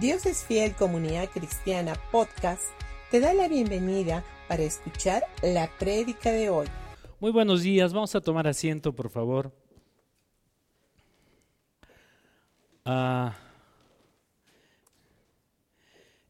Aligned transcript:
Dios 0.00 0.26
es 0.26 0.44
Fiel 0.44 0.74
Comunidad 0.74 1.30
Cristiana 1.30 1.94
Podcast 2.12 2.64
te 3.10 3.18
da 3.18 3.32
la 3.32 3.48
bienvenida 3.48 4.22
para 4.46 4.62
escuchar 4.62 5.22
la 5.42 5.70
prédica 5.78 6.30
de 6.30 6.50
hoy. 6.50 6.66
Muy 7.18 7.30
buenos 7.30 7.62
días, 7.62 7.94
vamos 7.94 8.14
a 8.14 8.20
tomar 8.20 8.46
asiento 8.46 8.94
por 8.94 9.08
favor. 9.08 9.56
Ah, 12.84 13.34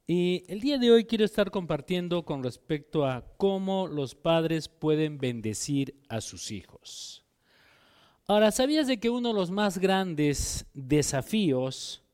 y 0.06 0.44
el 0.46 0.60
día 0.60 0.78
de 0.78 0.92
hoy 0.92 1.04
quiero 1.04 1.24
estar 1.24 1.50
compartiendo 1.50 2.24
con 2.24 2.44
respecto 2.44 3.04
a 3.04 3.24
cómo 3.36 3.88
los 3.88 4.14
padres 4.14 4.68
pueden 4.68 5.18
bendecir 5.18 6.00
a 6.08 6.20
sus 6.20 6.52
hijos. 6.52 7.24
Ahora, 8.28 8.52
¿sabías 8.52 8.86
de 8.86 9.00
que 9.00 9.10
uno 9.10 9.30
de 9.30 9.34
los 9.34 9.50
más 9.50 9.78
grandes 9.78 10.66
desafíos 10.72 12.05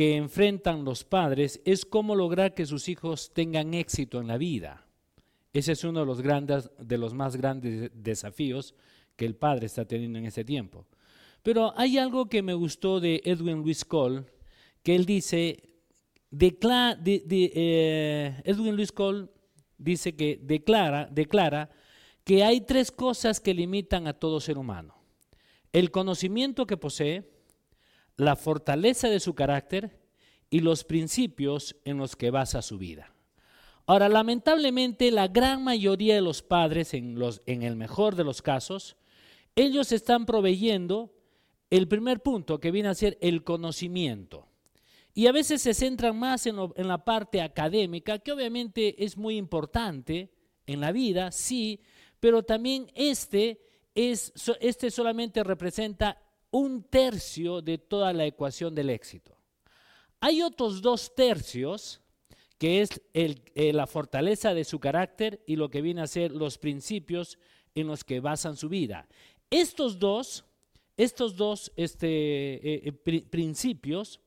que 0.00 0.16
enfrentan 0.16 0.82
los 0.82 1.04
padres 1.04 1.60
es 1.66 1.84
cómo 1.84 2.16
lograr 2.16 2.54
que 2.54 2.64
sus 2.64 2.88
hijos 2.88 3.34
tengan 3.34 3.74
éxito 3.74 4.18
en 4.18 4.28
la 4.28 4.38
vida. 4.38 4.86
Ese 5.52 5.72
es 5.72 5.84
uno 5.84 6.00
de 6.00 6.06
los, 6.06 6.22
grandes, 6.22 6.70
de 6.78 6.96
los 6.96 7.12
más 7.12 7.36
grandes 7.36 7.90
desafíos 7.92 8.74
que 9.14 9.26
el 9.26 9.36
padre 9.36 9.66
está 9.66 9.84
teniendo 9.84 10.18
en 10.18 10.24
ese 10.24 10.42
tiempo. 10.42 10.86
Pero 11.42 11.74
hay 11.76 11.98
algo 11.98 12.30
que 12.30 12.40
me 12.40 12.54
gustó 12.54 12.98
de 12.98 13.20
Edwin 13.26 13.58
Luis 13.58 13.84
Cole, 13.84 14.24
que 14.82 14.96
él 14.96 15.04
dice, 15.04 15.62
eh, 16.32 18.42
Edwin 18.42 18.76
Luis 18.76 18.92
Cole 18.92 19.28
dice 19.76 20.16
que 20.16 20.40
declara, 20.42 21.10
declara 21.12 21.68
que 22.24 22.42
hay 22.42 22.62
tres 22.62 22.90
cosas 22.90 23.38
que 23.38 23.52
limitan 23.52 24.06
a 24.06 24.14
todo 24.14 24.40
ser 24.40 24.56
humano. 24.56 24.94
El 25.74 25.90
conocimiento 25.90 26.66
que 26.66 26.78
posee, 26.78 27.30
la 28.16 28.36
fortaleza 28.36 29.08
de 29.08 29.20
su 29.20 29.34
carácter 29.34 29.99
y 30.50 30.60
los 30.60 30.84
principios 30.84 31.76
en 31.84 31.96
los 31.96 32.16
que 32.16 32.30
basa 32.30 32.60
su 32.60 32.76
vida. 32.76 33.14
Ahora, 33.86 34.08
lamentablemente, 34.08 35.10
la 35.10 35.28
gran 35.28 35.64
mayoría 35.64 36.14
de 36.14 36.20
los 36.20 36.42
padres, 36.42 36.92
en, 36.94 37.18
los, 37.18 37.42
en 37.46 37.62
el 37.62 37.76
mejor 37.76 38.16
de 38.16 38.24
los 38.24 38.42
casos, 38.42 38.96
ellos 39.56 39.92
están 39.92 40.26
proveyendo 40.26 41.12
el 41.70 41.88
primer 41.88 42.20
punto 42.20 42.60
que 42.60 42.70
viene 42.70 42.88
a 42.88 42.94
ser 42.94 43.16
el 43.20 43.44
conocimiento. 43.44 44.46
Y 45.14 45.26
a 45.26 45.32
veces 45.32 45.62
se 45.62 45.74
centran 45.74 46.18
más 46.18 46.46
en, 46.46 46.56
la 46.76 47.04
parte 47.04 47.40
académica, 47.40 48.18
que 48.18 48.32
obviamente 48.32 49.04
es 49.04 49.16
muy 49.16 49.36
importante 49.36 50.30
en 50.66 50.80
la 50.80 50.92
vida, 50.92 51.32
sí, 51.32 51.80
pero 52.20 52.42
también 52.44 52.90
este, 52.94 53.60
es, 53.94 54.32
este 54.60 54.90
solamente 54.90 55.42
representa 55.42 56.22
un 56.50 56.84
tercio 56.84 57.60
de 57.60 57.78
toda 57.78 58.12
la 58.12 58.26
ecuación 58.26 58.74
del 58.74 58.90
éxito. 58.90 59.39
Hay 60.20 60.42
otros 60.42 60.82
dos 60.82 61.14
tercios, 61.14 62.00
que 62.58 62.82
es 62.82 63.00
eh, 63.14 63.72
la 63.72 63.86
fortaleza 63.86 64.52
de 64.52 64.64
su 64.64 64.78
carácter 64.78 65.42
y 65.46 65.56
lo 65.56 65.70
que 65.70 65.80
viene 65.80 66.02
a 66.02 66.06
ser 66.06 66.30
los 66.32 66.58
principios 66.58 67.38
en 67.74 67.86
los 67.86 68.04
que 68.04 68.20
basan 68.20 68.56
su 68.56 68.68
vida. 68.68 69.08
Estos 69.48 69.98
dos, 69.98 70.44
estos 70.98 71.36
dos 71.36 71.72
este, 71.74 72.06
eh, 72.08 72.94
eh, 73.06 73.22
principios, 73.22 74.20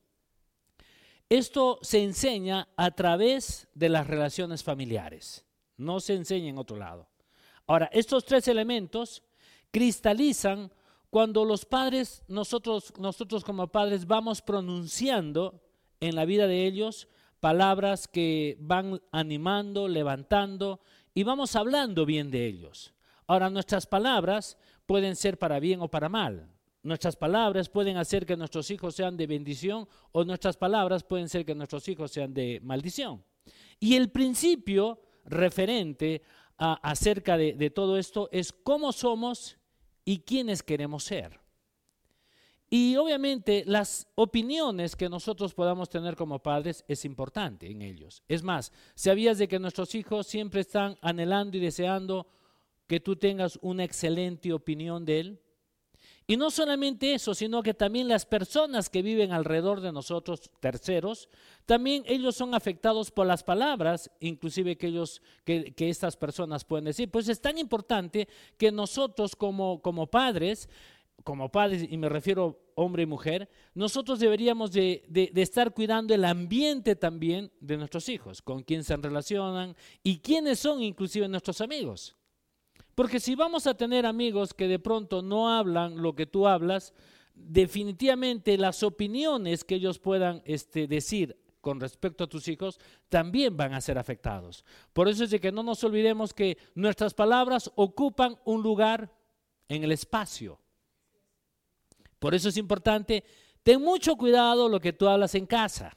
esto 1.28 1.78
se 1.80 2.02
enseña 2.02 2.68
a 2.76 2.90
través 2.90 3.68
de 3.72 3.88
las 3.88 4.06
relaciones 4.06 4.64
familiares, 4.64 5.44
no 5.76 6.00
se 6.00 6.14
enseña 6.14 6.50
en 6.50 6.58
otro 6.58 6.76
lado. 6.76 7.08
Ahora, 7.66 7.88
estos 7.92 8.24
tres 8.24 8.48
elementos 8.48 9.22
cristalizan 9.70 10.72
cuando 11.08 11.44
los 11.44 11.64
padres, 11.64 12.24
nosotros, 12.26 12.92
nosotros 12.98 13.44
como 13.44 13.68
padres, 13.68 14.06
vamos 14.06 14.42
pronunciando 14.42 15.63
en 16.08 16.16
la 16.16 16.24
vida 16.24 16.46
de 16.46 16.66
ellos 16.66 17.08
palabras 17.40 18.08
que 18.08 18.56
van 18.60 19.00
animando, 19.12 19.88
levantando 19.88 20.80
y 21.14 21.24
vamos 21.24 21.56
hablando 21.56 22.06
bien 22.06 22.30
de 22.30 22.46
ellos. 22.46 22.94
Ahora, 23.26 23.50
nuestras 23.50 23.86
palabras 23.86 24.58
pueden 24.86 25.16
ser 25.16 25.38
para 25.38 25.60
bien 25.60 25.80
o 25.80 25.88
para 25.88 26.08
mal. 26.08 26.48
Nuestras 26.82 27.16
palabras 27.16 27.68
pueden 27.70 27.96
hacer 27.96 28.26
que 28.26 28.36
nuestros 28.36 28.70
hijos 28.70 28.94
sean 28.94 29.16
de 29.16 29.26
bendición 29.26 29.88
o 30.12 30.24
nuestras 30.24 30.56
palabras 30.56 31.04
pueden 31.04 31.28
ser 31.28 31.46
que 31.46 31.54
nuestros 31.54 31.88
hijos 31.88 32.10
sean 32.10 32.34
de 32.34 32.60
maldición. 32.62 33.24
Y 33.80 33.96
el 33.96 34.10
principio 34.10 35.00
referente 35.24 36.22
acerca 36.58 37.38
de, 37.38 37.54
de 37.54 37.70
todo 37.70 37.96
esto 37.96 38.28
es 38.30 38.52
cómo 38.52 38.92
somos 38.92 39.56
y 40.04 40.20
quiénes 40.20 40.62
queremos 40.62 41.04
ser. 41.04 41.43
Y 42.76 42.96
obviamente 42.96 43.62
las 43.68 44.08
opiniones 44.16 44.96
que 44.96 45.08
nosotros 45.08 45.54
podamos 45.54 45.88
tener 45.88 46.16
como 46.16 46.42
padres 46.42 46.84
es 46.88 47.04
importante 47.04 47.70
en 47.70 47.82
ellos. 47.82 48.24
Es 48.26 48.42
más, 48.42 48.72
¿sabías 48.96 49.38
de 49.38 49.46
que 49.46 49.60
nuestros 49.60 49.94
hijos 49.94 50.26
siempre 50.26 50.62
están 50.62 50.98
anhelando 51.00 51.56
y 51.56 51.60
deseando 51.60 52.26
que 52.88 52.98
tú 52.98 53.14
tengas 53.14 53.60
una 53.62 53.84
excelente 53.84 54.52
opinión 54.52 55.04
de 55.04 55.20
él? 55.20 55.40
Y 56.26 56.36
no 56.36 56.50
solamente 56.50 57.14
eso, 57.14 57.34
sino 57.34 57.62
que 57.62 57.74
también 57.74 58.08
las 58.08 58.26
personas 58.26 58.90
que 58.90 59.02
viven 59.02 59.30
alrededor 59.30 59.80
de 59.80 59.92
nosotros, 59.92 60.50
terceros, 60.58 61.28
también 61.66 62.02
ellos 62.06 62.34
son 62.34 62.54
afectados 62.54 63.10
por 63.10 63.26
las 63.26 63.44
palabras, 63.44 64.10
inclusive 64.20 64.76
que, 64.76 64.86
ellos, 64.86 65.22
que, 65.44 65.74
que 65.74 65.90
estas 65.90 66.16
personas 66.16 66.64
pueden 66.64 66.86
decir. 66.86 67.10
Pues 67.10 67.28
es 67.28 67.40
tan 67.40 67.56
importante 67.58 68.26
que 68.56 68.72
nosotros 68.72 69.36
como, 69.36 69.82
como 69.82 70.06
padres 70.08 70.68
como 71.22 71.50
padres, 71.50 71.86
y 71.88 71.96
me 71.96 72.08
refiero 72.08 72.60
hombre 72.74 73.04
y 73.04 73.06
mujer, 73.06 73.48
nosotros 73.74 74.18
deberíamos 74.18 74.72
de, 74.72 75.04
estar 75.36 75.72
cuidando 75.72 76.14
el 76.14 76.24
ambiente 76.24 76.96
también 76.96 77.52
de 77.60 77.76
nuestros 77.76 78.08
hijos, 78.08 78.42
con 78.42 78.62
quién 78.62 78.84
se 78.84 78.96
relacionan 78.96 79.76
y 80.02 80.18
quiénes 80.18 80.58
son 80.58 80.82
inclusive 80.82 81.28
nuestros 81.28 81.60
amigos. 81.60 82.16
Porque 82.94 83.20
si 83.20 83.34
vamos 83.34 83.66
a 83.66 83.74
tener 83.74 84.06
amigos 84.06 84.54
que 84.54 84.68
de 84.68 84.78
pronto 84.78 85.22
no 85.22 85.50
hablan 85.50 86.00
lo 86.00 86.14
que 86.14 86.26
tú 86.26 86.46
hablas, 86.46 86.92
definitivamente 87.34 88.56
las 88.58 88.82
opiniones 88.82 89.64
que 89.64 89.76
ellos 89.76 89.98
puedan 89.98 90.42
este, 90.44 90.86
decir 90.86 91.36
con 91.60 91.80
respecto 91.80 92.24
a 92.24 92.28
tus 92.28 92.46
hijos 92.46 92.78
también 93.08 93.56
van 93.56 93.72
a 93.72 93.80
ser 93.80 93.98
afectados. 93.98 94.64
Por 94.92 95.08
eso 95.08 95.24
es 95.24 95.30
de 95.30 95.40
que 95.40 95.50
no 95.50 95.62
nos 95.62 95.82
olvidemos 95.82 96.34
que 96.34 96.58
nuestras 96.74 97.14
palabras 97.14 97.72
ocupan 97.74 98.38
un 98.44 98.62
lugar 98.62 99.10
en 99.68 99.82
el 99.82 99.90
espacio. 99.90 100.60
Por 102.24 102.34
eso 102.34 102.48
es 102.48 102.56
importante, 102.56 103.22
ten 103.62 103.82
mucho 103.82 104.16
cuidado 104.16 104.66
lo 104.70 104.80
que 104.80 104.94
tú 104.94 105.06
hablas 105.06 105.34
en 105.34 105.44
casa. 105.44 105.94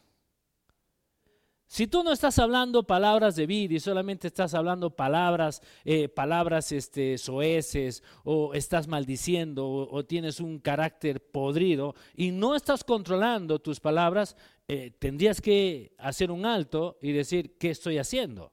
Si 1.67 1.87
tú 1.87 2.03
no 2.03 2.11
estás 2.11 2.37
hablando 2.37 2.83
palabras 2.83 3.37
de 3.37 3.45
vida 3.45 3.75
y 3.75 3.79
solamente 3.79 4.27
estás 4.27 4.53
hablando 4.53 4.93
palabras, 4.93 5.61
eh, 5.85 6.09
palabras 6.09 6.73
este, 6.73 7.17
soeces, 7.17 8.03
o 8.25 8.53
estás 8.53 8.89
maldiciendo, 8.89 9.65
o, 9.69 10.03
tienes 10.03 10.41
un 10.41 10.59
carácter 10.59 11.31
podrido, 11.31 11.95
y 12.13 12.31
no 12.31 12.57
estás 12.57 12.83
controlando 12.83 13.59
tus 13.59 13.79
palabras, 13.79 14.35
eh, 14.67 14.91
tendrías 14.99 15.39
que 15.39 15.95
hacer 15.97 16.29
un 16.29 16.45
alto 16.45 16.97
y 17.01 17.13
decir, 17.13 17.57
¿qué 17.57 17.69
estoy 17.69 17.99
haciendo? 17.99 18.51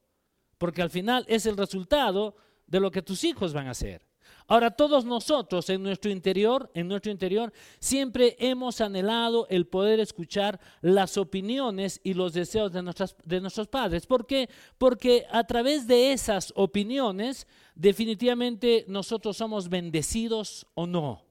Porque 0.58 0.80
al 0.80 0.90
final 0.90 1.24
es 1.26 1.44
el 1.46 1.56
resultado 1.56 2.36
de 2.68 2.78
lo 2.78 2.92
que 2.92 3.02
tus 3.02 3.24
hijos 3.24 3.52
van 3.52 3.66
a 3.66 3.72
hacer. 3.72 4.13
Ahora 4.46 4.70
todos 4.70 5.06
nosotros 5.06 5.70
en 5.70 5.82
nuestro 5.82 6.10
interior, 6.10 6.70
en 6.74 6.86
nuestro 6.86 7.10
interior, 7.10 7.50
siempre 7.78 8.36
hemos 8.38 8.82
anhelado 8.82 9.46
el 9.48 9.66
poder 9.66 10.00
escuchar 10.00 10.60
las 10.82 11.16
opiniones 11.16 11.98
y 12.04 12.12
los 12.12 12.34
deseos 12.34 12.70
de, 12.70 12.82
de 13.24 13.40
nuestros 13.40 13.68
padres. 13.68 14.06
¿Por 14.06 14.26
qué? 14.26 14.50
Porque 14.76 15.26
a 15.30 15.44
través 15.44 15.86
de 15.86 16.12
esas 16.12 16.52
opiniones, 16.56 17.46
definitivamente 17.74 18.84
nosotros 18.86 19.38
somos 19.38 19.70
bendecidos 19.70 20.66
o 20.74 20.86
no. 20.86 21.24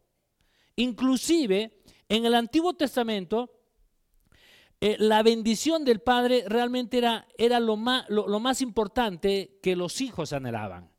Inclusive, 0.75 1.83
en 2.09 2.25
el 2.25 2.33
Antiguo 2.33 2.73
Testamento, 2.73 3.51
eh, 4.81 4.95
la 4.97 5.21
bendición 5.21 5.85
del 5.85 6.01
Padre 6.01 6.45
realmente 6.47 6.97
era, 6.97 7.27
era 7.37 7.59
lo, 7.59 7.77
más, 7.77 8.09
lo 8.09 8.39
más 8.39 8.61
importante 8.61 9.59
que 9.61 9.75
los 9.75 10.01
hijos 10.01 10.33
anhelaban. 10.33 10.92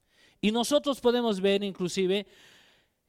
Y 0.45 0.53
nosotros 0.53 1.01
podemos 1.01 1.41
ver 1.41 1.65
inclusive, 1.65 2.27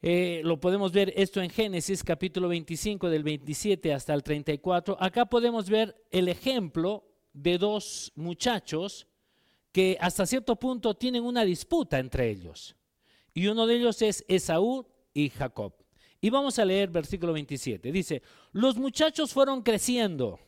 eh, 0.02 0.40
lo 0.46 0.58
podemos 0.58 0.94
ver 0.94 1.12
esto 1.18 1.42
en 1.42 1.50
Génesis 1.50 2.02
capítulo 2.02 2.48
25 2.48 3.10
del 3.10 3.24
27 3.24 3.94
hasta 3.94 4.14
el 4.14 4.24
34. 4.24 4.96
Acá 4.98 5.26
podemos 5.26 5.70
ver 5.70 6.02
el 6.12 6.30
ejemplo 6.30 7.04
de 7.34 7.58
dos 7.58 8.14
muchachos 8.16 9.06
que 9.74 9.98
hasta 10.00 10.26
cierto 10.26 10.56
punto 10.56 10.94
tienen 10.94 11.26
una 11.26 11.44
disputa 11.44 12.00
entre 12.00 12.30
ellos. 12.30 12.78
Y 13.34 13.48
uno 13.48 13.68
de 13.68 13.76
ellos 13.76 14.02
es 14.02 14.24
Esaú 14.30 14.88
y 15.14 15.28
Jacob. 15.28 15.74
Y 16.22 16.30
vamos 16.30 16.58
a 16.58 16.64
leer 16.64 16.90
versículo 16.90 17.34
27. 17.34 17.92
Dice, 17.92 18.22
los 18.54 18.78
muchachos 18.78 19.34
fueron 19.34 19.62
creciendo. 19.62 20.40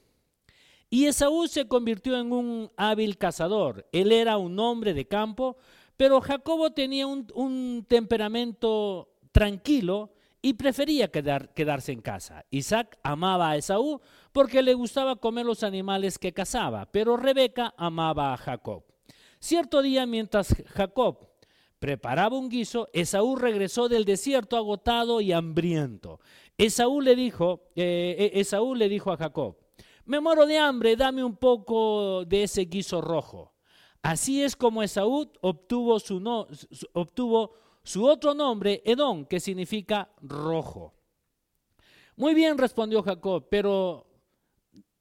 Y 0.89 1.07
Esaú 1.07 1.49
se 1.49 1.67
convirtió 1.67 2.17
en 2.17 2.31
un 2.31 2.71
hábil 2.77 3.17
cazador. 3.17 3.85
Él 3.91 4.13
era 4.13 4.37
un 4.37 4.57
hombre 4.57 4.93
de 4.93 5.05
campo, 5.05 5.57
pero 5.97 6.21
Jacobo 6.21 6.71
tenía 6.71 7.07
un, 7.07 7.85
temperamento 7.87 9.09
tranquilo 9.31 10.13
y 10.41 10.53
prefería 10.53 11.09
quedarse 11.09 11.91
en 11.91 12.01
casa. 12.01 12.45
Isaac 12.51 12.97
amaba 13.03 13.49
a 13.49 13.57
Esaú 13.57 13.99
porque 14.31 14.61
le 14.61 14.75
gustaba 14.75 15.15
comer 15.15 15.45
los 15.45 15.63
animales 15.63 16.19
que 16.19 16.33
cazaba, 16.33 16.85
pero 16.91 17.17
Rebeca 17.17 17.73
amaba 17.77 18.33
a 18.33 18.37
Jacob. 18.37 18.83
Cierto 19.39 19.81
día, 19.81 20.05
mientras 20.05 20.55
Jacob 20.67 21.27
preparaba 21.79 22.37
un 22.37 22.49
guiso, 22.49 22.87
Esaú 22.93 23.35
regresó 23.35 23.89
del 23.89 24.05
desierto 24.05 24.55
agotado 24.55 25.19
y 25.21 25.31
hambriento. 25.31 26.19
Esaú 26.57 27.01
le 27.01 27.15
dijo, 27.15 27.69
eh, 27.75 28.31
eh, 28.33 28.45
a 28.51 29.17
Jacob, 29.17 29.57
me 30.05 30.19
muero 30.19 30.45
de 30.45 30.57
hambre, 30.57 30.95
dame 30.95 31.23
un 31.23 31.35
poco 31.35 32.23
de 32.25 32.43
ese 32.43 32.65
guiso 32.65 33.01
rojo. 33.01 33.56
Así 34.01 34.41
es 34.43 34.55
como 34.55 34.83
Esaú 34.83 35.29
obtuvo 35.41 35.99
su, 37.83 38.05
otro 38.05 38.33
nombre, 38.33 38.81
Edom, 38.85 39.25
que 39.25 39.39
significa 39.39 40.09
rojo. 40.21 40.93
Muy 42.15 42.33
bien, 42.33 42.57
respondió 42.57 43.03
Jacob, 43.03 43.47
pero, 43.49 44.07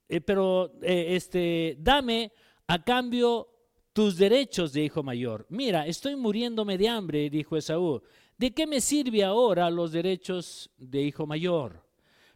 eh, 0.07 0.21
pero 0.21 0.71
este, 0.81 1.77
dame 1.79 2.31
a 2.67 2.83
cambio 2.83 3.49
tus 3.93 4.17
derechos 4.17 4.73
de 4.73 4.83
hijo 4.83 5.01
mayor. 5.01 5.47
Mira, 5.49 5.87
estoy 5.87 6.15
muriéndome 6.15 6.77
de 6.77 6.89
hambre, 6.89 7.29
dijo 7.29 7.57
Esaú. 7.57 8.03
¿De 8.37 8.53
qué 8.53 8.67
me 8.67 8.79
sirve 8.79 9.23
ahora 9.23 9.71
los 9.71 9.91
derechos 9.91 10.69
de 10.77 11.01
hijo 11.01 11.25
mayor? 11.25 11.86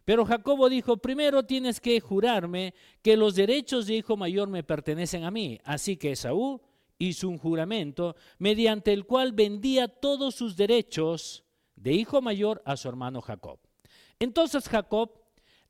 Pero 0.04 0.24
Jacobo 0.24 0.68
dijo, 0.68 0.96
primero 0.96 1.44
tienes 1.44 1.80
que 1.80 2.00
jurarme 2.00 2.74
que 3.02 3.16
los 3.16 3.34
derechos 3.34 3.86
de 3.86 3.96
hijo 3.96 4.16
mayor 4.16 4.48
me 4.48 4.64
pertenecen 4.64 5.24
a 5.24 5.30
mí. 5.30 5.60
Así 5.64 5.96
que 5.96 6.12
Esaú 6.12 6.60
hizo 6.98 7.28
un 7.28 7.38
juramento 7.38 8.16
mediante 8.38 8.92
el 8.92 9.06
cual 9.06 9.32
vendía 9.32 9.88
todos 9.88 10.34
sus 10.34 10.56
derechos 10.56 11.44
de 11.76 11.92
hijo 11.92 12.20
mayor 12.20 12.62
a 12.64 12.76
su 12.76 12.88
hermano 12.88 13.20
Jacob. 13.20 13.58
Entonces 14.18 14.68
Jacob 14.68 15.10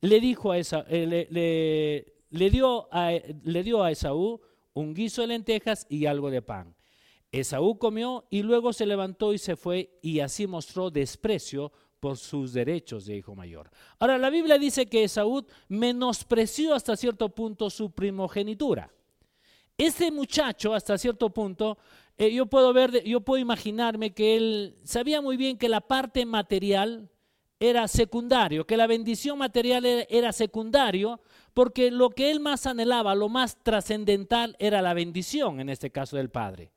le 0.01 0.21
dijo 0.21 0.53
a 0.53 0.59
eh, 0.59 2.07
le, 2.31 2.51
dio 2.51 2.89
a, 2.93 3.13
le 3.45 3.63
dio 3.63 3.83
a 3.83 3.91
Esaú 3.91 4.41
un 4.75 4.95
guiso 4.95 5.23
de 5.23 5.29
lentejas 5.29 5.87
y 5.89 6.07
algo 6.07 6.31
de 6.31 6.43
pan. 6.43 6.75
Esaú 7.31 7.79
comió 7.79 8.27
y 8.29 8.43
luego 8.43 8.75
se 8.75 8.85
levantó 8.85 9.33
y 9.33 9.39
se 9.39 9.57
fue 9.57 9.99
y 10.03 10.21
así 10.21 10.47
mostró 10.47 10.91
desprecio 10.91 11.73
por 12.03 12.17
sus 12.17 12.53
derechos 12.53 13.07
de 13.07 13.19
hijo 13.19 13.37
mayor. 13.37 13.71
Ahora, 14.01 14.19
la 14.19 14.29
Biblia 14.29 14.59
dice 14.59 14.87
que 14.87 15.05
Esaú 15.05 15.47
menospreció 15.69 16.75
hasta 16.75 16.97
cierto 16.97 17.29
punto 17.29 17.71
su 17.71 17.93
primogenitura. 17.93 18.91
Este 19.79 20.11
muchacho, 20.11 20.75
hasta 20.75 20.99
cierto 20.99 21.31
punto, 21.31 21.79
eh, 22.19 22.35
yo 22.35 22.47
puedo 22.47 22.73
ver, 22.73 23.05
yo 23.05 23.21
puedo 23.21 23.41
imaginarme 23.41 24.13
que 24.13 24.37
él 24.37 24.77
sabía 24.83 25.21
muy 25.21 25.37
bien 25.37 25.57
que 25.57 25.69
la 25.69 25.81
parte 25.81 26.27
material 26.27 27.09
era 27.61 27.87
secundario, 27.87 28.67
que 28.67 28.77
la 28.77 28.89
bendición 28.89 29.39
material 29.39 29.87
era 30.09 30.33
secundario 30.33 31.21
porque 31.55 31.93
lo 31.93 32.11
que 32.11 32.33
él 32.33 32.41
más 32.41 32.67
anhelaba, 32.67 33.15
lo 33.15 33.29
más 33.29 33.63
trascendental 33.63 34.57
era 34.59 34.83
la 34.83 34.93
bendición, 34.93 35.61
en 35.61 35.69
este 35.69 35.93
caso 35.93 36.17
del 36.17 36.31
Padre. 36.31 36.73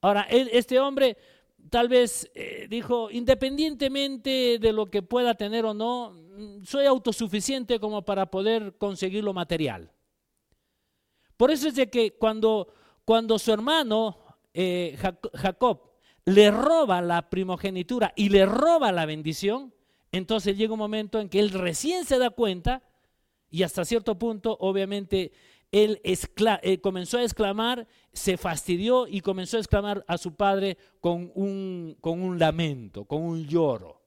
Ahora, 0.00 0.22
este 0.30 0.78
hombre 0.80 1.18
tal 1.70 1.88
vez 1.88 2.30
eh, 2.34 2.66
dijo, 2.68 3.10
independientemente 3.10 4.58
de 4.58 4.72
lo 4.72 4.90
que 4.90 5.02
pueda 5.02 5.34
tener 5.34 5.64
o 5.64 5.74
no, 5.74 6.14
soy 6.64 6.86
autosuficiente 6.86 7.80
como 7.80 8.02
para 8.02 8.30
poder 8.30 8.76
conseguir 8.76 9.24
lo 9.24 9.32
material. 9.32 9.90
Por 11.36 11.50
eso 11.50 11.68
es 11.68 11.74
de 11.74 11.88
que 11.88 12.12
cuando, 12.12 12.68
cuando 13.04 13.38
su 13.38 13.52
hermano 13.52 14.18
eh, 14.52 14.98
Jacob 15.34 15.82
le 16.24 16.50
roba 16.50 17.00
la 17.00 17.30
primogenitura 17.30 18.12
y 18.16 18.28
le 18.28 18.44
roba 18.44 18.92
la 18.92 19.06
bendición, 19.06 19.72
entonces 20.12 20.56
llega 20.56 20.72
un 20.72 20.78
momento 20.78 21.20
en 21.20 21.28
que 21.28 21.40
él 21.40 21.50
recién 21.50 22.04
se 22.04 22.18
da 22.18 22.30
cuenta 22.30 22.82
y 23.50 23.62
hasta 23.62 23.84
cierto 23.84 24.18
punto, 24.18 24.56
obviamente, 24.60 25.32
él 25.70 26.00
eh, 26.02 26.80
comenzó 26.80 27.18
a 27.18 27.22
exclamar, 27.22 27.86
se 28.12 28.36
fastidió 28.36 29.06
y 29.06 29.20
comenzó 29.20 29.56
a 29.56 29.60
exclamar 29.60 30.04
a 30.08 30.18
su 30.18 30.34
padre 30.34 30.78
con 31.00 31.30
un, 31.34 31.96
con 32.00 32.22
un 32.22 32.38
lamento, 32.38 33.04
con 33.04 33.22
un 33.22 33.46
lloro. 33.46 34.00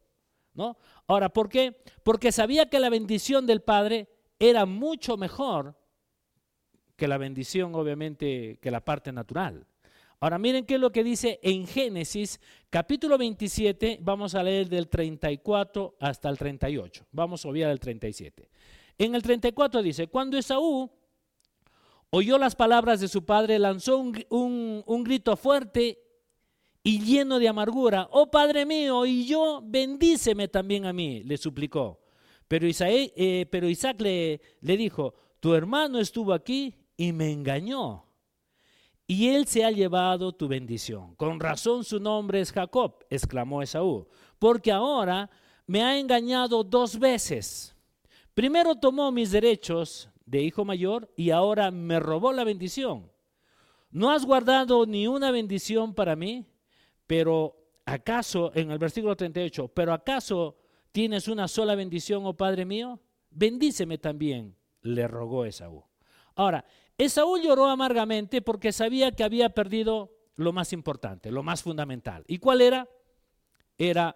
¿no? 0.54 0.78
Ahora, 1.08 1.30
¿por 1.30 1.50
qué? 1.50 1.78
Porque 2.04 2.32
sabía 2.32 2.70
que 2.70 2.80
la 2.80 2.90
bendición 2.90 3.46
del 3.46 3.62
padre 3.62 4.10
era 4.40 4.66
mucho 4.66 5.18
mejor 5.18 5.76
que 6.96 7.08
la 7.08 7.18
bendición, 7.18 7.74
obviamente, 7.76 8.60
que 8.62 8.72
la 8.72 8.84
parte 8.84 9.12
natural. 9.12 9.66
Ahora 10.20 10.38
miren 10.38 10.66
qué 10.66 10.76
es 10.76 10.80
lo 10.80 10.92
que 10.92 11.04
dice 11.04 11.40
en 11.42 11.66
Génesis 11.66 12.40
capítulo 12.70 13.18
27, 13.18 13.98
vamos 14.02 14.36
a 14.36 14.44
leer 14.44 14.70
del 14.70 14.88
34 14.88 15.96
hasta 16.00 16.30
el 16.30 16.38
38. 16.38 17.08
Vamos 17.12 17.44
a 17.44 17.50
obviar 17.50 17.72
el 17.72 17.80
37. 17.80 18.50
En 19.00 19.16
el 19.16 19.24
34 19.24 19.82
dice, 19.82 20.08
cuando 20.08 20.38
Esaú 20.38 20.92
oyó 22.12 22.38
las 22.38 22.56
palabras 22.56 23.00
de 23.00 23.08
su 23.08 23.26
padre, 23.26 23.58
lanzó 23.58 23.98
un, 23.98 25.04
grito 25.04 25.36
fuerte 25.36 25.98
y 26.84 27.02
lleno 27.02 27.40
de 27.40 27.48
amargura, 27.48 28.08
oh 28.12 28.30
Padre 28.30 28.66
mío, 28.66 29.06
y 29.06 29.26
yo 29.26 29.62
bendíceme 29.64 30.48
también 30.48 30.86
a 30.86 30.94
mí, 30.94 31.24
le 31.24 31.38
suplicó. 31.38 32.00
Pero, 32.48 32.68
eh, 32.68 33.46
pero 33.50 33.70
Isaac 33.70 34.02
le, 34.02 34.42
le 34.60 34.78
dijo, 34.78 35.14
tu 35.40 35.54
hermano 35.54 36.00
estuvo 36.00 36.34
aquí 36.34 36.76
y 36.98 37.14
me 37.14 37.32
engañó. 37.32 38.06
Y 39.08 39.30
él 39.30 39.46
se 39.48 39.64
ha 39.64 39.72
llevado 39.72 40.34
tu 40.34 40.48
bendición. 40.48 41.16
Con 41.16 41.40
razón 41.40 41.84
su 41.84 42.00
nombre 42.00 42.42
es 42.42 42.52
Jacob, 42.52 43.06
exclamó 43.10 43.62
Esaú, 43.62 44.08
porque 44.38 44.72
ahora 44.72 45.30
me 45.66 45.82
ha 45.82 45.98
engañado 45.98 46.64
dos 46.64 47.00
veces. 47.00 47.76
Primero 48.34 48.76
tomó 48.76 49.12
mis 49.12 49.32
derechos 49.32 50.11
de 50.32 50.42
hijo 50.42 50.64
mayor 50.64 51.12
y 51.18 51.32
ahora 51.32 51.72
me 51.72 52.00
robó 52.00 52.32
la 52.32 52.46
bendición. 52.46 53.12
No 53.92 54.12
has 54.12 54.26
guardado 54.26 54.86
ni 54.86 55.06
una 55.06 55.30
bendición 55.30 55.94
para 55.94 56.16
mí, 56.16 56.48
pero 57.06 57.58
acaso, 57.86 58.54
en 58.56 58.72
el 58.72 58.80
versículo 58.80 59.18
38, 59.18 59.68
pero 59.68 59.92
acaso 59.92 60.56
tienes 60.94 61.28
una 61.28 61.50
sola 61.50 61.76
bendición, 61.76 62.26
oh 62.26 62.34
Padre 62.34 62.64
mío, 62.64 63.02
bendíceme 63.30 63.98
también, 63.98 64.56
le 64.82 65.06
rogó 65.06 65.44
Esaú. 65.44 65.84
Ahora, 66.36 66.64
Esaú 66.98 67.38
lloró 67.38 67.68
amargamente 67.68 68.42
porque 68.42 68.72
sabía 68.72 69.12
que 69.12 69.26
había 69.26 69.50
perdido 69.50 70.14
lo 70.38 70.54
más 70.54 70.72
importante, 70.72 71.30
lo 71.30 71.44
más 71.44 71.62
fundamental. 71.62 72.24
¿Y 72.26 72.38
cuál 72.38 72.62
era? 72.62 72.88
Era 73.78 74.16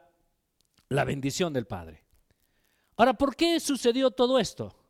la 0.87 1.03
bendición 1.03 1.51
del 1.51 1.67
Padre. 1.67 2.05
Ahora, 2.95 3.15
¿por 3.15 3.35
qué 3.35 3.59
sucedió 3.59 4.11
todo 4.11 4.39
esto? 4.39 4.84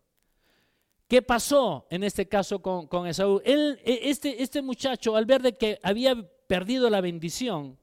¿Qué 1.08 1.22
pasó 1.22 1.86
en 1.90 2.04
este 2.04 2.28
caso 2.28 2.62
con, 2.62 3.08
Esaú? 3.08 3.42
Él, 3.46 3.80
e, 3.84 4.10
este, 4.10 4.42
este 4.42 4.62
muchacho, 4.62 5.16
al 5.16 5.26
ver 5.26 5.42
de 5.42 5.54
que 5.54 5.80
había 5.84 6.16
perdido 6.48 6.90
la 6.90 7.02
bendición 7.02 7.78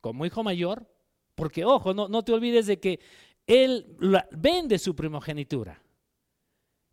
como 0.00 0.24
hijo 0.24 0.42
mayor, 0.42 0.86
porque 1.34 1.64
ojo, 1.64 1.92
no, 1.94 2.22
te 2.22 2.32
olvides 2.32 2.66
de 2.66 2.80
que 2.80 3.00
él 3.46 3.96
vende 4.32 4.78
su 4.78 4.94
primogenitura. 4.94 5.82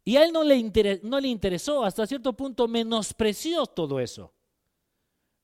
Y 0.04 0.18
a 0.18 0.24
él 0.24 0.34
no 0.34 0.44
le, 0.44 1.00
no 1.04 1.20
le 1.20 1.28
interesó, 1.28 1.84
hasta 1.84 2.08
cierto 2.08 2.34
punto 2.34 2.68
menospreció 2.68 3.66
todo 3.66 4.00
eso. 4.00 4.34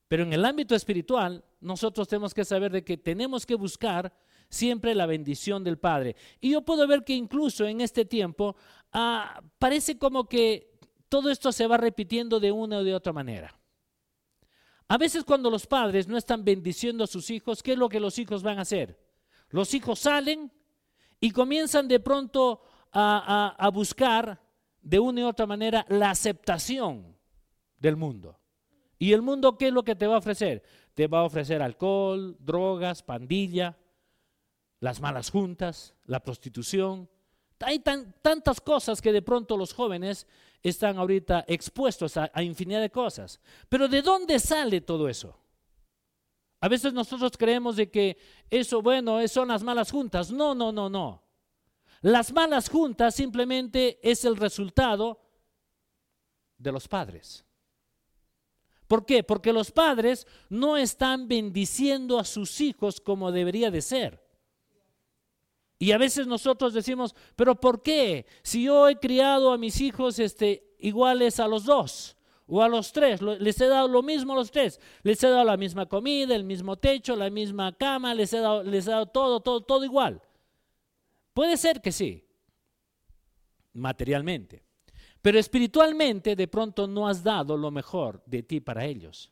Pero 0.08 0.22
en 0.22 0.32
el 0.32 0.44
ámbito 0.44 0.74
espiritual, 0.74 1.44
nosotros 1.60 2.08
tenemos 2.08 2.34
que 2.34 2.44
saber 2.44 2.72
de 2.72 2.84
que 2.84 2.96
tenemos 2.96 3.44
que 3.46 3.54
buscar 3.54 4.12
siempre 4.48 4.94
la 4.94 5.06
bendición 5.06 5.64
del 5.64 5.78
Padre. 5.78 6.16
Y 6.40 6.52
yo 6.52 6.62
puedo 6.62 6.86
ver 6.86 7.04
que 7.04 7.14
incluso 7.14 7.66
en 7.66 7.80
este 7.80 8.04
tiempo 8.04 8.56
ah, 8.92 9.42
parece 9.58 9.98
como 9.98 10.28
que 10.28 10.78
todo 11.08 11.30
esto 11.30 11.52
se 11.52 11.66
va 11.66 11.76
repitiendo 11.76 12.40
de 12.40 12.52
una 12.52 12.78
o 12.78 12.84
de 12.84 12.94
otra 12.94 13.12
manera. 13.12 13.58
A 14.88 14.98
veces 14.98 15.24
cuando 15.24 15.50
los 15.50 15.66
padres 15.66 16.06
no 16.06 16.16
están 16.16 16.44
bendiciendo 16.44 17.04
a 17.04 17.08
sus 17.08 17.30
hijos, 17.30 17.62
¿qué 17.62 17.72
es 17.72 17.78
lo 17.78 17.88
que 17.88 17.98
los 17.98 18.18
hijos 18.18 18.42
van 18.42 18.58
a 18.58 18.62
hacer? 18.62 18.98
Los 19.48 19.74
hijos 19.74 19.98
salen 19.98 20.52
y 21.20 21.30
comienzan 21.30 21.88
de 21.88 21.98
pronto 21.98 22.62
a, 22.92 23.70
buscar 23.72 24.40
de 24.80 24.98
una 24.98 25.24
u 25.24 25.28
otra 25.28 25.46
manera 25.46 25.84
la 25.88 26.10
aceptación 26.10 27.16
del 27.78 27.96
mundo. 27.96 28.38
¿Y 28.98 29.12
el 29.12 29.22
mundo 29.22 29.58
qué 29.58 29.68
es 29.68 29.72
lo 29.72 29.82
que 29.82 29.96
te 29.96 30.06
va 30.06 30.14
a 30.14 30.18
ofrecer? 30.18 30.62
Te 30.94 31.06
va 31.08 31.20
a 31.20 31.24
ofrecer 31.24 31.60
alcohol, 31.60 32.36
drogas, 32.38 33.02
pandilla, 33.02 33.76
las 34.80 35.00
malas 35.00 35.30
juntas, 35.30 35.94
la 36.04 36.20
prostitución. 36.20 37.08
Hay 37.60 37.78
tantas 37.78 38.60
cosas 38.60 39.00
que 39.00 39.12
de 39.12 39.22
pronto 39.22 39.56
los 39.56 39.72
jóvenes 39.72 40.26
están 40.62 40.98
ahorita 40.98 41.44
expuestos 41.48 42.16
a, 42.16 42.30
a 42.32 42.42
infinidad 42.42 42.80
de 42.80 42.90
cosas. 42.90 43.40
Pero 43.68 43.88
¿de 43.88 44.02
dónde 44.02 44.38
sale 44.38 44.80
todo 44.80 45.08
eso? 45.08 45.38
A 46.60 46.68
veces 46.68 46.92
nosotros 46.92 47.32
creemos 47.38 47.76
de 47.76 47.90
que 47.90 48.16
eso, 48.50 48.82
bueno, 48.82 49.26
son 49.28 49.48
las 49.48 49.62
malas 49.62 49.90
juntas. 49.90 50.30
No, 50.30 50.54
no, 50.54 50.72
no, 50.72 50.88
no. 50.88 51.22
Las 52.02 52.32
malas 52.32 52.68
juntas 52.68 53.14
simplemente 53.14 53.98
es 54.02 54.24
el 54.24 54.36
resultado 54.36 55.20
de 56.58 56.72
los 56.72 56.88
padres. 56.88 57.44
¿Por 58.86 59.04
qué? 59.04 59.24
Porque 59.24 59.52
los 59.52 59.70
padres 59.70 60.26
no 60.48 60.76
están 60.76 61.26
bendiciendo 61.28 62.18
a 62.18 62.24
sus 62.24 62.60
hijos 62.60 63.00
como 63.00 63.32
debería 63.32 63.70
de 63.70 63.82
ser. 63.82 64.25
Y 65.78 65.92
a 65.92 65.98
veces 65.98 66.26
nosotros 66.26 66.72
decimos, 66.72 67.14
pero 67.34 67.54
¿por 67.54 67.82
qué? 67.82 68.26
Si 68.42 68.64
yo 68.64 68.88
he 68.88 68.96
criado 68.96 69.52
a 69.52 69.58
mis 69.58 69.80
hijos 69.80 70.18
este, 70.18 70.74
iguales 70.78 71.38
a 71.38 71.48
los 71.48 71.64
dos 71.64 72.16
o 72.46 72.62
a 72.62 72.68
los 72.68 72.92
tres, 72.92 73.20
les 73.20 73.60
he 73.60 73.66
dado 73.66 73.88
lo 73.88 74.02
mismo 74.02 74.32
a 74.32 74.36
los 74.36 74.50
tres, 74.50 74.80
les 75.02 75.22
he 75.22 75.28
dado 75.28 75.44
la 75.44 75.56
misma 75.56 75.86
comida, 75.86 76.34
el 76.34 76.44
mismo 76.44 76.76
techo, 76.76 77.14
la 77.14 77.28
misma 77.28 77.76
cama, 77.76 78.14
les 78.14 78.32
he 78.32 78.38
dado, 78.38 78.62
les 78.62 78.86
he 78.86 78.90
dado 78.90 79.06
todo, 79.06 79.40
todo, 79.40 79.60
todo 79.62 79.84
igual. 79.84 80.22
Puede 81.34 81.58
ser 81.58 81.82
que 81.82 81.92
sí, 81.92 82.26
materialmente, 83.74 84.64
pero 85.20 85.38
espiritualmente 85.38 86.36
de 86.36 86.48
pronto 86.48 86.86
no 86.86 87.06
has 87.06 87.22
dado 87.22 87.56
lo 87.56 87.70
mejor 87.70 88.22
de 88.24 88.42
ti 88.42 88.60
para 88.60 88.86
ellos. 88.86 89.30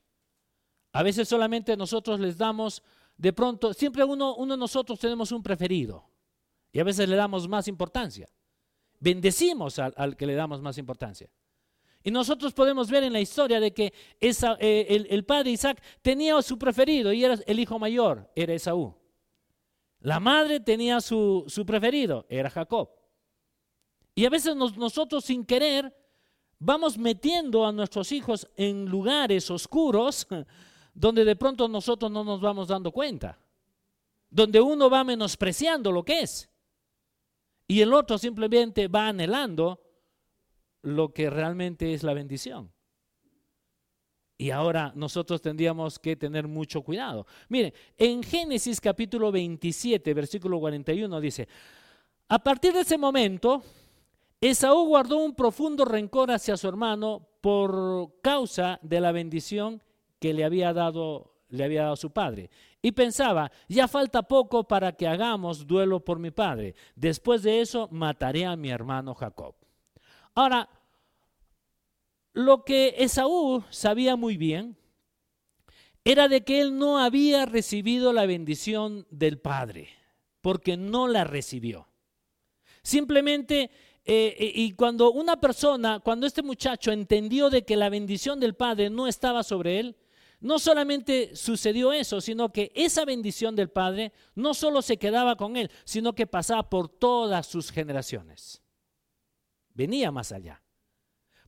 A 0.92 1.02
veces 1.02 1.26
solamente 1.26 1.74
nosotros 1.76 2.20
les 2.20 2.36
damos, 2.36 2.82
de 3.16 3.32
pronto, 3.32 3.72
siempre 3.72 4.04
uno, 4.04 4.34
uno 4.36 4.54
de 4.54 4.58
nosotros 4.58 4.98
tenemos 4.98 5.32
un 5.32 5.42
preferido. 5.42 6.13
Y 6.74 6.80
a 6.80 6.84
veces 6.84 7.08
le 7.08 7.14
damos 7.14 7.46
más 7.46 7.68
importancia. 7.68 8.28
Bendecimos 8.98 9.78
al, 9.78 10.16
que 10.16 10.26
le 10.26 10.34
damos 10.34 10.60
más 10.60 10.76
importancia. 10.76 11.30
Y 12.02 12.10
nosotros 12.10 12.52
podemos 12.52 12.90
ver 12.90 13.04
en 13.04 13.12
la 13.12 13.20
historia 13.20 13.60
de 13.60 13.72
que 13.72 13.92
eh, 14.20 15.06
el, 15.08 15.24
padre 15.24 15.52
Isaac 15.52 15.80
tenía 16.02 16.42
su 16.42 16.58
preferido 16.58 17.12
y 17.12 17.24
era 17.24 17.38
el 17.46 17.60
hijo 17.60 17.78
mayor, 17.78 18.28
era 18.34 18.54
Esaú. 18.54 18.92
La 20.00 20.18
madre 20.18 20.58
tenía 20.58 21.00
su, 21.00 21.46
preferido, 21.64 22.26
era 22.28 22.50
Jacob. 22.50 22.90
Y 24.16 24.26
a 24.26 24.30
veces 24.30 24.56
nosotros 24.56 25.24
sin 25.24 25.46
querer 25.46 25.96
vamos 26.58 26.98
metiendo 26.98 27.64
a 27.64 27.70
nuestros 27.70 28.10
hijos 28.10 28.48
en 28.56 28.86
lugares 28.86 29.48
oscuros 29.48 30.26
donde 30.92 31.24
de 31.24 31.36
pronto 31.36 31.68
nosotros 31.68 32.10
no 32.10 32.24
nos 32.24 32.40
vamos 32.40 32.66
dando 32.66 32.90
cuenta. 32.90 33.38
Donde 34.28 34.60
uno 34.60 34.90
va 34.90 35.04
menospreciando 35.04 35.92
lo 35.92 36.04
que 36.04 36.22
es. 36.22 36.50
Y 37.66 37.80
el 37.80 37.92
otro 37.92 38.18
simplemente 38.18 38.88
va 38.88 39.08
anhelando 39.08 39.80
lo 40.82 41.12
que 41.12 41.30
realmente 41.30 41.94
es 41.94 42.02
la 42.02 42.14
bendición. 42.14 42.72
Y 44.36 44.50
ahora 44.50 44.92
nosotros 44.94 45.40
tendríamos 45.40 45.98
que 45.98 46.16
tener 46.16 46.48
mucho 46.48 46.82
cuidado. 46.82 47.26
Miren, 47.48 47.72
en 47.96 48.22
Génesis 48.22 48.80
capítulo 48.80 49.30
27, 49.30 50.12
versículo 50.12 50.58
41 50.58 51.20
dice, 51.20 51.48
a 52.28 52.38
partir 52.38 52.72
de 52.72 52.80
ese 52.80 52.98
momento, 52.98 53.62
Esaú 54.40 54.86
guardó 54.86 55.18
un 55.18 55.34
profundo 55.34 55.84
rencor 55.84 56.30
hacia 56.30 56.56
su 56.56 56.68
hermano 56.68 57.28
por 57.40 58.20
causa 58.20 58.78
de 58.82 59.00
la 59.00 59.12
bendición 59.12 59.82
que 60.18 60.34
le 60.34 60.44
había 60.44 60.72
dado 60.72 61.33
le 61.48 61.64
había 61.64 61.84
dado 61.84 61.96
su 61.96 62.10
padre. 62.10 62.50
Y 62.82 62.92
pensaba, 62.92 63.50
ya 63.68 63.88
falta 63.88 64.22
poco 64.22 64.64
para 64.64 64.92
que 64.92 65.06
hagamos 65.06 65.66
duelo 65.66 66.00
por 66.00 66.18
mi 66.18 66.30
padre. 66.30 66.74
Después 66.94 67.42
de 67.42 67.60
eso, 67.60 67.88
mataré 67.90 68.44
a 68.44 68.56
mi 68.56 68.70
hermano 68.70 69.14
Jacob. 69.14 69.54
Ahora, 70.34 70.68
lo 72.32 72.64
que 72.64 72.94
Esaú 72.98 73.64
sabía 73.70 74.16
muy 74.16 74.36
bien 74.36 74.76
era 76.04 76.28
de 76.28 76.44
que 76.44 76.60
él 76.60 76.76
no 76.78 76.98
había 76.98 77.46
recibido 77.46 78.12
la 78.12 78.26
bendición 78.26 79.06
del 79.10 79.38
padre, 79.38 79.88
porque 80.40 80.76
no 80.76 81.08
la 81.08 81.24
recibió. 81.24 81.88
Simplemente 82.82 83.70
eh, 84.06 84.36
eh, 84.38 84.52
y 84.54 84.72
cuando 84.72 85.12
una 85.12 85.40
persona, 85.40 86.00
cuando 86.00 86.26
este 86.26 86.42
muchacho 86.42 86.92
entendió 86.92 87.48
de 87.48 87.64
que 87.64 87.76
la 87.76 87.88
bendición 87.88 88.38
del 88.38 88.54
Padre 88.54 88.90
no 88.90 89.06
estaba 89.06 89.42
sobre 89.42 89.80
él, 89.80 89.96
no 90.40 90.58
solamente 90.58 91.34
sucedió 91.36 91.92
eso, 91.92 92.20
sino 92.20 92.52
que 92.52 92.72
esa 92.74 93.04
bendición 93.04 93.56
del 93.56 93.70
Padre 93.70 94.12
no 94.34 94.54
solo 94.54 94.82
se 94.82 94.96
quedaba 94.96 95.36
con 95.36 95.56
él, 95.56 95.70
sino 95.84 96.14
que 96.14 96.26
pasaba 96.26 96.68
por 96.68 96.88
todas 96.88 97.46
sus 97.46 97.70
generaciones. 97.70 98.62
Venía 99.72 100.10
más 100.10 100.32
allá. 100.32 100.62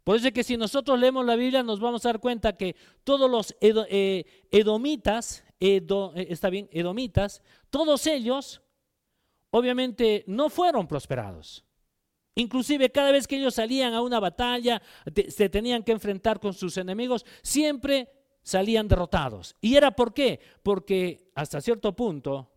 Por 0.02 0.16
eso 0.16 0.28
es 0.28 0.32
que 0.32 0.44
si 0.44 0.56
nosotros 0.56 0.98
leemos 0.98 1.26
la 1.26 1.34
Biblia 1.34 1.62
nos 1.62 1.80
vamos 1.80 2.06
a 2.06 2.10
dar 2.10 2.20
cuenta 2.20 2.56
que 2.56 2.76
todos 3.02 3.28
los 3.30 3.56
eh, 3.60 4.24
edomitas, 4.52 5.44
eh, 5.58 5.84
está 6.28 6.48
bien, 6.48 6.68
edomitas, 6.70 7.42
todos 7.70 8.06
ellos 8.06 8.62
obviamente 9.50 10.24
no 10.28 10.48
fueron 10.48 10.86
prosperados. 10.86 11.64
Inclusive 12.36 12.92
cada 12.92 13.12
vez 13.12 13.26
que 13.26 13.36
ellos 13.36 13.54
salían 13.54 13.94
a 13.94 14.02
una 14.02 14.20
batalla, 14.20 14.80
se 15.28 15.48
tenían 15.48 15.82
que 15.82 15.92
enfrentar 15.92 16.38
con 16.38 16.52
sus 16.52 16.76
enemigos, 16.76 17.24
siempre 17.42 18.08
salían 18.46 18.86
derrotados. 18.86 19.56
¿Y 19.60 19.74
era 19.74 19.90
por 19.90 20.14
qué? 20.14 20.38
Porque 20.62 21.32
hasta 21.34 21.60
cierto 21.60 21.96
punto, 21.96 22.48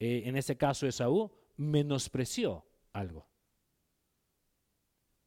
eh, 0.00 0.22
en 0.24 0.36
ese 0.36 0.56
caso 0.56 0.86
Esaú, 0.86 1.30
menospreció 1.58 2.64
algo. 2.94 3.28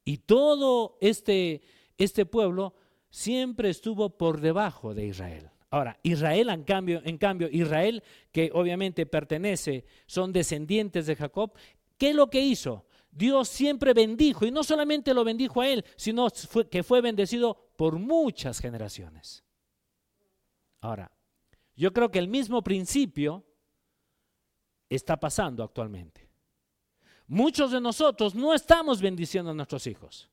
Y 0.04 0.18
todo 0.18 0.98
este, 1.02 1.62
este 2.00 2.26
pueblo 2.26 2.74
siempre 3.12 3.70
estuvo 3.70 4.18
por 4.18 4.42
debajo 4.42 4.96
de 4.96 5.06
Israel. 5.06 5.52
Ahora, 5.70 6.00
Israel, 6.02 6.50
en 6.50 6.64
cambio, 6.64 7.02
en 7.06 7.20
cambio, 7.20 7.48
Israel, 7.52 8.02
que 8.32 8.50
obviamente 8.52 9.06
pertenece, 9.06 9.86
son 10.08 10.34
descendientes 10.34 11.06
de 11.06 11.16
Jacob, 11.16 11.54
¿qué 12.00 12.10
es 12.10 12.16
lo 12.16 12.32
que 12.32 12.42
hizo? 12.42 12.88
Dios 13.12 13.48
siempre 13.48 13.94
bendijo, 13.94 14.48
y 14.48 14.52
no 14.52 14.64
solamente 14.64 15.14
lo 15.14 15.24
bendijo 15.24 15.62
a 15.62 15.68
él, 15.68 15.86
sino 15.96 16.28
que 16.72 16.82
fue 16.82 17.02
bendecido 17.02 17.70
por 17.76 18.00
muchas 18.00 18.60
generaciones. 18.60 19.44
Ahora, 20.82 21.12
yo 21.76 21.94
creo 21.94 22.12
que 22.12 22.20
el 22.20 22.28
mismo 22.28 22.64
principio 22.64 23.46
está 24.90 25.20
pasando 25.20 25.64
actualmente. 25.64 26.30
Muchos 27.28 27.72
de 27.72 27.80
nosotros 27.80 28.34
no 28.34 28.54
estamos 28.54 29.02
bendiciendo 29.02 29.52
a 29.52 29.54
nuestros 29.54 29.86
hijos. 29.88 30.30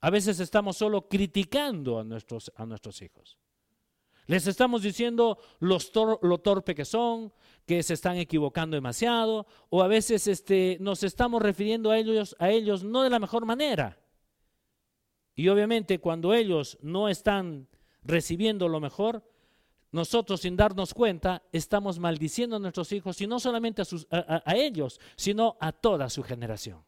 A 0.00 0.10
veces 0.10 0.40
estamos 0.40 0.76
solo 0.76 1.08
criticando 1.08 1.98
a 1.98 2.04
nuestros, 2.04 2.50
a 2.56 2.66
nuestros 2.66 3.02
hijos. 3.02 3.38
Les 4.26 4.46
estamos 4.46 4.82
diciendo 4.82 5.38
los 5.58 5.92
lo 5.94 6.38
torpe 6.38 6.74
que 6.74 6.84
son, 6.84 7.32
que 7.66 7.82
se 7.82 7.94
están 7.94 8.16
equivocando 8.16 8.76
demasiado, 8.76 9.46
o 9.68 9.82
a 9.82 9.88
veces 9.88 10.26
este, 10.26 10.78
nos 10.80 11.02
estamos 11.02 11.42
refiriendo 11.42 11.90
a 11.90 11.98
ellos, 11.98 12.34
a 12.38 12.50
ellos 12.50 12.82
no 12.82 13.02
de 13.02 13.10
la 13.10 13.18
mejor 13.18 13.44
manera. 13.44 13.98
Y 15.34 15.48
obviamente 15.48 15.98
cuando 15.98 16.34
ellos 16.34 16.78
no 16.82 17.08
están 17.08 17.68
recibiendo 18.04 18.68
lo 18.68 18.80
mejor, 18.80 19.22
nosotros 19.92 20.40
sin 20.40 20.56
darnos 20.56 20.94
cuenta 20.94 21.42
estamos 21.52 21.98
maldiciendo 21.98 22.56
a 22.56 22.58
nuestros 22.58 22.90
hijos 22.92 23.20
y 23.20 23.26
no 23.26 23.38
solamente 23.38 23.82
a, 24.10 24.54
ellos, 24.56 24.98
sino 25.16 25.56
a 25.60 25.72
toda 25.72 26.08
su 26.08 26.22
generación 26.22 26.82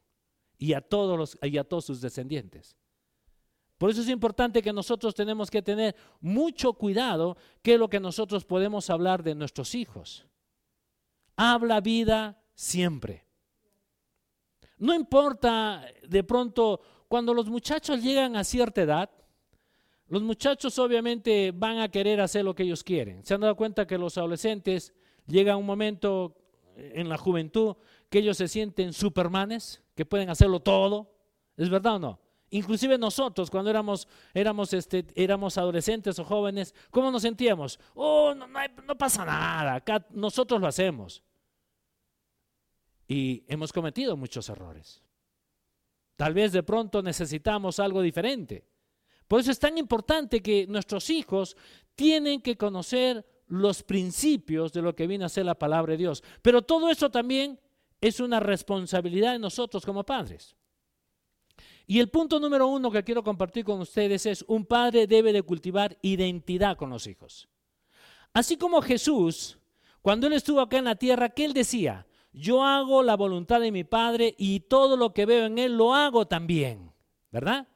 y 0.57 0.73
a, 0.73 0.81
todos 0.81 1.39
y 1.43 1.59
a 1.59 1.65
todos 1.65 1.85
sus 1.85 2.01
descendientes. 2.01 2.77
Por 3.77 3.91
eso 3.91 4.01
es 4.01 4.09
importante 4.09 4.63
que 4.63 4.73
nosotros 4.73 5.15
tenemos 5.15 5.51
que 5.51 5.61
tener 5.61 5.95
mucho 6.21 6.73
cuidado 6.73 7.37
qué 7.61 7.75
es 7.75 7.79
lo 7.79 7.91
que 7.91 8.01
nosotros 8.01 8.45
podemos 8.47 8.89
hablar 8.89 9.23
de 9.23 9.35
nuestros 9.35 9.75
hijos. 9.75 10.27
Habla 11.37 11.81
vida 11.81 12.41
siempre. 12.55 13.27
No 14.79 14.95
importa 14.95 15.85
de 16.09 16.25
pronto 16.25 16.81
cuando 17.09 17.35
los 17.35 17.49
muchachos 17.49 18.03
llegan 18.03 18.37
a 18.37 18.45
cierta 18.45 18.83
edad, 18.83 19.11
los 20.09 20.23
muchachos 20.23 20.79
obviamente 20.79 21.53
van 21.53 21.79
a 21.79 21.89
querer 21.89 22.21
hacer 22.21 22.45
lo 22.45 22.55
que 22.55 22.65
ellos 22.65 22.85
quieren. 22.85 23.25
Se 23.25 23.35
han 23.35 23.41
dado 23.41 23.57
cuenta 23.57 23.87
que 23.87 23.99
los 23.99 24.19
adolescentes 24.19 24.93
llega 25.27 25.57
un 25.57 25.67
momento 25.67 26.37
en 26.77 27.09
la 27.09 27.17
juventud 27.17 27.77
que 28.11 28.19
ellos 28.19 28.37
se 28.37 28.49
sienten 28.49 28.93
supermanes, 28.93 29.83
que 29.95 30.05
pueden 30.05 30.31
hacerlo 30.31 30.61
todo. 30.61 31.11
¿Es 31.57 31.71
verdad 31.71 31.97
o 31.97 31.99
no? 31.99 32.21
Inclusive 32.51 32.99
nosotros 32.99 33.51
cuando 33.51 33.71
éramos, 33.71 34.07
éramos, 34.33 34.73
este, 34.73 35.07
éramos 35.17 35.59
adolescentes 35.59 36.19
o 36.19 36.25
jóvenes, 36.25 36.75
¿cómo 36.91 37.11
nos 37.11 37.23
sentíamos? 37.23 37.81
Oh, 37.95 38.35
no, 38.35 38.47
no 38.47 38.97
pasa 38.97 39.25
nada, 39.25 39.75
acá 39.75 40.07
nosotros 40.11 40.61
lo 40.61 40.67
hacemos. 40.67 41.23
Y 43.09 43.45
hemos 43.49 43.73
cometido 43.73 44.17
muchos 44.17 44.49
errores. 44.49 45.03
Tal 46.17 46.33
vez 46.33 46.53
de 46.53 46.63
pronto 46.63 47.03
necesitamos 47.03 47.81
algo 47.81 48.01
diferente. 48.03 48.65
Por 49.35 49.41
eso 49.41 49.51
es 49.51 49.59
tan 49.59 49.77
importante 49.79 50.41
que 50.41 50.65
nuestros 50.69 51.11
hijos 51.11 51.57
tienen 51.97 52.41
que 52.41 52.57
conocer 52.57 53.27
los 53.49 53.83
principios 53.83 54.73
de 54.73 54.81
lo 54.81 54.95
que 54.95 55.09
viene 55.09 55.25
a 55.25 55.29
ser 55.29 55.45
la 55.45 55.59
palabra 55.59 55.91
de 55.91 55.97
Dios. 55.97 56.23
Pero 56.41 56.63
todo 56.63 56.89
eso 56.89 57.11
también 57.11 57.59
es 58.01 58.21
una 58.21 58.39
responsabilidad 58.39 59.33
de 59.33 59.41
nosotros 59.41 59.85
como 59.85 60.05
padres. 60.05 60.55
Y 61.85 61.99
el 61.99 62.11
punto 62.11 62.39
número 62.39 62.69
uno 62.69 62.93
que 62.93 63.03
quiero 63.03 63.25
compartir 63.25 63.65
con 63.65 63.81
ustedes 63.81 64.25
es, 64.25 64.45
un 64.47 64.67
padre 64.67 65.09
debe 65.09 65.33
de 65.33 65.43
cultivar 65.43 65.99
identidad 66.01 66.77
con 66.77 66.91
los 66.91 67.09
hijos. 67.09 67.49
Así 68.33 68.57
como 68.57 68.83
Jesús, 68.83 69.59
cuando 70.01 70.29
él 70.29 70.35
estuvo 70.35 70.61
acá 70.61 70.79
en 70.79 70.85
la 70.85 70.95
tierra, 70.95 71.31
¿qué 71.31 71.47
él 71.47 71.55
decía? 71.55 72.07
Yo 72.33 72.63
hago 72.63 73.03
la 73.03 73.17
voluntad 73.17 73.61
de 73.61 73.73
mi 73.73 73.83
Padre 73.83 74.37
y 74.39 74.61
todo 74.61 74.97
lo 74.97 75.13
que 75.13 75.27
veo 75.27 75.47
en 75.47 75.59
él 75.59 75.77
lo 75.77 75.93
hago 75.93 76.29
también, 76.29 76.93
¿verdad? 77.33 77.67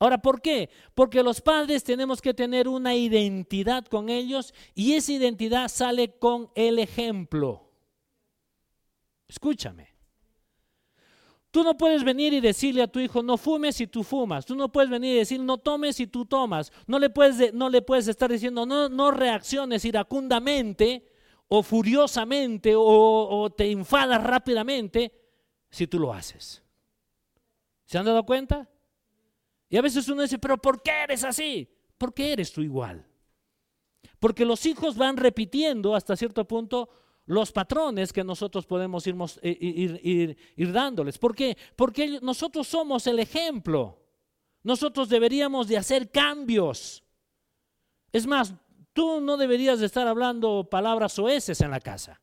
Ahora, 0.00 0.16
¿por 0.16 0.40
qué? 0.40 0.70
Porque 0.94 1.22
los 1.22 1.42
padres 1.42 1.84
tenemos 1.84 2.22
que 2.22 2.32
tener 2.32 2.66
una 2.68 2.94
identidad 2.94 3.84
con 3.84 4.08
ellos 4.08 4.54
y 4.74 4.94
esa 4.94 5.12
identidad 5.12 5.68
sale 5.68 6.18
con 6.18 6.50
el 6.54 6.78
ejemplo. 6.78 7.70
Escúchame. 9.28 9.90
Tú 11.50 11.62
no 11.62 11.76
puedes 11.76 12.02
venir 12.02 12.32
y 12.32 12.40
decirle 12.40 12.82
a 12.82 12.88
tu 12.88 12.98
hijo, 12.98 13.22
no 13.22 13.36
fumes 13.36 13.76
si 13.76 13.86
tú 13.86 14.02
fumas. 14.02 14.46
Tú 14.46 14.56
no 14.56 14.72
puedes 14.72 14.88
venir 14.88 15.16
y 15.16 15.18
decir, 15.18 15.38
no 15.38 15.58
tomes 15.58 15.96
si 15.96 16.06
tú 16.06 16.24
tomas. 16.24 16.72
No 16.86 16.98
le 16.98 17.10
puedes, 17.10 17.52
no 17.52 17.68
le 17.68 17.82
puedes 17.82 18.08
estar 18.08 18.32
diciendo, 18.32 18.64
no, 18.64 18.88
no 18.88 19.10
reacciones 19.10 19.84
iracundamente 19.84 21.04
o 21.48 21.62
furiosamente 21.62 22.74
o, 22.74 22.82
o 22.82 23.50
te 23.50 23.70
enfadas 23.70 24.22
rápidamente 24.22 25.12
si 25.68 25.86
tú 25.86 25.98
lo 25.98 26.14
haces. 26.14 26.62
¿Se 27.84 27.98
han 27.98 28.06
dado 28.06 28.24
cuenta? 28.24 28.66
Y 29.70 29.76
a 29.76 29.82
veces 29.82 30.08
uno 30.08 30.22
dice, 30.22 30.38
pero 30.38 30.58
¿por 30.58 30.82
qué 30.82 31.04
eres 31.04 31.22
así? 31.22 31.66
¿Por 31.96 32.12
qué 32.12 32.32
eres 32.32 32.52
tú 32.52 32.60
igual? 32.60 33.06
Porque 34.18 34.44
los 34.44 34.66
hijos 34.66 34.96
van 34.96 35.16
repitiendo 35.16 35.94
hasta 35.94 36.16
cierto 36.16 36.46
punto 36.46 36.90
los 37.26 37.52
patrones 37.52 38.12
que 38.12 38.24
nosotros 38.24 38.66
podemos 38.66 39.06
eh, 39.06 39.56
ir, 39.60 40.36
ir, 40.56 40.72
dándoles. 40.72 41.16
¿Por 41.16 41.36
qué? 41.36 41.56
Porque 41.76 42.18
nosotros 42.20 42.66
somos 42.66 43.06
el 43.06 43.20
ejemplo. 43.20 44.02
Nosotros 44.64 45.08
deberíamos 45.08 45.68
de 45.68 45.76
hacer 45.76 46.10
cambios. 46.10 47.04
Es 48.12 48.26
más, 48.26 48.52
tú 48.92 49.20
no 49.20 49.36
deberías 49.36 49.78
de 49.78 49.86
estar 49.86 50.08
hablando 50.08 50.68
palabras 50.68 51.16
oeces 51.20 51.60
en 51.60 51.70
la 51.70 51.80
casa. 51.80 52.20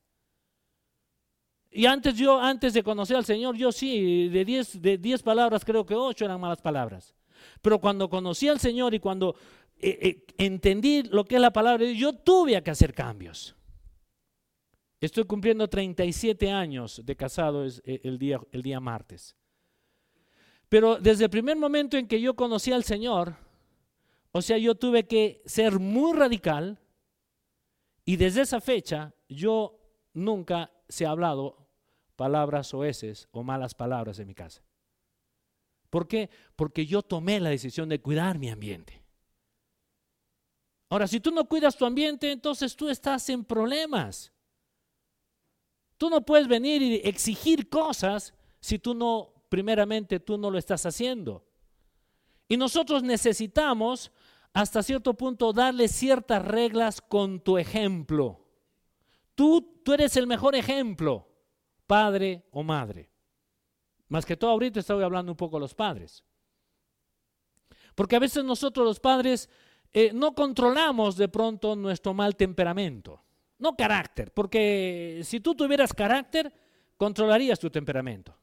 Y 1.72 1.86
antes 1.86 2.16
yo, 2.16 2.40
antes 2.40 2.74
de 2.74 2.84
conocer 2.84 3.16
al 3.16 3.26
Señor, 3.26 3.56
yo 3.56 3.72
sí, 3.72 4.28
de 4.28 4.44
10 4.44 4.82
de 4.82 4.98
diez 4.98 5.24
palabras 5.24 5.64
creo 5.64 5.86
que 5.86 5.96
ocho 5.96 6.26
eran 6.26 6.42
malas 6.42 6.62
palabras. 6.62 7.16
Pero 7.62 7.80
cuando 7.80 8.10
conocí 8.10 8.48
al 8.48 8.60
Señor 8.60 8.94
y 8.94 9.00
cuando 9.00 9.36
eh, 9.80 10.00
eh, 10.02 10.26
entendí 10.38 11.04
lo 11.04 11.26
que 11.26 11.36
es 11.36 11.42
la 11.42 11.52
palabra, 11.52 11.86
yo 11.86 12.14
tuve 12.14 12.62
que 12.64 12.72
hacer 12.72 12.94
cambios. 12.94 13.56
Estoy 15.00 15.26
cumpliendo 15.26 15.68
37 15.68 16.50
años 16.52 17.02
de 17.06 17.16
casado 17.16 17.66
eh, 17.66 18.02
el 18.04 18.18
día, 18.18 18.42
el 18.52 18.64
día 18.64 18.80
martes. 18.80 19.36
Pero 20.70 20.98
desde 20.98 21.26
el 21.26 21.30
primer 21.30 21.56
momento 21.56 21.98
en 21.98 22.08
que 22.08 22.20
yo 22.20 22.36
conocí 22.36 22.72
al 22.72 22.84
Señor, 22.84 23.36
o 24.32 24.42
sea, 24.42 24.58
yo 24.58 24.76
tuve 24.76 25.08
que 25.08 25.42
ser 25.46 25.80
muy 25.80 26.18
radical 26.18 26.80
y 28.04 28.16
desde 28.16 28.42
esa 28.42 28.60
fecha 28.60 29.14
yo 29.30 29.80
nunca 30.14 30.72
se 30.90 31.06
ha 31.06 31.12
hablado 31.12 31.68
palabras 32.16 32.74
oeces 32.74 33.28
o 33.32 33.44
malas 33.44 33.76
palabras 33.76 34.20
en 34.20 34.28
mi 34.28 34.34
casa. 34.34 34.67
¿Por 35.90 36.08
qué? 36.08 36.30
Porque 36.56 36.86
yo 36.86 37.02
tomé 37.02 37.40
la 37.40 37.50
decisión 37.50 37.90
de 37.90 38.02
cuidar 38.02 38.38
mi 38.38 38.50
ambiente. 38.50 39.02
Ahora, 40.90 41.08
si 41.08 41.20
tú 41.20 41.32
no 41.32 41.46
cuidas 41.46 41.78
tu 41.78 41.86
ambiente, 41.86 42.32
entonces 42.32 42.76
tú 42.76 42.90
estás 42.90 43.30
en 43.30 43.44
problemas. 43.44 44.32
Tú 45.98 46.10
no 46.10 46.26
puedes 46.26 46.48
venir 46.48 46.82
y 46.82 46.96
exigir 47.04 47.70
cosas 47.70 48.34
si 48.60 48.80
tú 48.80 48.94
no, 48.94 49.34
primeramente, 49.50 50.20
tú 50.20 50.38
no 50.38 50.50
lo 50.50 50.58
estás 50.58 50.86
haciendo. 50.86 51.46
Y 52.48 52.56
nosotros 52.56 53.04
necesitamos, 53.04 54.12
hasta 54.54 54.84
cierto 54.84 55.14
punto, 55.16 55.52
darle 55.52 55.88
ciertas 55.88 56.44
reglas 56.46 57.02
con 57.02 57.42
tu 57.42 57.58
ejemplo. 57.58 58.46
Tú, 59.36 59.82
tú 59.84 59.94
eres 59.94 60.16
el 60.16 60.28
mejor 60.28 60.56
ejemplo, 60.56 61.28
padre 61.86 62.46
o 62.52 62.64
madre. 62.64 63.12
Más 64.10 64.26
que 64.26 64.38
todo 64.38 64.52
ahorita 64.52 64.80
estoy 64.80 65.04
hablando 65.04 65.32
un 65.32 65.38
poco 65.38 65.58
a 65.58 65.60
los 65.60 65.74
padres. 65.74 66.24
Porque 67.96 68.16
a 68.16 68.20
veces 68.20 68.44
nosotros 68.44 68.86
los 68.86 69.00
padres 69.00 69.50
eh, 69.94 70.12
no 70.14 70.34
controlamos 70.36 71.18
de 71.18 71.28
pronto 71.28 71.76
nuestro 71.76 72.14
mal 72.14 72.36
temperamento. 72.36 73.24
No 73.60 73.76
carácter, 73.76 74.32
porque 74.32 75.22
si 75.24 75.40
tú 75.40 75.56
tuvieras 75.56 75.94
carácter, 75.94 76.54
controlarías 76.96 77.60
tu 77.60 77.70
temperamento. 77.70 78.38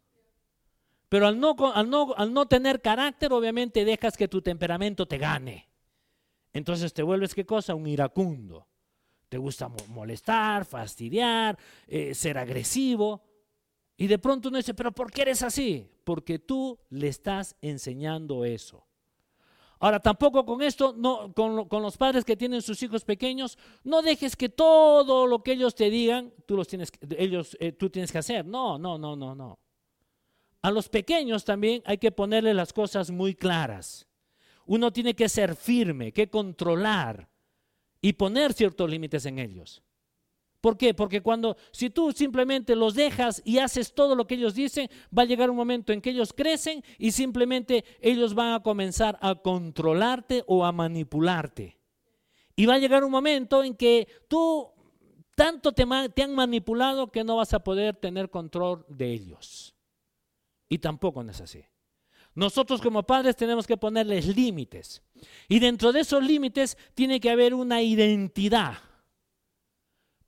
Pero 1.09 1.28
al 1.28 1.38
no, 1.38 1.54
al, 1.73 1.88
no, 1.88 2.12
al 2.16 2.33
no, 2.33 2.47
tener 2.47 2.83
carácter, 2.83 3.33
obviamente 3.33 3.85
dejas 3.85 4.16
que 4.16 4.26
tu 4.26 4.42
temperamento 4.42 5.06
te 5.06 5.18
gane. 5.18 5.68
Entonces 6.52 6.92
te 6.92 7.04
vuelves, 7.04 7.35
¿qué 7.35 7.47
cosa? 7.47 7.76
Un 7.76 7.86
iracundo. 7.86 8.67
Te 9.28 9.39
gusta 9.39 9.69
molestar, 9.89 10.65
fastidiar, 10.65 11.56
eh, 11.86 12.15
ser 12.15 12.39
agresivo. 12.39 13.23
Y 13.97 14.07
de 14.07 14.19
pronto 14.19 14.49
uno 14.49 14.59
dice, 14.59 14.75
pero 14.75 14.93
¿por 14.93 15.11
qué 15.11 15.23
eres 15.23 15.43
así? 15.43 15.89
Porque 16.04 16.39
tú 16.39 16.78
le 16.91 17.09
estás 17.09 17.57
enseñando 17.61 18.45
eso. 18.45 18.87
Ahora, 19.78 20.00
tampoco 20.00 20.47
con 20.47 20.63
esto, 20.63 20.95
no, 20.97 21.33
con, 21.35 21.83
los 21.83 21.97
padres 21.97 22.25
que 22.25 22.37
tienen 22.37 22.63
sus 22.63 22.83
hijos 22.83 23.04
pequeños, 23.04 23.59
no 23.83 24.02
dejes 24.02 24.35
que 24.35 24.49
todo 24.49 25.26
lo 25.26 25.43
que 25.43 25.52
ellos 25.52 25.75
te 25.75 25.91
digan, 25.91 26.33
tú, 26.47 26.57
los 26.57 26.67
tienes, 26.67 26.91
ellos, 27.19 27.57
eh, 27.61 27.73
tú 27.73 27.91
tienes 27.91 28.11
que 28.11 28.19
hacer. 28.19 28.47
No, 28.47 28.78
no, 28.78 28.99
no, 28.99 29.15
no, 29.15 29.35
no. 29.35 29.59
A 30.63 30.71
los 30.71 30.89
pequeños 30.89 31.45
también 31.45 31.83
hay 31.85 31.99
que 31.99 32.11
ponerle 32.11 32.54
las 32.54 32.73
cosas 32.73 33.11
muy 33.11 33.35
claras. 33.35 34.09
Uno 34.67 34.91
tiene 34.93 35.15
que 35.15 35.28
ser 35.28 35.54
firme, 35.54 36.13
que 36.13 36.30
controlar 36.30 37.28
y 38.00 38.15
poner 38.15 38.54
ciertos 38.54 38.89
límites 38.89 39.26
en 39.26 39.39
ellos. 39.39 39.83
¿Por 40.65 40.79
qué? 40.79 40.95
Porque 40.95 41.21
cuando, 41.21 41.59
si 41.73 41.91
tú 41.91 42.11
simplemente 42.11 42.75
los 42.75 42.95
dejas 42.95 43.43
y 43.45 43.59
haces 43.59 43.93
todo 43.93 44.15
lo 44.15 44.27
que 44.27 44.37
ellos 44.37 44.55
dicen, 44.55 44.89
va 45.15 45.21
a 45.21 45.27
llegar 45.27 45.50
un 45.50 45.57
momento 45.57 45.93
en 45.93 46.00
que 46.00 46.09
ellos 46.09 46.33
crecen 46.33 46.83
y 46.97 47.11
simplemente 47.11 47.85
ellos 48.00 48.33
van 48.33 48.55
a 48.55 48.63
comenzar 48.63 49.19
a 49.21 49.35
controlarte 49.35 50.43
o 50.47 50.65
a 50.65 50.73
manipularte. 50.73 51.77
Y 52.57 52.65
va 52.65 52.77
a 52.77 52.79
llegar 52.79 53.05
un 53.05 53.11
momento 53.11 53.63
en 53.63 53.77
que 53.77 54.09
tú 54.27 54.71
tanto 55.35 55.73
te, 55.73 55.83
han 55.83 56.35
manipulado 56.35 57.13
que 57.13 57.25
no 57.25 57.37
vas 57.37 57.53
a 57.53 57.63
poder 57.63 57.97
tener 57.97 58.31
control 58.31 58.87
de 58.89 59.13
ellos. 59.13 59.75
Y 60.71 60.79
tampoco 60.79 61.23
no 61.23 61.33
es 61.33 61.43
así. 61.43 61.63
Nosotros 62.35 62.81
como 62.81 63.03
padres 63.03 63.37
tenemos 63.37 63.67
que 63.67 63.77
ponerles 63.77 64.35
límites. 64.35 65.03
Y 65.47 65.59
dentro 65.59 65.93
de 65.93 66.00
esos 66.00 66.25
límites 66.25 66.79
tiene 66.95 67.21
que 67.21 67.29
haber 67.29 67.53
una 67.53 67.83
identidad. 67.83 68.79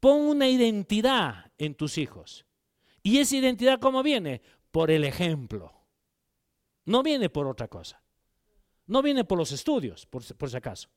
Pon 0.06 0.20
una 0.20 0.48
identidad 0.48 1.50
en 1.58 1.74
tus 1.74 1.98
hijos. 1.98 2.46
¿Y 3.02 3.18
esa 3.18 3.38
identidad 3.38 3.80
cómo 3.80 4.04
viene? 4.04 4.40
Por 4.70 4.92
el 4.92 5.02
ejemplo. 5.02 5.72
No 6.84 7.02
viene 7.02 7.28
por 7.28 7.48
otra 7.48 7.66
cosa. 7.66 8.00
No 8.86 9.02
viene 9.02 9.24
por 9.24 9.36
los 9.36 9.50
estudios, 9.50 10.06
por, 10.06 10.22
si 10.22 10.56
acaso. 10.56 10.90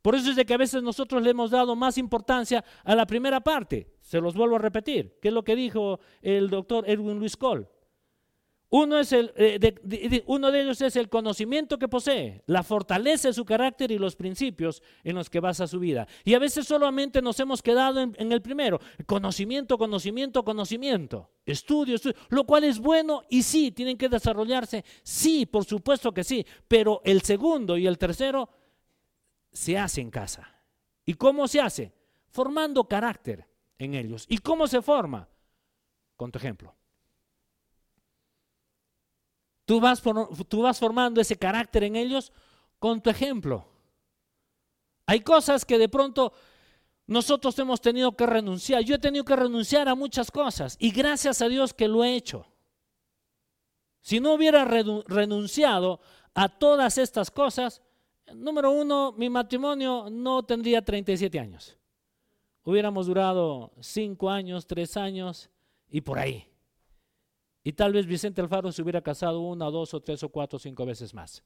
Por 0.00 0.14
eso 0.14 0.30
es 0.30 0.36
de 0.36 0.46
que 0.46 0.54
a 0.54 0.56
veces 0.56 0.82
nosotros 0.82 1.22
le 1.22 1.28
hemos 1.28 1.50
dado 1.50 1.76
más 1.76 1.98
importancia 1.98 2.64
a 2.84 2.94
la 2.94 3.04
primera 3.04 3.42
parte. 3.42 3.92
Se 4.00 4.18
los 4.18 4.34
vuelvo 4.34 4.56
a 4.56 4.60
repetir, 4.60 5.18
que 5.20 5.28
es 5.28 5.34
lo 5.34 5.44
que 5.44 5.54
dijo 5.54 6.00
el 6.22 6.48
doctor 6.48 6.88
Edwin 6.88 7.18
Luis 7.18 7.36
Cole. 7.36 7.68
Uno, 8.72 9.00
es 9.00 9.12
el, 9.12 9.32
eh, 9.34 9.58
de, 9.58 10.22
uno 10.26 10.52
de 10.52 10.62
ellos 10.62 10.80
es 10.80 10.94
el 10.94 11.08
conocimiento 11.08 11.76
que 11.76 11.88
posee, 11.88 12.42
la 12.46 12.62
fortaleza 12.62 13.28
de 13.28 13.34
su 13.34 13.44
carácter 13.44 13.90
y 13.90 13.98
los 13.98 14.14
principios 14.14 14.80
en 15.02 15.16
los 15.16 15.28
que 15.28 15.40
basa 15.40 15.66
su 15.66 15.80
vida. 15.80 16.06
Y 16.24 16.34
a 16.34 16.38
veces 16.38 16.68
solamente 16.68 17.20
nos 17.20 17.40
hemos 17.40 17.62
quedado 17.62 18.00
en, 18.00 18.14
en 18.16 18.30
el 18.30 18.40
primero, 18.40 18.80
conocimiento, 19.06 19.76
conocimiento, 19.76 20.44
conocimiento, 20.44 21.30
estudio, 21.44 21.96
estudio, 21.96 22.16
lo 22.28 22.44
cual 22.44 22.62
es 22.62 22.78
bueno 22.78 23.22
y 23.28 23.42
sí, 23.42 23.72
tienen 23.72 23.98
que 23.98 24.08
desarrollarse, 24.08 24.84
sí, 25.02 25.46
por 25.46 25.64
supuesto 25.64 26.12
que 26.12 26.22
sí, 26.22 26.46
pero 26.68 27.02
el 27.04 27.22
segundo 27.22 27.76
y 27.76 27.88
el 27.88 27.98
tercero 27.98 28.48
se 29.52 29.78
hace 29.78 30.00
en 30.00 30.10
casa. 30.10 30.62
¿Y 31.04 31.14
cómo 31.14 31.48
se 31.48 31.60
hace? 31.60 31.92
Formando 32.28 32.84
carácter 32.84 33.48
en 33.78 33.94
ellos. 33.94 34.26
¿Y 34.28 34.38
cómo 34.38 34.68
se 34.68 34.80
forma? 34.80 35.28
Con 36.16 36.30
tu 36.30 36.38
ejemplo. 36.38 36.76
Tú 39.70 39.78
vas, 39.78 40.80
formando 40.80 41.20
ese 41.20 41.36
carácter 41.36 41.84
en 41.84 41.94
ellos 41.94 42.32
con 42.80 43.00
tu 43.00 43.08
ejemplo. 43.08 43.68
Hay 45.06 45.20
cosas 45.20 45.64
que 45.64 45.78
de 45.78 45.88
pronto 45.88 46.32
nosotros 47.06 47.56
hemos 47.60 47.80
tenido 47.80 48.16
que 48.16 48.26
renunciar. 48.26 48.82
Yo 48.82 48.96
he 48.96 48.98
tenido 48.98 49.24
que 49.24 49.36
renunciar 49.36 49.88
a 49.88 49.94
muchas 49.94 50.32
cosas 50.32 50.76
y 50.80 50.90
gracias 50.90 51.40
a 51.40 51.48
Dios 51.48 51.72
que 51.72 51.86
lo 51.86 52.02
he 52.02 52.16
hecho. 52.16 52.46
Si 54.00 54.18
no 54.18 54.34
hubiera 54.34 54.64
renunciado 54.64 56.00
a 56.34 56.48
todas 56.48 56.98
estas 56.98 57.30
cosas, 57.30 57.80
número 58.34 58.72
uno, 58.72 59.12
mi 59.16 59.30
matrimonio 59.30 60.08
no 60.10 60.42
tendría 60.42 60.84
37 60.84 61.38
años. 61.38 61.78
Hubiéramos 62.64 63.06
durado 63.06 63.70
5 63.78 64.30
años, 64.30 64.66
3 64.66 64.96
años 64.96 65.48
y 65.88 66.00
por 66.00 66.18
ahí. 66.18 66.49
Y 67.62 67.72
tal 67.72 67.92
vez 67.92 68.06
Vicente 68.06 68.40
Alfaro 68.40 68.72
se 68.72 68.82
hubiera 68.82 69.02
casado 69.02 69.40
una, 69.40 69.66
dos 69.66 69.92
o 69.92 70.00
tres 70.00 70.22
o 70.22 70.28
cuatro 70.30 70.56
o 70.56 70.60
cinco 70.60 70.86
veces 70.86 71.12
más. 71.12 71.42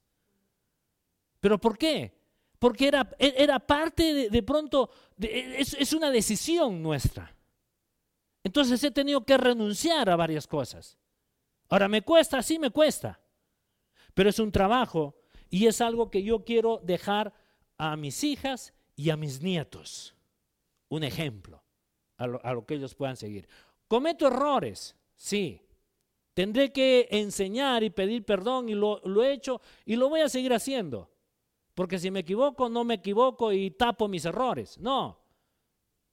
¿Pero 1.39 1.59
por 1.59 1.77
qué? 1.77 2.17
Porque 2.57 2.87
era, 2.87 3.09
era 3.19 3.59
parte 3.59 4.29
de, 4.29 4.43
pronto, 4.43 4.89
es, 5.19 5.73
es 5.73 5.93
una 5.93 6.09
decisión 6.09 6.81
nuestra. 6.81 7.35
Entonces 8.43 8.83
he 8.83 8.91
tenido 8.91 9.25
que 9.25 9.37
renunciar 9.37 10.09
a 10.09 10.15
varias 10.15 10.47
cosas. 10.47 10.97
Ahora, 11.67 11.89
¿me 11.89 12.01
cuesta? 12.01 12.41
Sí, 12.41 12.59
me 12.59 12.69
cuesta. 12.69 13.19
Pero 14.13 14.29
es 14.29 14.39
un 14.39 14.51
trabajo 14.51 15.15
y 15.49 15.67
es 15.67 15.81
algo 15.81 16.09
que 16.09 16.23
yo 16.23 16.45
quiero 16.45 16.79
dejar 16.83 17.33
a 17.77 17.97
mis 17.97 18.23
hijas 18.23 18.73
y 18.95 19.09
a 19.09 19.17
mis 19.17 19.41
nietos. 19.41 20.15
Un 20.87 21.03
ejemplo 21.03 21.63
a 22.17 22.27
lo, 22.27 22.45
a 22.45 22.53
lo 22.53 22.65
que 22.65 22.75
ellos 22.75 22.95
puedan 22.95 23.17
seguir. 23.17 23.47
Cometo 23.87 24.27
errores, 24.27 24.95
sí. 25.15 25.61
Tendré 26.35 26.73
que 26.73 27.07
enseñar 27.11 27.81
y 27.81 27.89
pedir 27.89 28.25
perdón 28.25 28.67
y 28.67 28.75
lo, 28.75 28.99
he 29.23 29.31
hecho 29.31 29.61
y 29.85 29.95
lo 29.95 30.09
voy 30.09 30.19
a 30.19 30.27
seguir 30.27 30.53
haciendo. 30.53 31.09
Porque 31.73 31.97
si 31.97 32.11
me 32.11 32.19
equivoco, 32.19 32.67
no 32.67 32.83
me 32.83 32.95
equivoco 32.95 33.53
y 33.53 33.71
tapo 33.71 34.09
mis 34.09 34.25
errores. 34.25 34.77
No. 34.77 35.17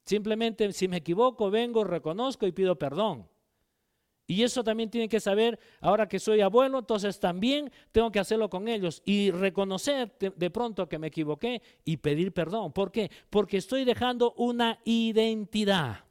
Simplemente 0.05 0.73
si 0.73 0.87
me 0.87 0.99
equivoco, 0.99 1.51
vengo, 1.51 1.83
reconozco 1.83 2.47
y 2.47 2.53
pido 2.53 2.79
perdón. 2.79 3.29
Y 4.29 4.45
eso 4.45 4.63
también 4.63 4.91
tiene 4.91 5.09
que 5.09 5.19
saber, 5.19 5.59
ahora 5.81 6.09
que 6.09 6.21
soy 6.21 6.41
abuelo, 6.41 6.79
entonces 6.79 7.19
también 7.19 7.73
tengo 7.91 8.13
que 8.13 8.21
hacerlo 8.21 8.49
con 8.49 8.69
ellos 8.69 9.03
y 9.05 9.33
reconocer 9.33 10.17
de, 10.21 10.51
pronto 10.51 10.89
que 10.89 11.01
me 11.01 11.09
equivoqué 11.09 11.61
y 11.85 11.97
pedir 11.97 12.33
perdón. 12.33 12.73
¿Por 12.73 12.93
qué? 12.93 13.11
Porque 13.29 13.57
estoy 13.57 13.85
dejando 13.85 14.35
una 14.37 14.79
identidad. 14.85 16.05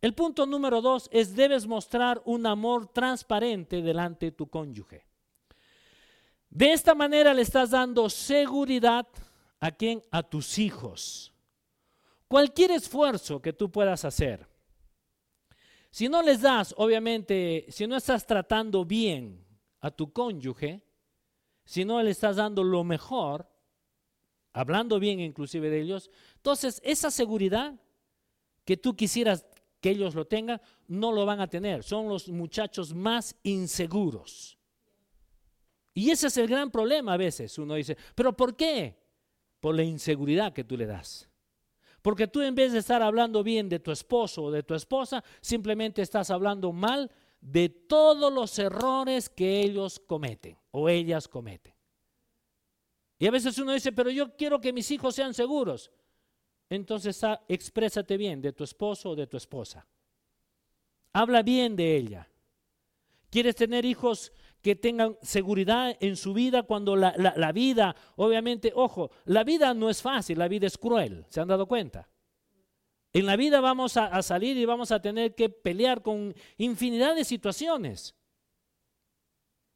El 0.00 0.14
punto 0.14 0.46
número 0.46 0.82
dos 0.82 1.08
es 1.12 1.34
debes 1.34 1.66
mostrar 1.66 2.20
un 2.24 2.46
amor 2.46 2.92
transparente 2.92 3.82
delante 3.82 4.26
de 4.26 4.32
tu 4.32 4.48
cónyuge. 4.48 5.06
De 6.50 6.72
esta 6.72 6.94
manera 6.94 7.34
le 7.34 7.42
estás 7.42 7.70
dando 7.70 8.08
seguridad 8.10 9.06
a 9.60 9.70
quien? 9.70 10.02
A 10.10 10.22
tus 10.22 10.58
hijos. 10.58 11.32
Cualquier 12.28 12.72
esfuerzo 12.72 13.40
que 13.40 13.52
tú 13.52 13.70
puedas 13.70 14.04
hacer 14.04 14.54
si 15.94 16.08
no 16.08 16.22
les 16.22 16.40
das, 16.40 16.74
obviamente, 16.76 17.66
si 17.68 17.86
no 17.86 17.94
estás 17.94 18.26
tratando 18.26 18.84
bien 18.84 19.46
a 19.78 19.92
tu 19.92 20.12
cónyuge, 20.12 20.82
si 21.64 21.84
no 21.84 22.02
le 22.02 22.10
estás 22.10 22.34
dando 22.34 22.64
lo 22.64 22.82
mejor, 22.82 23.48
hablando 24.52 24.98
bien 24.98 25.20
inclusive 25.20 25.70
de 25.70 25.82
ellos, 25.82 26.10
entonces 26.34 26.82
esa 26.84 27.12
seguridad 27.12 27.80
que 28.64 28.76
tú 28.76 28.96
quisieras 28.96 29.46
que 29.84 29.90
ellos 29.90 30.14
lo 30.14 30.26
tengan, 30.26 30.62
no 30.88 31.12
lo 31.12 31.26
van 31.26 31.42
a 31.42 31.46
tener. 31.46 31.82
Son 31.82 32.08
los 32.08 32.30
muchachos 32.30 32.94
más 32.94 33.36
inseguros. 33.42 34.56
Y 35.92 36.10
ese 36.10 36.28
es 36.28 36.38
el 36.38 36.48
gran 36.48 36.70
problema 36.70 37.12
a 37.12 37.16
veces. 37.18 37.58
Uno 37.58 37.74
dice, 37.74 37.94
pero 38.14 38.34
¿por 38.34 38.56
qué? 38.56 38.98
Por 39.60 39.74
la 39.74 39.82
inseguridad 39.82 40.54
que 40.54 40.64
tú 40.64 40.78
le 40.78 40.86
das. 40.86 41.28
Porque 42.00 42.26
tú 42.26 42.40
en 42.40 42.54
vez 42.54 42.72
de 42.72 42.78
estar 42.78 43.02
hablando 43.02 43.42
bien 43.42 43.68
de 43.68 43.78
tu 43.78 43.90
esposo 43.90 44.44
o 44.44 44.50
de 44.50 44.62
tu 44.62 44.72
esposa, 44.72 45.22
simplemente 45.42 46.00
estás 46.00 46.30
hablando 46.30 46.72
mal 46.72 47.10
de 47.42 47.68
todos 47.68 48.32
los 48.32 48.58
errores 48.58 49.28
que 49.28 49.60
ellos 49.60 50.00
cometen 50.00 50.56
o 50.70 50.88
ellas 50.88 51.28
cometen. 51.28 51.74
Y 53.18 53.26
a 53.26 53.30
veces 53.30 53.58
uno 53.58 53.74
dice, 53.74 53.92
pero 53.92 54.08
yo 54.08 54.34
quiero 54.34 54.62
que 54.62 54.72
mis 54.72 54.90
hijos 54.90 55.14
sean 55.14 55.34
seguros. 55.34 55.90
Entonces 56.74 57.22
ah, 57.24 57.40
exprésate 57.48 58.16
bien 58.16 58.40
de 58.40 58.52
tu 58.52 58.64
esposo 58.64 59.10
o 59.10 59.16
de 59.16 59.26
tu 59.26 59.36
esposa. 59.36 59.86
Habla 61.12 61.42
bien 61.42 61.76
de 61.76 61.96
ella. 61.96 62.28
¿Quieres 63.30 63.54
tener 63.54 63.84
hijos 63.84 64.32
que 64.60 64.76
tengan 64.76 65.16
seguridad 65.22 65.96
en 66.00 66.16
su 66.16 66.32
vida 66.32 66.62
cuando 66.62 66.96
la, 66.96 67.52
vida, 67.52 67.94
obviamente, 68.16 68.72
ojo, 68.74 69.10
la 69.24 69.44
vida 69.44 69.74
no 69.74 69.90
es 69.90 70.00
fácil, 70.00 70.38
la 70.38 70.48
vida 70.48 70.66
es 70.66 70.78
cruel, 70.78 71.26
¿se 71.28 71.40
han 71.40 71.48
dado 71.48 71.66
cuenta? 71.66 72.08
En 73.12 73.26
la 73.26 73.36
vida 73.36 73.60
vamos 73.60 73.96
a, 73.96 74.06
a 74.06 74.22
salir 74.22 74.56
y 74.56 74.64
vamos 74.64 74.90
a 74.90 75.02
tener 75.02 75.34
que 75.34 75.48
pelear 75.48 76.00
con 76.02 76.34
infinidad 76.56 77.14
de 77.14 77.24
situaciones, 77.24 78.14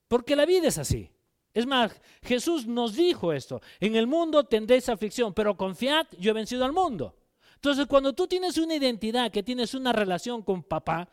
porque 0.09 0.37
la 0.37 0.47
vida 0.47 0.69
es 0.69 0.79
así. 0.79 1.11
Es 1.59 1.67
más, 1.67 2.01
Jesús 2.23 2.69
nos 2.69 2.95
dijo 2.95 3.33
esto, 3.33 3.61
en 3.81 3.97
el 3.97 4.07
mundo 4.07 4.45
tendréis 4.45 4.89
aflicción, 4.89 5.35
pero 5.35 5.57
confiad, 5.57 6.07
yo 6.17 6.31
he 6.31 6.33
vencido 6.33 6.65
al 6.65 6.73
mundo. 6.73 7.17
Entonces, 7.57 7.87
cuando 7.89 8.13
tú 8.13 8.29
tienes 8.29 8.59
una 8.59 8.77
identidad, 8.77 9.33
que 9.33 9.43
tienes 9.43 9.75
una 9.75 9.93
relación 9.93 10.43
con 10.43 10.63
papá, 10.63 11.09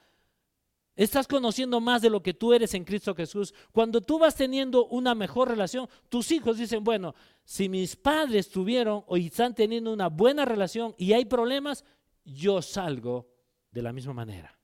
Estás 0.96 1.28
conociendo 1.28 1.82
más 1.82 2.02
de 2.02 2.10
lo 2.10 2.22
que 2.22 2.34
tú 2.34 2.54
eres 2.54 2.74
en 2.74 2.86
Cristo 2.86 3.14
Jesús. 3.16 3.54
Cuando 3.74 4.00
tú 4.00 4.18
vas 4.18 4.36
teniendo 4.36 4.86
una 4.86 5.14
mejor 5.14 5.50
relación, 5.50 5.90
tus 6.08 6.32
hijos 6.32 6.58
dicen, 6.58 6.86
bueno, 6.86 7.16
si 7.44 7.68
mis 7.68 7.98
padres 7.98 8.50
tuvieron 8.50 9.04
o 9.08 9.18
están 9.18 9.54
teniendo 9.54 9.92
una 9.92 10.08
buena 10.08 10.46
relación 10.46 10.96
y 10.98 11.12
hay 11.12 11.26
problemas, 11.26 11.84
yo 12.24 12.62
salgo 12.62 13.28
de 13.72 13.82
la 13.82 13.92
misma 13.92 14.14
manera. 14.14 14.58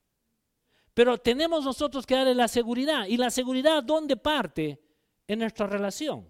Pero 0.93 1.17
tenemos 1.17 1.65
nosotros 1.65 2.05
que 2.05 2.15
darle 2.15 2.35
la 2.35 2.47
seguridad. 2.47 3.07
¿Y 3.07 3.17
la 3.17 3.29
seguridad 3.29 3.83
dónde 3.83 4.15
parte? 4.15 4.79
En 5.31 5.39
nuestra 5.39 5.65
relación 5.65 6.27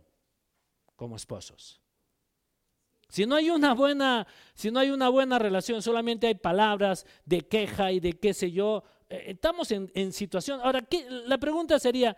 como 0.96 1.16
esposos. 1.16 1.82
Si 3.10 3.26
no 3.26 3.34
hay 3.34 3.50
una 3.50 3.74
buena, 3.74 4.28
si 4.54 4.70
no 4.70 4.80
hay 4.80 4.92
una 4.92 5.10
buena 5.10 5.40
relación, 5.40 5.82
solamente 5.82 6.28
hay 6.28 6.36
palabras 6.36 7.08
de 7.26 7.42
queja 7.48 7.92
y 7.92 8.00
de 8.00 8.20
qué 8.20 8.32
sé 8.36 8.52
yo, 8.52 8.84
eh, 9.10 9.24
estamos 9.30 9.72
en, 9.72 10.14
situación. 10.14 10.62
Ahora, 10.64 10.88
la 11.26 11.40
pregunta 11.40 11.80
sería, 11.80 12.16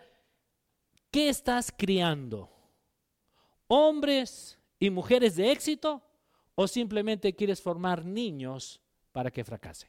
¿qué 1.10 1.30
estás 1.30 1.72
criando? 1.74 2.50
¿Hombres 3.66 4.58
y 4.78 4.90
mujeres 4.90 5.36
de 5.36 5.52
éxito 5.52 6.02
o 6.54 6.68
simplemente 6.68 7.34
quieres 7.34 7.62
formar 7.62 8.04
niños 8.04 8.78
para 9.10 9.30
que 9.30 9.42
fracasen? 9.42 9.88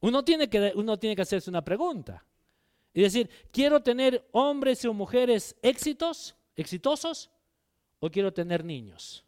Uno 0.00 0.24
tiene 0.24 0.48
que, 0.48 0.72
uno 0.74 0.98
tiene 0.98 1.14
que 1.14 1.22
hacerse 1.22 1.50
una 1.50 1.62
pregunta 1.62 2.24
y 2.92 3.02
decir, 3.02 3.30
¿quiero 3.52 3.82
tener 3.82 4.28
hombres 4.32 4.84
o 4.84 4.92
mujeres 4.92 5.56
éxitos, 5.62 6.36
exitosos 6.56 7.30
o 7.98 8.10
quiero 8.10 8.32
tener 8.32 8.64
niños? 8.64 9.24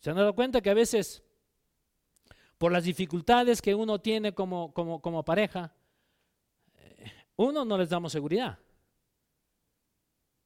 ¿Se 0.00 0.10
han 0.10 0.16
dado 0.16 0.34
cuenta 0.34 0.60
que 0.60 0.70
a 0.70 0.74
veces 0.74 1.22
por 2.58 2.72
las 2.72 2.84
dificultades 2.84 3.62
que 3.62 3.74
uno 3.74 4.00
tiene 4.00 4.34
como, 4.34 4.74
como, 4.74 5.24
pareja, 5.24 5.72
eh, 6.74 7.12
uno 7.36 7.64
no 7.64 7.78
les 7.78 7.88
damos 7.88 8.12
seguridad. 8.12 8.58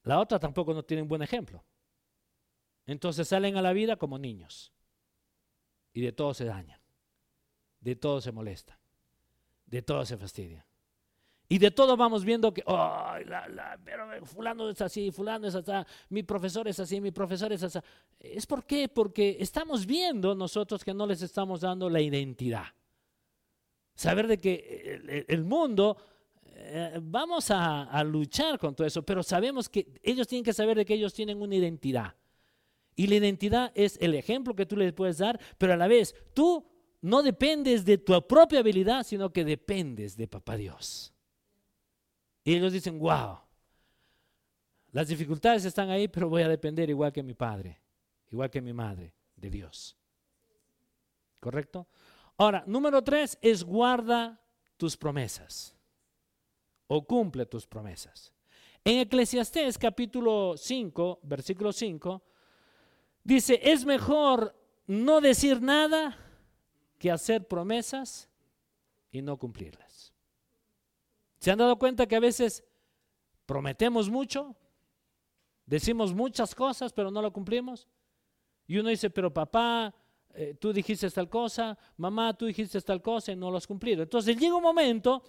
La 0.05 0.21
otra 0.21 0.39
tampoco 0.39 0.75
no 0.75 0.85
tiene 0.85 1.03
un 1.03 1.09
buen 1.09 1.23
ejemplo. 1.23 1.65
Entonces 2.85 3.29
salen 3.29 3.57
a 3.57 3.63
la 3.63 3.73
vida 3.73 3.97
como 3.97 4.19
niños. 4.19 4.73
Y 5.95 6.03
de 6.03 6.13
todo 6.13 6.35
se 6.35 6.45
dañan. 6.45 6.81
De 7.81 7.97
todo 7.97 8.21
se 8.21 8.31
molestan. 8.31 8.79
De 9.65 9.81
todo 9.81 10.05
se 10.05 10.19
fastidian. 10.19 10.65
Y 11.53 11.59
de 11.59 11.71
todo 11.71 11.99
vamos 11.99 12.25
viendo 12.25 12.55
que, 12.55 12.63
oh, 12.65 13.13
pero 13.85 14.25
fulano 14.25 14.71
es 14.71 14.81
así, 14.81 15.11
fulano 15.11 15.47
es 15.47 15.55
así, 15.55 15.71
mi 16.09 16.23
profesor 16.23 16.67
es 16.67 16.81
así, 16.81 16.99
mi 16.99 17.11
profesor 17.11 17.53
es 17.53 17.63
así. 17.63 17.79
¿Es 18.19 18.47
por 18.47 18.65
qué? 18.65 18.89
Porque 18.89 19.37
estamos 19.39 19.85
viendo 19.85 20.35
nosotros 20.35 20.83
que 20.83 20.95
no 20.95 21.07
les 21.07 21.21
estamos 21.21 21.61
dando 21.61 21.91
la 21.91 22.01
identidad. 22.01 22.65
Saber 23.95 24.29
de 24.29 24.39
que 24.39 25.25
el, 25.29 25.45
mundo, 25.45 25.99
eh, 26.55 26.99
vamos 27.03 27.51
a, 27.51 27.83
a 27.83 28.03
luchar 28.03 28.59
con 28.59 28.75
todo 28.75 28.87
eso, 28.87 29.03
pero 29.03 29.23
sabemos 29.23 29.69
que 29.69 29.93
ellos 30.03 30.27
tienen 30.27 30.45
que 30.45 30.55
saber 30.55 30.79
de 30.79 30.87
que 30.87 30.95
ellos 30.95 31.13
tienen 31.13 31.43
una 31.43 31.55
identidad. 31.55 32.15
Y 32.97 33.09
la 33.09 33.17
identidad 33.17 33.73
es 33.75 33.99
el 34.01 34.15
ejemplo 34.15 34.57
que 34.57 34.65
tú 34.65 34.75
les 34.75 34.95
puedes 34.95 35.19
dar, 35.19 35.39
pero 35.59 35.75
a 35.75 35.77
la 35.77 35.87
vez 35.87 36.15
tú 36.33 36.67
no 37.03 37.23
dependes 37.23 37.85
de 37.85 37.99
tu 37.99 38.27
propia 38.27 38.61
habilidad, 38.61 39.03
sino 39.05 39.31
que 39.35 39.45
dependes 39.45 40.17
de 40.17 40.29
Papá 40.29 40.57
Dios. 40.57 41.12
Y 42.45 42.55
ellos 42.55 42.73
dicen, 42.73 42.99
wow, 42.99 43.39
las 44.91 45.09
dificultades 45.09 45.65
están 45.65 45.91
ahí, 45.91 46.09
pero 46.09 46.29
voy 46.29 46.43
a 46.43 46.49
depender 46.49 46.91
igual 46.91 47.13
que 47.13 47.23
mi 47.23 47.35
padre, 47.35 47.81
igual 48.31 48.51
que 48.51 48.61
mi 48.61 48.73
madre, 48.73 49.15
de 49.37 49.51
Dios. 49.51 49.97
¿Correcto? 51.41 51.89
Ahora, 52.37 52.65
número 52.67 53.03
tres 53.03 53.39
es 53.41 53.65
guarda 53.65 54.41
tus 54.77 54.97
promesas 54.97 55.75
o 56.87 57.07
cumple 57.07 57.47
tus 57.47 57.67
promesas. 57.67 58.33
En 58.85 58.99
Eclesiastés 58.99 59.79
capítulo 59.79 60.57
5, 60.57 61.21
versículo 61.23 61.73
5, 61.73 62.23
dice, 63.23 63.61
es 63.63 63.85
mejor 63.85 64.55
no 64.87 65.21
decir 65.21 65.63
nada 65.63 66.19
que 66.99 67.11
hacer 67.11 67.47
promesas 67.47 68.29
y 69.11 69.23
no 69.23 69.39
cumplirlas. 69.39 70.12
¿Se 71.43 71.51
han 71.51 71.59
dado 71.59 71.77
cuenta 71.77 72.07
que 72.07 72.15
a 72.15 72.21
veces 72.21 72.63
prometemos 73.47 74.09
mucho? 74.09 74.55
Decimos 75.67 76.15
muchas 76.15 76.55
cosas, 76.55 76.93
pero 76.93 77.11
no 77.11 77.21
lo 77.21 77.33
cumplimos. 77.33 77.89
Y 78.69 78.79
uno 78.79 78.91
dice, 78.91 79.11
pero 79.11 79.35
papá, 79.35 79.93
eh, 80.35 80.55
tú 80.55 80.73
dijiste 80.73 81.11
tal 81.11 81.29
cosa, 81.29 81.77
mamá, 81.97 82.33
tú 82.33 82.47
dijiste 82.47 82.81
tal 82.83 83.03
cosa 83.03 83.33
y 83.33 83.37
no 83.37 83.51
lo 83.51 83.57
has 83.57 83.67
cumplido. 83.67 84.05
Entonces 84.05 84.37
llega 84.37 84.55
un 84.55 84.63
momento 84.63 85.25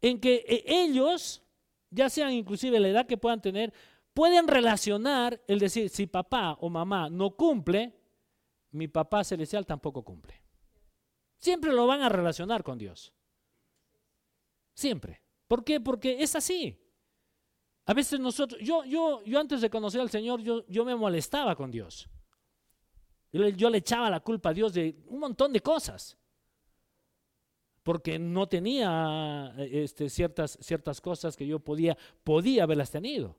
en 0.00 0.18
que 0.18 0.36
eh, 0.48 0.64
ellos, 0.66 1.42
ya 1.90 2.08
sean 2.08 2.32
inclusive 2.32 2.80
la 2.80 2.88
edad 2.88 3.06
que 3.06 3.18
puedan 3.18 3.42
tener, 3.42 3.74
pueden 4.14 4.48
relacionar 4.48 5.38
el 5.46 5.58
decir, 5.58 5.90
si 5.90 6.06
papá 6.06 6.56
o 6.62 6.70
mamá 6.70 7.10
no 7.10 7.36
cumple, 7.36 7.94
mi 8.70 8.88
papá 8.88 9.22
celestial 9.22 9.66
tampoco 9.66 10.02
cumple. 10.02 10.42
Siempre 11.36 11.74
lo 11.74 11.86
van 11.86 12.00
a 12.00 12.08
relacionar 12.08 12.64
con 12.64 12.78
Dios. 12.78 13.12
Siempre. 14.72 15.27
¿Por 15.48 15.64
qué? 15.64 15.80
Porque 15.80 16.22
es 16.22 16.36
así. 16.36 16.78
A 17.86 17.94
veces 17.94 18.20
nosotros, 18.20 18.60
yo, 18.62 18.84
yo, 18.84 19.24
yo 19.24 19.40
antes 19.40 19.62
de 19.62 19.70
conocer 19.70 20.02
al 20.02 20.10
Señor, 20.10 20.42
yo, 20.42 20.64
yo 20.68 20.84
me 20.84 20.94
molestaba 20.94 21.56
con 21.56 21.70
Dios. 21.70 22.08
Yo, 23.32 23.70
le 23.70 23.78
echaba 23.78 24.10
la 24.10 24.20
culpa 24.20 24.50
a 24.50 24.54
Dios 24.54 24.74
de 24.74 24.94
un 25.06 25.20
montón 25.20 25.52
de 25.52 25.60
cosas. 25.60 26.16
porque 27.82 28.18
no 28.18 28.46
tenía 28.46 29.54
eh, 29.56 29.84
este, 29.84 30.10
ciertas, 30.10 30.58
ciertas 30.60 31.00
cosas 31.00 31.34
que 31.34 31.46
yo 31.46 31.58
podía, 31.58 31.96
podía 32.22 32.64
haberlas 32.64 32.90
tenido. 32.90 33.34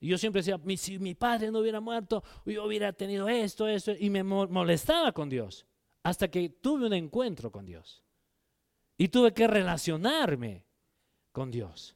Y 0.00 0.08
yo 0.08 0.16
siempre 0.16 0.40
decía, 0.40 0.58
si 0.78 0.98
mi 0.98 1.14
padre 1.14 1.50
no 1.50 1.58
hubiera 1.58 1.80
muerto, 1.80 2.22
yo 2.46 2.64
hubiera 2.64 2.94
tenido 2.94 3.28
esto, 3.28 3.68
esto, 3.68 3.92
y 3.98 4.08
me 4.08 4.22
molestaba 4.22 5.12
con 5.12 5.28
Dios, 5.28 5.66
hasta 6.02 6.28
que 6.28 6.48
tuve 6.48 6.86
un 6.86 6.94
encuentro 6.94 7.52
con 7.52 7.66
Dios. 7.66 8.02
Y 8.96 9.08
tuve 9.08 9.34
que 9.34 9.46
relacionarme 9.46 10.67
con 11.38 11.52
Dios. 11.52 11.94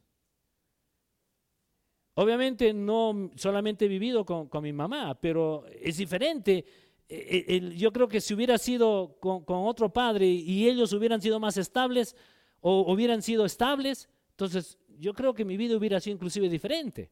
Obviamente 2.15 2.73
no 2.73 3.33
solamente 3.35 3.87
he 3.87 3.89
vivido 3.89 4.25
con, 4.25 4.49
mi 4.63 4.73
mamá, 4.73 5.19
pero 5.21 5.65
es 5.67 5.97
diferente. 5.97 6.65
E, 7.09 7.45
e, 7.49 7.77
yo 7.77 7.93
creo 7.93 8.07
que 8.07 8.21
si 8.21 8.35
hubiera 8.35 8.57
sido 8.57 9.17
con, 9.19 9.43
otro 9.49 9.93
padre 9.93 10.27
y 10.27 10.69
ellos 10.69 10.93
hubieran 10.93 11.21
sido 11.21 11.41
más 11.41 11.57
estables 11.57 12.15
o 12.61 12.93
hubieran 12.93 13.21
sido 13.21 13.45
estables, 13.45 14.09
entonces 14.31 14.79
yo 15.01 15.13
creo 15.13 15.35
que 15.35 15.45
mi 15.45 15.57
vida 15.57 15.77
hubiera 15.77 15.99
sido 15.99 16.15
inclusive 16.15 16.49
diferente. 16.49 17.11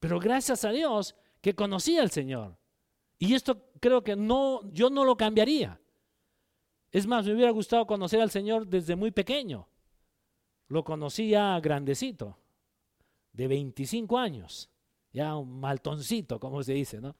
Pero 0.00 0.18
gracias 0.18 0.64
a 0.64 0.72
Dios 0.72 1.14
que 1.40 1.54
conocí 1.54 1.98
al 1.98 2.10
Señor. 2.10 2.58
Y 3.16 3.32
esto 3.32 3.70
creo 3.78 4.02
que 4.02 4.16
no, 4.16 4.68
yo 4.72 4.90
no 4.90 5.04
lo 5.04 5.16
cambiaría. 5.16 5.80
Es 6.90 7.06
más, 7.06 7.24
me 7.24 7.32
hubiera 7.32 7.52
gustado 7.52 7.86
conocer 7.86 8.20
al 8.20 8.32
Señor 8.32 8.66
desde 8.66 8.96
muy 8.96 9.12
pequeño. 9.12 9.68
Lo 10.68 10.84
conocí 10.84 11.30
ya 11.30 11.58
grandecito 11.60 12.38
de 13.32 13.48
25 13.48 14.18
años, 14.18 14.70
ya 15.12 15.36
un 15.36 15.60
maltoncito, 15.60 16.40
como 16.40 16.62
se 16.62 16.72
dice, 16.72 17.00
¿no? 17.00 17.16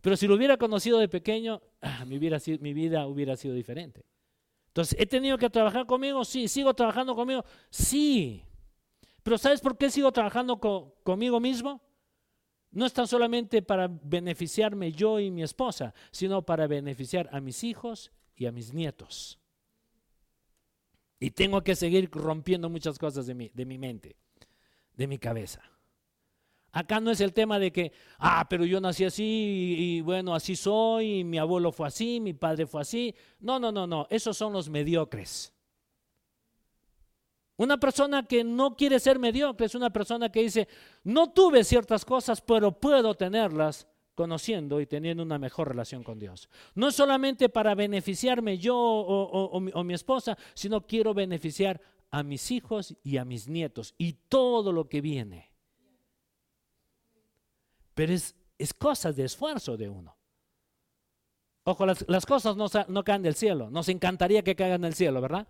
Pero 0.00 0.16
si 0.16 0.26
lo 0.26 0.34
hubiera 0.34 0.56
conocido 0.56 0.98
de 0.98 1.08
pequeño, 1.08 1.62
ah, 1.80 2.04
mi, 2.04 2.18
mi 2.18 2.74
vida 2.74 3.06
hubiera 3.06 3.36
sido 3.36 3.54
diferente. 3.54 4.04
Entonces, 4.72 4.98
¿he 4.98 5.04
tenido 5.04 5.36
que 5.36 5.50
trabajar 5.50 5.84
conmigo? 5.84 6.24
Sí. 6.24 6.48
¿Sigo 6.48 6.72
trabajando 6.72 7.14
conmigo? 7.14 7.44
Sí. 7.68 8.42
Pero 9.22 9.36
¿sabes 9.36 9.60
por 9.60 9.76
qué 9.76 9.90
sigo 9.90 10.10
trabajando 10.12 10.58
conmigo 10.58 11.38
mismo? 11.40 11.82
No 12.70 12.86
es 12.86 12.94
tan 12.94 13.06
solamente 13.06 13.60
para 13.60 13.86
beneficiarme 13.86 14.90
yo 14.92 15.20
y 15.20 15.30
mi 15.30 15.42
esposa, 15.42 15.92
sino 16.10 16.40
para 16.40 16.66
beneficiar 16.66 17.28
a 17.32 17.40
mis 17.40 17.62
hijos 17.64 18.12
y 18.34 18.46
a 18.46 18.52
mis 18.52 18.72
nietos. 18.72 19.38
Y 21.22 21.30
tengo 21.30 21.62
que 21.62 21.76
seguir 21.76 22.10
rompiendo 22.10 22.68
muchas 22.68 22.98
cosas 22.98 23.26
de 23.26 23.34
mi, 23.34 23.48
de 23.54 23.64
mi 23.64 23.78
mente 23.78 24.16
de 24.96 25.06
mi 25.06 25.18
cabeza. 25.18 25.62
Acá 26.72 26.98
no 26.98 27.12
es 27.12 27.20
el 27.20 27.32
tema 27.32 27.60
de 27.60 27.70
que, 27.70 27.92
ah, 28.18 28.44
pero 28.50 28.64
yo 28.64 28.80
nací 28.80 29.04
así 29.04 29.76
y, 29.78 30.00
bueno, 30.00 30.34
así 30.34 30.56
soy, 30.56 31.20
y 31.20 31.24
mi 31.24 31.38
abuelo 31.38 31.70
fue 31.70 31.86
así, 31.86 32.18
mi 32.18 32.32
padre 32.32 32.66
fue 32.66 32.80
así. 32.80 33.14
No, 33.38 33.60
no, 33.60 33.70
no, 33.70 33.86
no, 33.86 34.08
esos 34.10 34.36
son 34.36 34.52
los 34.52 34.68
mediocres. 34.68 35.52
Una 37.56 37.78
persona 37.78 38.26
que 38.26 38.42
no 38.42 38.74
quiere 38.74 38.98
ser 38.98 39.20
mediocre 39.20 39.66
es 39.66 39.76
una 39.76 39.90
persona 39.90 40.32
que 40.32 40.42
dice, 40.42 40.66
no 41.04 41.30
tuve 41.30 41.62
ciertas 41.62 42.04
cosas, 42.04 42.40
pero 42.40 42.72
puedo 42.72 43.14
tenerlas 43.14 43.86
conociendo 44.14 44.80
y 44.80 44.86
teniendo 44.86 45.22
una 45.22 45.38
mejor 45.38 45.68
relación 45.68 46.02
con 46.02 46.18
Dios. 46.18 46.48
No 46.74 46.90
solamente 46.90 47.48
para 47.48 47.74
beneficiarme 47.74 48.58
yo 48.58 48.76
o, 48.76 49.84
mi 49.84 49.94
esposa, 49.94 50.36
sino 50.54 50.86
quiero 50.86 51.14
beneficiar 51.14 51.80
a 52.10 52.22
mis 52.22 52.50
hijos 52.50 52.94
y 53.02 53.16
a 53.16 53.24
mis 53.24 53.48
nietos 53.48 53.94
y 53.96 54.12
todo 54.28 54.72
lo 54.72 54.88
que 54.88 55.00
viene. 55.00 55.50
Pero 57.94 58.12
es, 58.12 58.34
es 58.58 58.74
cosas 58.74 59.16
de 59.16 59.24
esfuerzo 59.24 59.76
de 59.76 59.88
uno. 59.88 60.16
Ojo, 61.64 61.86
las, 61.86 62.04
las 62.08 62.26
cosas 62.26 62.56
no, 62.56 62.66
no, 62.88 63.04
caen 63.04 63.22
del 63.22 63.34
cielo. 63.34 63.70
Nos 63.70 63.88
encantaría 63.88 64.42
que 64.42 64.56
caigan 64.56 64.80
del 64.80 64.94
cielo, 64.94 65.20
¿verdad? 65.20 65.46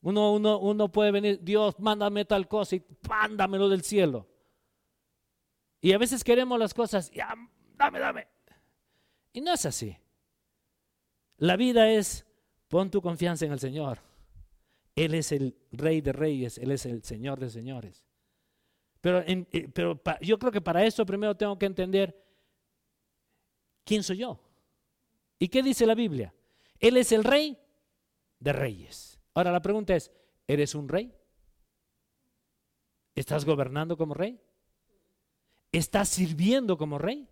Uno, 0.00 0.32
uno, 0.32 0.58
uno 0.60 0.92
puede 0.92 1.10
venir, 1.10 1.40
Dios, 1.42 1.78
mándame 1.80 2.24
tal 2.24 2.46
cosa 2.46 2.76
y 2.76 2.84
mándamelo 3.08 3.68
del 3.68 3.82
cielo. 3.82 4.28
Y 5.80 5.92
a 5.92 5.98
veces 5.98 6.24
queremos 6.24 6.58
las 6.58 6.74
cosas, 6.74 7.10
ya, 7.10 7.34
dame, 7.76 7.98
dame. 7.98 8.26
Y 9.32 9.40
no 9.40 9.52
es 9.52 9.64
así. 9.66 9.96
La 11.36 11.56
vida 11.56 11.90
es, 11.90 12.26
pon 12.66 12.90
tu 12.90 13.00
confianza 13.00 13.46
en 13.46 13.52
el 13.52 13.60
Señor. 13.60 14.00
Él 14.96 15.14
es 15.14 15.30
el 15.30 15.56
rey 15.70 16.00
de 16.00 16.12
reyes, 16.12 16.58
Él 16.58 16.72
es 16.72 16.84
el 16.84 17.04
señor 17.04 17.38
de 17.38 17.50
señores. 17.50 18.04
Pero, 19.00 19.20
eh, 19.20 19.46
pero 19.72 20.00
yo 20.20 20.38
creo 20.40 20.50
que 20.50 20.60
para 20.60 20.84
eso 20.84 21.06
primero 21.06 21.36
tengo 21.36 21.56
que 21.56 21.66
entender 21.66 22.20
quién 23.84 24.02
soy 24.02 24.18
yo. 24.18 24.40
¿Y 25.38 25.48
qué 25.48 25.62
dice 25.62 25.86
la 25.86 25.94
Biblia? 25.94 26.34
Él 26.80 26.96
es 26.96 27.12
el 27.12 27.22
rey 27.22 27.56
de 28.40 28.52
reyes. 28.52 29.20
Ahora 29.34 29.52
la 29.52 29.62
pregunta 29.62 29.94
es, 29.94 30.10
¿eres 30.48 30.74
un 30.74 30.88
rey? 30.88 31.14
¿Estás 33.14 33.44
gobernando 33.44 33.96
como 33.96 34.14
rey? 34.14 34.40
¿Estás 35.72 36.08
sirviendo 36.08 36.76
como 36.76 36.98
rey? 36.98 37.28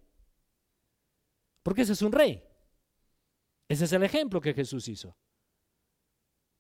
Porque 1.63 1.83
ese 1.83 1.95
es 1.95 2.03
un 2.03 2.13
rey. 2.13 2.43
Ese 3.69 3.87
es 3.87 3.93
el 3.93 4.03
ejemplo 4.03 4.41
que 4.41 4.55
Jesús 4.55 4.87
hizo. 4.89 5.17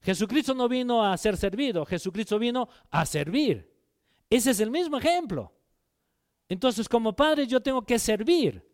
Jesucristo 0.00 0.54
no 0.54 0.68
vino 0.68 1.04
a 1.04 1.16
ser 1.16 1.36
servido, 1.36 1.84
Jesucristo 1.84 2.38
vino 2.38 2.68
a 2.90 3.06
servir. 3.06 3.72
Ese 4.30 4.50
es 4.50 4.60
el 4.60 4.70
mismo 4.70 4.98
ejemplo. 4.98 5.52
Entonces, 6.48 6.88
como 6.88 7.14
padre, 7.14 7.46
yo 7.46 7.60
tengo 7.60 7.82
que 7.82 7.98
servir. 7.98 8.64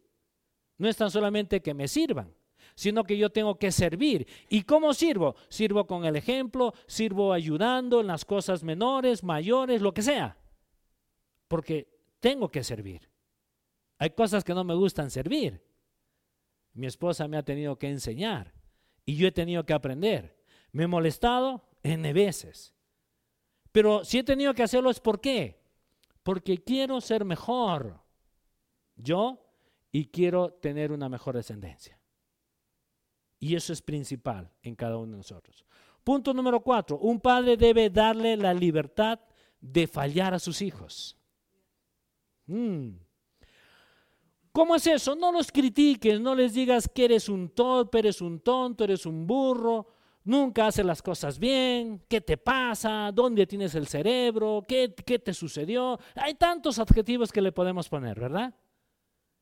No 0.79 0.89
es 0.89 0.97
tan 0.97 1.11
solamente 1.11 1.63
que 1.63 1.75
me 1.75 1.89
sirvan, 1.89 2.35
sino 2.75 3.05
que 3.05 3.17
yo 3.17 3.31
tengo 3.31 3.59
que 3.59 3.71
servir. 3.71 4.27
¿Y 4.49 4.63
cómo 4.63 4.93
sirvo? 4.95 5.37
Sirvo 5.49 5.87
con 5.87 6.05
el 6.05 6.17
ejemplo, 6.17 6.75
sirvo 6.87 7.33
ayudando 7.33 8.01
en 8.01 8.07
las 8.07 8.25
cosas 8.25 8.63
menores, 8.63 9.23
mayores, 9.23 9.81
lo 9.81 9.95
que 9.95 10.03
sea. 10.03 10.37
Porque 11.49 11.92
tengo 12.23 12.49
que 12.49 12.63
servir. 12.63 13.11
Hay 13.99 14.11
cosas 14.11 14.45
que 14.45 14.55
no 14.55 14.63
me 14.63 14.75
gustan 14.75 15.11
servir. 15.11 15.61
Mi 16.73 16.87
esposa 16.87 17.27
me 17.27 17.37
ha 17.37 17.43
tenido 17.43 17.77
que 17.77 17.89
enseñar 17.89 18.55
y 19.05 19.17
yo 19.17 19.27
he 19.27 19.33
tenido 19.33 19.67
que 19.67 19.73
aprender. 19.73 20.41
Me 20.71 20.85
he 20.85 20.87
molestado 20.87 21.69
N 21.83 22.13
veces. 22.13 22.75
Pero 23.73 24.05
si 24.05 24.19
he 24.19 24.25
tenido 24.25 24.55
que 24.55 24.63
hacerlo 24.63 24.89
es 24.89 25.01
por 25.01 25.21
qué. 25.21 25.61
Porque 26.23 26.59
quiero 26.59 27.01
ser 27.01 27.25
mejor 27.25 28.01
yo 28.95 29.45
y 29.91 30.07
quiero 30.07 30.53
tener 30.53 30.93
una 30.93 31.09
mejor 31.09 31.35
descendencia. 31.35 31.99
Y 33.41 33.57
eso 33.57 33.73
es 33.73 33.83
principal 33.83 34.49
en 34.63 34.77
cada 34.77 34.97
uno 34.97 35.11
de 35.11 35.17
nosotros. 35.19 35.67
Punto 36.05 36.33
número 36.33 36.61
cuatro. 36.61 36.99
Un 36.99 37.19
padre 37.19 37.57
debe 37.57 37.91
darle 37.91 38.37
la 38.37 38.55
libertad 38.55 39.19
de 39.61 39.89
fallar 39.89 40.35
a 40.35 40.39
sus 40.39 40.63
hijos. 40.63 41.19
Mm. 42.47 42.91
¿Cómo 44.53 44.77
es 44.77 44.87
eso? 44.87 45.15
No 45.15 45.33
los 45.33 45.51
critiques, 45.51 46.21
no 46.21 46.35
les 46.35 46.53
digas 46.53 46.89
que 46.89 47.07
eres 47.07 47.29
un 47.29 47.49
torpe, 47.51 48.01
eres 48.01 48.21
un 48.21 48.41
tonto, 48.41 48.85
eres 48.85 49.07
un 49.07 49.27
burro 49.27 49.87
nunca 50.25 50.67
haces 50.67 50.85
las 50.85 51.03
cosas 51.03 51.39
bien, 51.39 52.03
qué 52.09 52.21
te 52.21 52.37
pasa, 52.37 53.11
dónde 53.13 53.47
tienes 53.47 53.75
el 53.75 53.87
cerebro, 53.87 54.63
qué, 54.67 54.89
te 54.89 55.35
sucedió. 55.35 55.99
Hay 56.15 56.35
tantos 56.35 56.79
adjetivos 56.79 57.33
que 57.33 57.41
le 57.41 57.53
podemos 57.53 57.89
poner, 57.89 58.19
¿verdad? 58.19 58.55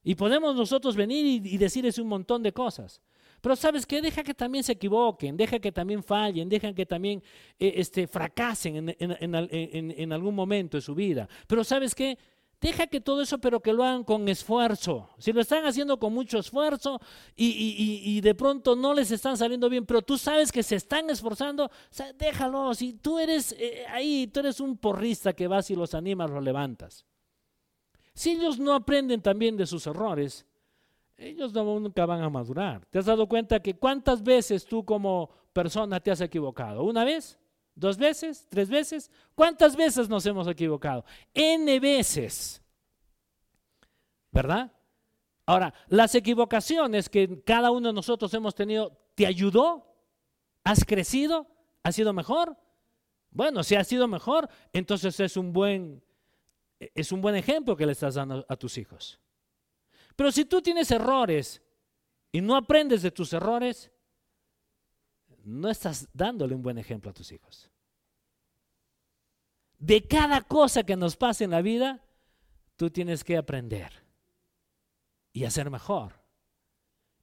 Y 0.03 0.15
podemos 0.15 0.57
nosotros 0.57 0.97
venir 0.97 1.47
y, 1.47 1.59
decirles 1.59 1.99
un 1.99 2.09
montón 2.09 2.43
de 2.43 2.53
cosas. 2.53 3.01
Pero 3.41 3.57
sabes 3.57 3.87
qué, 3.87 4.03
deja 4.03 4.23
que 4.23 4.35
también 4.35 4.65
se 4.65 4.73
equivoquen, 4.73 5.37
deja 5.37 5.59
que 5.59 5.73
también 5.73 6.03
fallen, 6.03 6.49
deja 6.49 6.75
que 6.75 6.85
también 6.85 7.23
eh, 7.59 7.73
este, 7.77 8.07
fracasen 8.07 8.95
en, 8.99 10.13
algún 10.13 10.35
momento 10.35 10.77
de 10.77 10.83
su 10.83 10.95
vida. 10.95 11.29
Pero 11.47 11.65
sabes 11.65 11.95
qué, 11.95 12.19
Deja 12.61 12.87
que 12.87 13.01
todo 13.01 13.23
eso, 13.23 13.39
pero 13.39 13.61
que 13.61 13.73
lo 13.73 13.83
hagan 13.83 14.05
con 14.05 14.29
esfuerzo. 14.29 15.09
Si 15.19 15.33
lo 15.33 15.41
están 15.41 15.65
haciendo 15.65 15.99
con 15.99 16.13
mucho 16.13 16.39
esfuerzo 16.39 17.01
y, 17.35 18.21
de 18.21 18.35
pronto 18.35 18.77
no 18.77 18.93
les 18.93 19.11
están 19.11 19.39
saliendo 19.39 19.71
bien, 19.71 19.87
pero 19.87 20.03
tú 20.03 20.19
sabes 20.19 20.53
que 20.53 20.63
se 20.63 20.77
están 20.77 21.09
esforzando, 21.09 21.71
déjalo. 22.19 22.75
Si 22.75 22.93
tú 22.93 23.19
eres 23.19 23.53
eh, 23.59 23.87
ahí, 23.89 24.27
tú 24.27 24.41
eres 24.41 24.61
un 24.61 24.77
porrista 24.77 25.33
que 25.33 25.49
vas 25.49 25.71
y 25.71 25.75
los 25.75 25.95
animas, 25.95 26.31
los 26.31 26.45
levantas. 26.45 27.07
Si 28.13 28.33
ellos 28.33 28.59
no 28.59 28.75
aprenden 28.75 29.23
también 29.23 29.57
de 29.57 29.65
sus 29.65 29.87
errores, 29.87 30.45
ellos 31.17 31.55
nunca 31.55 32.05
van 32.05 32.23
a 32.23 32.29
madurar. 32.29 32.85
¿Te 32.91 32.99
has 32.99 33.07
dado 33.07 33.27
cuenta 33.27 33.61
que 33.61 33.79
cuántas 33.79 34.23
veces 34.23 34.67
tú 34.67 34.85
como 34.85 35.31
persona 35.55 35.99
te 35.99 36.11
has 36.11 36.21
equivocado? 36.21 36.83
¿Una 36.83 37.05
vez? 37.05 37.40
¿Dos 37.75 37.97
veces? 37.97 38.47
¿Tres 38.49 38.69
veces? 38.69 39.11
¿Cuántas 39.35 39.77
veces 39.77 40.09
nos 40.09 40.25
hemos 40.27 40.47
equivocado? 40.49 41.05
N 41.33 41.81
veces. 41.81 42.63
¿Verdad? 44.31 44.73
Ahora, 45.47 45.75
las 45.89 46.15
equivocaciones 46.15 47.09
que 47.09 47.43
cada 47.43 47.71
uno 47.71 47.89
de 47.89 47.95
nosotros 47.95 48.33
hemos 48.35 48.55
tenido, 48.55 48.97
¿te 49.15 49.27
ayudó? 49.27 49.97
¿Has 50.63 50.85
crecido? 50.85 51.49
¿Has 51.83 51.97
sido 51.97 52.13
mejor? 52.13 52.57
Bueno, 53.31 53.63
si 53.63 53.75
has 53.75 53.87
sido 53.87 54.07
mejor, 54.07 54.49
entonces 54.73 55.19
es 55.21 55.37
un 55.37 55.53
buen, 55.53 56.03
es 56.79 57.13
un 57.13 57.21
buen 57.21 57.37
ejemplo 57.37 57.77
que 57.77 57.87
le 57.87 57.93
estás 57.93 58.15
dando 58.15 58.45
a 58.49 58.57
tus 58.57 58.77
hijos. 58.79 59.19
Pero 60.17 60.31
si 60.33 60.45
tú 60.45 60.61
tienes 60.61 60.91
errores 60.91 61.63
y 62.33 62.41
no 62.41 62.57
aprendes 62.57 63.03
de 63.03 63.11
tus 63.11 63.33
errores, 63.33 63.91
no 65.51 65.69
estás 65.69 66.09
dándole 66.13 66.55
un 66.55 66.63
buen 66.63 66.79
ejemplo 66.79 67.11
a 67.11 67.15
tus 67.15 67.33
hijos. 67.33 67.71
De 69.79 70.07
cada 70.07 70.43
cosa 70.43 70.85
que 70.85 70.97
nos 70.97 71.17
pase 71.17 71.45
en 71.45 71.51
la 71.51 71.63
vida, 71.63 72.05
tú 72.77 72.91
tienes 72.91 73.25
que 73.25 73.37
aprender 73.37 73.93
y 75.33 75.45
hacer 75.45 75.71
mejor. 75.71 76.21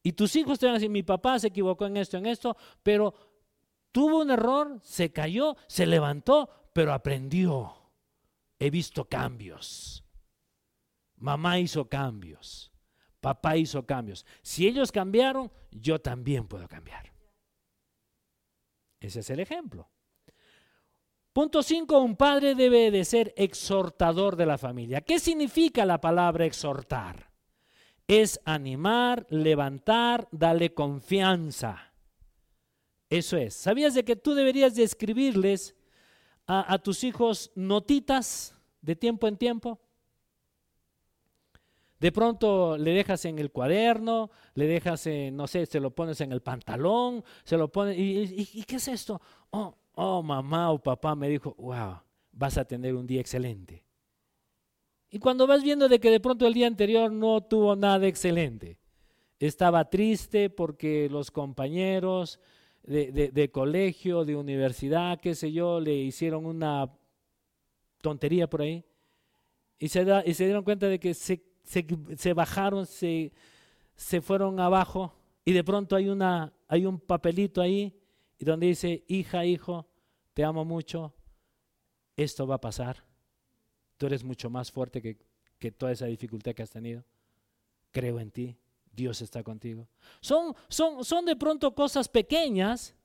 Y 0.03 0.13
tus 0.13 0.35
hijos 0.35 0.59
te 0.59 0.65
van 0.65 0.75
a 0.75 0.77
decir, 0.77 0.89
mi 0.89 1.03
papá 1.03 1.39
se 1.39 1.47
equivocó 1.47 1.85
en 1.85 1.97
esto, 1.97 2.17
en 2.17 2.25
esto, 2.25 2.57
pero 2.83 3.13
tuvo 3.91 4.21
un 4.21 4.31
error, 4.31 4.79
se 4.83 5.11
cayó, 5.11 5.55
se 5.67 5.85
levantó, 5.85 6.49
pero 6.73 6.93
aprendió. 6.93 7.73
He 8.59 8.69
visto 8.69 9.05
cambios. 9.05 10.03
Mamá 11.17 11.59
hizo 11.59 11.87
cambios. 11.87 12.71
Papá 13.21 13.57
hizo 13.57 13.85
cambios. 13.85 14.25
Si 14.41 14.67
ellos 14.67 14.91
cambiaron, 14.91 15.51
yo 15.71 15.99
también 15.99 16.47
puedo 16.47 16.67
cambiar. 16.67 17.16
Ese 18.99 19.19
es 19.19 19.29
el 19.29 19.39
ejemplo. 19.39 19.89
Punto 21.33 21.61
5, 21.61 21.99
un 21.99 22.15
padre 22.15 22.55
debe 22.55 22.89
de 22.89 23.05
ser 23.05 23.33
exhortador 23.37 24.35
de 24.35 24.47
la 24.47 24.57
familia. 24.57 25.01
¿Qué 25.01 25.19
significa 25.19 25.85
la 25.85 26.01
palabra 26.01 26.45
exhortar? 26.45 27.29
Es 28.07 28.39
animar, 28.43 29.27
levantar, 29.29 30.27
darle 30.31 30.73
confianza. 30.73 31.93
Eso 33.09 33.37
es. 33.37 33.53
¿Sabías 33.53 33.93
de 33.93 34.03
que 34.03 34.15
tú 34.15 34.33
deberías 34.33 34.73
de 34.73 34.83
escribirles 34.83 35.75
a, 36.47 36.73
a 36.73 36.79
tus 36.79 37.03
hijos 37.03 37.51
notitas 37.53 38.55
de 38.81 38.95
tiempo 38.95 39.27
en 39.27 39.37
tiempo? 39.37 39.79
De 41.99 42.11
pronto 42.11 42.77
le 42.77 42.91
dejas 42.91 43.25
en 43.25 43.39
el 43.39 43.51
cuaderno, 43.51 44.29
le 44.53 44.67
dejas, 44.67 45.07
en, 45.07 45.35
no 45.35 45.47
sé, 45.47 45.65
se 45.65 45.79
lo 45.79 45.91
pones 45.91 46.21
en 46.21 46.31
el 46.31 46.41
pantalón, 46.41 47.23
se 47.43 47.57
lo 47.57 47.71
pones, 47.71 47.97
y, 47.97 48.63
qué 48.63 48.75
es 48.75 48.87
esto? 48.87 49.19
Oh, 49.49 49.75
oh, 49.93 50.21
mamá 50.21 50.71
o 50.71 50.79
papá 50.79 51.15
me 51.15 51.27
dijo, 51.27 51.55
wow, 51.57 51.99
vas 52.31 52.57
a 52.57 52.65
tener 52.65 52.93
un 52.93 53.07
día 53.07 53.19
excelente. 53.19 53.83
Y 55.09 55.17
cuando 55.17 55.47
vas 55.47 55.63
viendo 55.63 55.89
de 55.89 55.99
que 55.99 56.11
de 56.11 56.19
pronto 56.19 56.45
el 56.45 56.53
día 56.53 56.67
anterior 56.67 57.11
no 57.11 57.41
tuvo 57.41 57.75
nada 57.75 58.05
excelente, 58.05 58.77
estaba 59.39 59.89
triste 59.89 60.51
porque 60.51 61.07
los 61.09 61.31
compañeros 61.31 62.39
de, 62.83 63.31
de 63.33 63.51
colegio, 63.51 64.23
de 64.23 64.35
universidad, 64.35 65.19
qué 65.19 65.33
sé 65.33 65.51
yo, 65.51 65.79
le 65.79 65.95
hicieron 65.95 66.45
una 66.45 66.91
tontería 68.01 68.47
por 68.47 68.61
ahí, 68.61 68.85
y 69.79 69.89
se, 69.89 70.05
y 70.25 70.33
se 70.33 70.45
dieron 70.45 70.63
cuenta 70.63 70.87
de 70.87 70.99
que 70.99 71.13
se 71.13 71.46
se, 71.67 72.33
bajaron, 72.33 72.85
se, 72.85 73.31
se 73.95 74.21
fueron 74.21 74.59
abajo 74.59 75.13
y 75.43 75.51
de 75.51 75.63
pronto 75.63 75.95
hay, 75.95 76.07
una, 76.07 76.53
hay 76.67 76.85
un 76.85 76.99
papelito 76.99 77.61
ahí 77.61 77.93
y 78.37 78.45
donde 78.45 78.67
dice, 78.67 79.03
hija, 79.07 79.45
hijo, 79.45 79.87
te 80.33 80.43
amo 80.43 80.63
mucho, 80.63 81.13
esto 82.15 82.47
va 82.47 82.55
a 82.55 82.61
pasar, 82.61 83.03
tú 83.97 84.05
eres 84.05 84.23
mucho 84.23 84.49
más 84.49 84.71
fuerte 84.71 85.01
que, 85.01 85.17
que 85.59 85.71
toda 85.71 85.91
esa 85.91 86.05
dificultad 86.05 86.53
que 86.53 86.63
has 86.63 86.69
tenido, 86.69 87.03
creo 87.91 88.19
en 88.19 88.31
ti, 88.31 88.57
Dios 88.91 89.21
está 89.21 89.43
contigo. 89.43 89.89
Son, 90.21 90.55
son, 90.69 91.03
son 91.03 91.25
de 91.25 91.35
pronto 91.35 91.75
cosas 91.75 92.07
pequeñas 92.07 92.95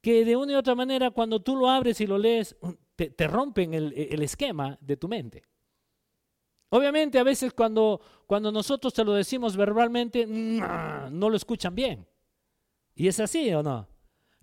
que 0.00 0.24
de 0.24 0.36
una 0.36 0.52
y 0.52 0.56
otra 0.56 0.74
manera 0.74 1.10
cuando 1.10 1.40
tú 1.40 1.56
lo 1.56 1.70
abres 1.70 2.00
y 2.00 2.06
lo 2.06 2.18
lees, 2.18 2.54
te, 2.96 3.26
rompen 3.26 3.72
el, 3.72 3.92
el 3.94 4.22
esquema 4.22 4.76
de 4.80 4.96
tu 4.96 5.08
mente. 5.08 5.42
Obviamente 6.70 7.18
a 7.18 7.22
veces 7.22 7.52
cuando, 7.52 8.00
cuando 8.26 8.50
nosotros 8.50 8.92
te 8.92 9.04
lo 9.04 9.12
decimos 9.12 9.56
verbalmente, 9.56 10.26
no 10.26 11.30
lo 11.30 11.36
escuchan 11.36 11.74
bien. 11.74 12.06
¿Y 12.94 13.08
es 13.08 13.20
así 13.20 13.52
o 13.52 13.62
no? 13.62 13.88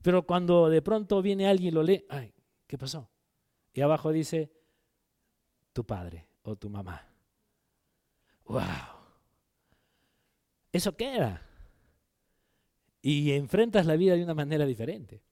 Pero 0.01 0.25
cuando 0.25 0.69
de 0.69 0.81
pronto 0.81 1.21
viene 1.21 1.47
alguien 1.47 1.69
y 1.69 1.75
lo 1.75 1.83
lee, 1.83 2.05
ay, 2.09 2.33
¿qué 2.67 2.77
pasó? 2.77 3.09
Y 3.73 3.81
abajo 3.81 4.11
dice, 4.11 4.51
tu 5.73 5.85
padre 5.85 6.27
o 6.43 6.55
tu 6.55 6.69
mamá. 6.69 7.07
¡Wow! 8.45 8.61
Eso 10.71 10.95
queda. 10.95 11.47
Y 13.01 13.31
enfrentas 13.31 13.85
la 13.85 13.95
vida 13.95 14.15
de 14.15 14.23
una 14.23 14.33
manera 14.33 14.65
diferente. 14.65 15.23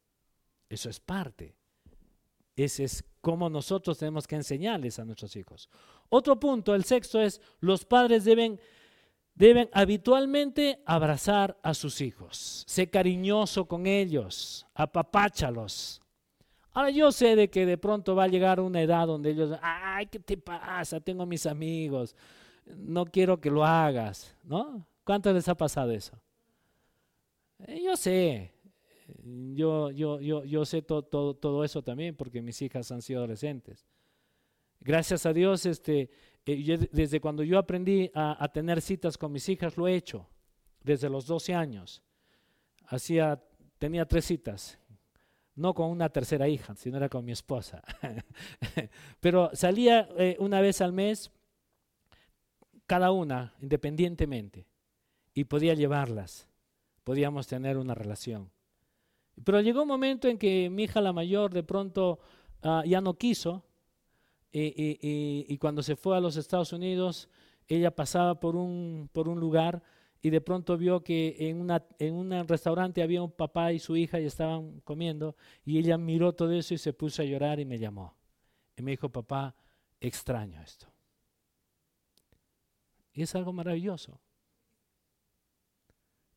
Eso 0.67 0.89
es 0.89 0.99
parte. 0.99 1.55
Ese 2.63 2.83
es 2.83 3.03
como 3.21 3.49
nosotros 3.49 3.97
tenemos 3.97 4.27
que 4.27 4.35
enseñarles 4.35 4.99
a 4.99 5.05
nuestros 5.05 5.35
hijos. 5.35 5.69
Otro 6.09 6.39
punto, 6.39 6.75
el 6.75 6.83
sexto 6.83 7.21
es, 7.21 7.39
los 7.59 7.85
padres 7.85 8.25
deben, 8.25 8.59
deben 9.33 9.69
habitualmente 9.71 10.81
abrazar 10.85 11.57
a 11.63 11.73
sus 11.73 12.01
hijos, 12.01 12.63
ser 12.67 12.89
cariñoso 12.89 13.65
con 13.65 13.85
ellos, 13.87 14.65
apapáchalos. 14.73 16.01
Ahora 16.71 16.89
yo 16.89 17.11
sé 17.11 17.35
de 17.35 17.49
que 17.49 17.65
de 17.65 17.77
pronto 17.77 18.15
va 18.15 18.25
a 18.25 18.27
llegar 18.27 18.59
una 18.59 18.81
edad 18.81 19.07
donde 19.07 19.31
ellos, 19.31 19.57
ay, 19.61 20.07
¿qué 20.07 20.19
te 20.19 20.37
pasa? 20.37 20.99
Tengo 20.99 21.25
mis 21.25 21.45
amigos, 21.45 22.15
no 22.65 23.05
quiero 23.05 23.39
que 23.39 23.49
lo 23.49 23.65
hagas, 23.65 24.35
¿no? 24.43 24.85
¿Cuánto 25.03 25.31
les 25.31 25.47
ha 25.47 25.55
pasado 25.55 25.91
eso? 25.91 26.19
Eh, 27.65 27.81
yo 27.83 27.97
sé, 27.97 28.53
yo, 29.53 29.91
yo, 29.91 30.19
yo, 30.19 30.43
yo 30.43 30.65
sé 30.65 30.81
todo, 30.81 31.63
eso 31.63 31.81
también 31.83 32.15
porque 32.15 32.41
mis 32.41 32.61
hijas 32.61 32.91
han 32.91 33.01
sido 33.01 33.19
adolescentes. 33.19 33.85
Gracias 34.79 35.25
a 35.25 35.33
Dios, 35.33 35.65
este, 35.65 36.09
eh, 36.45 36.89
desde 36.91 37.19
cuando 37.19 37.43
yo 37.43 37.57
aprendí 37.57 38.09
a, 38.13 38.49
tener 38.53 38.81
citas 38.81 39.17
con 39.17 39.31
mis 39.31 39.47
hijas, 39.49 39.77
lo 39.77 39.87
he 39.87 39.95
hecho, 39.95 40.27
desde 40.83 41.09
los 41.09 41.25
12 41.25 41.53
años. 41.53 42.01
Hacía, 42.85 43.43
tenía 43.77 44.05
tres 44.05 44.25
citas, 44.25 44.79
no 45.55 45.73
con 45.73 45.91
una 45.91 46.09
tercera 46.09 46.47
hija, 46.47 46.75
sino 46.75 46.97
era 46.97 47.09
con 47.09 47.25
mi 47.25 47.33
esposa. 47.33 47.83
Pero 49.19 49.51
salía 49.53 50.07
eh, 50.17 50.37
una 50.39 50.61
vez 50.61 50.81
al 50.81 50.93
mes, 50.93 51.31
cada 52.87 53.11
una, 53.11 53.53
independientemente, 53.61 54.65
y 55.33 55.43
podía 55.43 55.73
llevarlas, 55.73 56.47
podíamos 57.03 57.47
tener 57.47 57.77
una 57.77 57.93
relación. 57.93 58.49
Pero 59.43 59.61
llegó 59.61 59.83
un 59.83 59.87
momento 59.87 60.27
en 60.27 60.37
que 60.37 60.69
mi 60.69 60.83
hija 60.83 61.01
la 61.01 61.13
mayor 61.13 61.53
de 61.53 61.63
pronto 61.63 62.19
ah, 62.61 62.83
ya 62.85 63.01
no 63.01 63.17
quiso 63.17 63.63
y, 64.51 65.57
cuando 65.59 65.83
se 65.83 65.95
fue 65.95 66.17
a 66.17 66.19
los 66.19 66.35
Estados 66.35 66.73
Unidos, 66.73 67.29
ella 67.67 67.95
pasaba 67.95 68.39
por 68.39 68.55
un, 68.55 69.09
por 69.13 69.27
un 69.27 69.39
lugar 69.39 69.83
y 70.21 70.31
de 70.31 70.41
pronto 70.41 70.75
vio 70.77 71.03
que 71.03 71.35
en, 71.39 71.61
una, 71.61 71.85
en 71.99 72.15
un 72.15 72.47
restaurante 72.47 73.03
había 73.03 73.21
un 73.21 73.31
papá 73.31 73.71
y 73.71 73.79
su 73.79 73.95
hija 73.95 74.19
y 74.19 74.25
estaban 74.25 74.81
comiendo 74.81 75.35
y 75.63 75.77
ella 75.77 75.97
miró 75.97 76.33
todo 76.33 76.51
eso 76.51 76.73
y 76.73 76.77
se 76.77 76.93
puso 76.93 77.21
a 77.21 77.25
llorar 77.25 77.59
y 77.59 77.65
me 77.65 77.79
llamó. 77.79 78.15
Y 78.75 78.81
me 78.81 78.91
dijo, 78.91 79.09
papá, 79.09 79.55
extraño 79.99 80.61
esto. 80.61 80.87
Y 83.13 83.21
es 83.21 83.35
algo 83.35 83.53
maravilloso. 83.53 84.19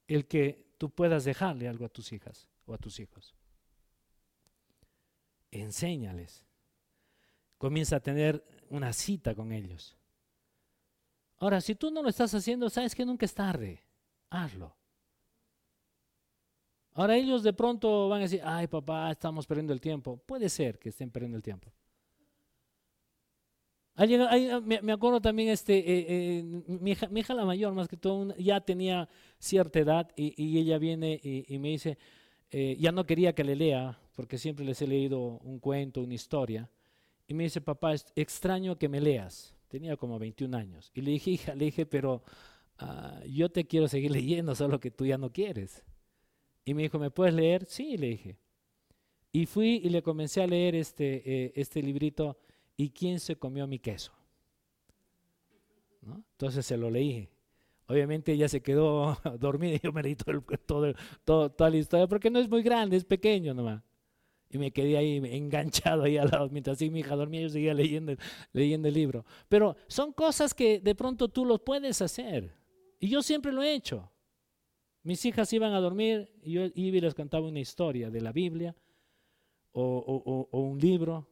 El 0.07 0.27
que 0.27 0.67
tú 0.79 0.91
puedas 0.91 1.25
dejarle 1.25 1.67
algo 1.67 1.87
a 1.87 1.89
tus 1.89 2.13
hijas 2.13 2.52
o 2.67 2.75
a 2.75 2.79
tus 2.79 3.01
hijos. 3.01 3.35
Enséñales. 5.51 6.45
Comienza 7.59 7.97
a 7.97 8.01
tener 8.01 8.45
una 8.71 8.93
cita 8.93 9.35
con 9.35 9.53
ellos. 9.53 9.97
Ahora, 11.37 11.61
si 11.61 11.75
tú 11.75 11.91
no 11.91 12.03
lo 12.03 12.09
estás 12.09 12.35
haciendo, 12.35 12.71
sabes 12.71 12.95
que 12.95 13.05
nunca 13.05 13.27
es 13.27 13.35
tarde. 13.35 13.83
Hazlo. 14.31 14.77
Ahora 16.95 17.17
ellos 17.17 17.43
de 17.43 17.53
pronto 17.53 18.09
van 18.09 18.21
a 18.21 18.23
decir, 18.23 18.41
ay 18.45 18.67
papá, 18.67 19.11
estamos 19.11 19.47
perdiendo 19.47 19.73
el 19.73 19.81
tiempo. 19.81 20.19
Puede 20.27 20.49
ser 20.49 20.79
que 20.79 20.91
estén 20.91 21.11
perdiendo 21.11 21.37
el 21.37 21.43
tiempo. 21.43 21.73
me, 23.97 24.93
acuerdo 24.93 25.21
también, 25.21 25.49
este, 25.49 25.79
eh, 25.79 26.39
eh, 26.39 26.43
mi, 26.43 26.91
hija, 26.91 27.35
la 27.35 27.45
mayor, 27.45 27.73
más 27.73 27.89
que 27.89 27.97
todo, 27.97 28.35
ya 28.37 28.61
tenía 28.61 29.09
cierta 29.39 29.79
edad 29.79 30.11
y, 30.17 30.59
ella 30.59 30.79
viene 30.79 31.21
y 31.23 31.59
me 31.59 31.69
dice, 31.69 31.99
eh, 32.53 32.77
ya 32.79 32.93
no 32.93 33.05
quería 33.05 33.35
que 33.35 33.43
le 33.43 33.57
lea, 33.57 33.99
porque 34.15 34.39
siempre 34.39 34.65
les 34.65 34.81
he 34.81 34.87
leído 34.87 35.21
un 35.21 35.59
cuento, 35.59 36.01
una 36.01 36.15
historia. 36.15 36.71
Y 37.27 37.35
me 37.35 37.45
dice, 37.45 37.61
papá, 37.61 37.95
es 37.95 38.07
extraño 38.15 38.79
que 38.79 38.89
me 38.89 39.01
leas. 39.01 39.57
Tenía 39.69 39.97
como 39.97 40.19
21 40.19 40.57
años. 40.57 40.93
Y 40.95 41.01
le 41.01 41.11
dije, 41.13 41.31
hija, 41.31 41.55
le 41.55 41.65
dije, 41.65 41.87
pero 41.87 42.23
ah, 42.79 43.21
yo 43.27 43.51
te 43.51 43.67
quiero 43.67 43.89
seguir 43.89 44.11
leyendo, 44.13 44.55
solo 44.55 44.79
que 44.79 44.91
tú 44.91 45.05
ya 45.05 45.19
no 45.19 45.33
quieres. 45.33 45.85
Y 46.65 46.75
me 46.75 46.83
dijo, 46.83 47.01
¿me 47.01 47.11
puedes 47.11 47.35
leer? 47.35 47.65
Sí, 47.65 47.97
le 47.97 48.09
dije. 48.09 48.39
Y 49.33 49.47
fui 49.47 49.81
y 49.83 49.89
le 49.89 50.03
comencé 50.03 50.43
a 50.43 50.47
leer 50.47 50.77
este, 50.77 51.23
eh, 51.25 51.53
este 51.57 51.83
librito, 51.83 52.37
¿Y 52.77 52.91
quién 52.91 53.21
se 53.21 53.37
comió 53.37 53.67
mi 53.67 53.79
queso? 53.79 54.13
¿No? 56.01 56.25
Entonces 56.33 56.67
se 56.67 56.77
lo 56.77 56.91
leí. 56.91 57.29
Obviamente 57.87 58.33
ella 58.33 58.49
se 58.49 58.63
quedó 58.63 59.19
dormida 59.39 59.75
y 59.75 59.81
yo 59.81 59.93
me 59.93 60.03
leí 60.03 60.17
todo, 60.17 60.95
toda 61.25 61.71
la 61.71 61.77
historia 61.77 62.07
porque 62.07 62.31
no 62.31 62.39
es 62.39 62.49
muy 62.49 62.63
grande, 62.63 62.97
es 62.97 63.05
pequeño 63.05 63.55
nomás. 63.55 63.83
Y 64.51 64.59
me 64.59 64.71
quedé 64.71 64.97
ahí 64.97 65.17
enganchado 65.37 66.05
ahí 66.05 66.17
al 66.17 66.29
lado. 66.29 66.49
Mientras 66.51 66.81
mi 66.81 67.01
hija 67.01 67.17
dormía, 67.17 67.43
yo 67.43 67.49
seguía 67.49 67.75
leyendo, 67.75 68.15
leyendo 68.53 68.89
el 68.89 68.95
libro. 68.95 69.25
Pero 69.49 69.77
son 69.89 70.13
cosas 70.13 70.55
que 70.55 70.81
de 70.81 70.95
pronto 70.95 71.29
tú 71.29 71.45
los 71.45 71.61
puedes 71.61 72.03
hacer. 72.03 72.55
Y 73.01 73.09
yo 73.09 73.23
siempre 73.23 73.53
lo 73.53 73.63
he 73.63 73.75
hecho. 73.75 74.11
Mis 75.03 75.25
hijas 75.25 75.53
iban 75.53 75.73
a 75.73 75.81
dormir 75.81 76.31
y 76.43 76.53
yo 76.53 76.63
iba 76.75 76.97
y 76.97 77.01
les 77.01 77.15
contaba 77.15 77.49
una 77.49 77.59
historia 77.59 78.11
de 78.11 78.21
la 78.21 78.31
Biblia 78.31 78.77
o 79.73 80.49
un 80.53 80.79
libro. 80.79 81.27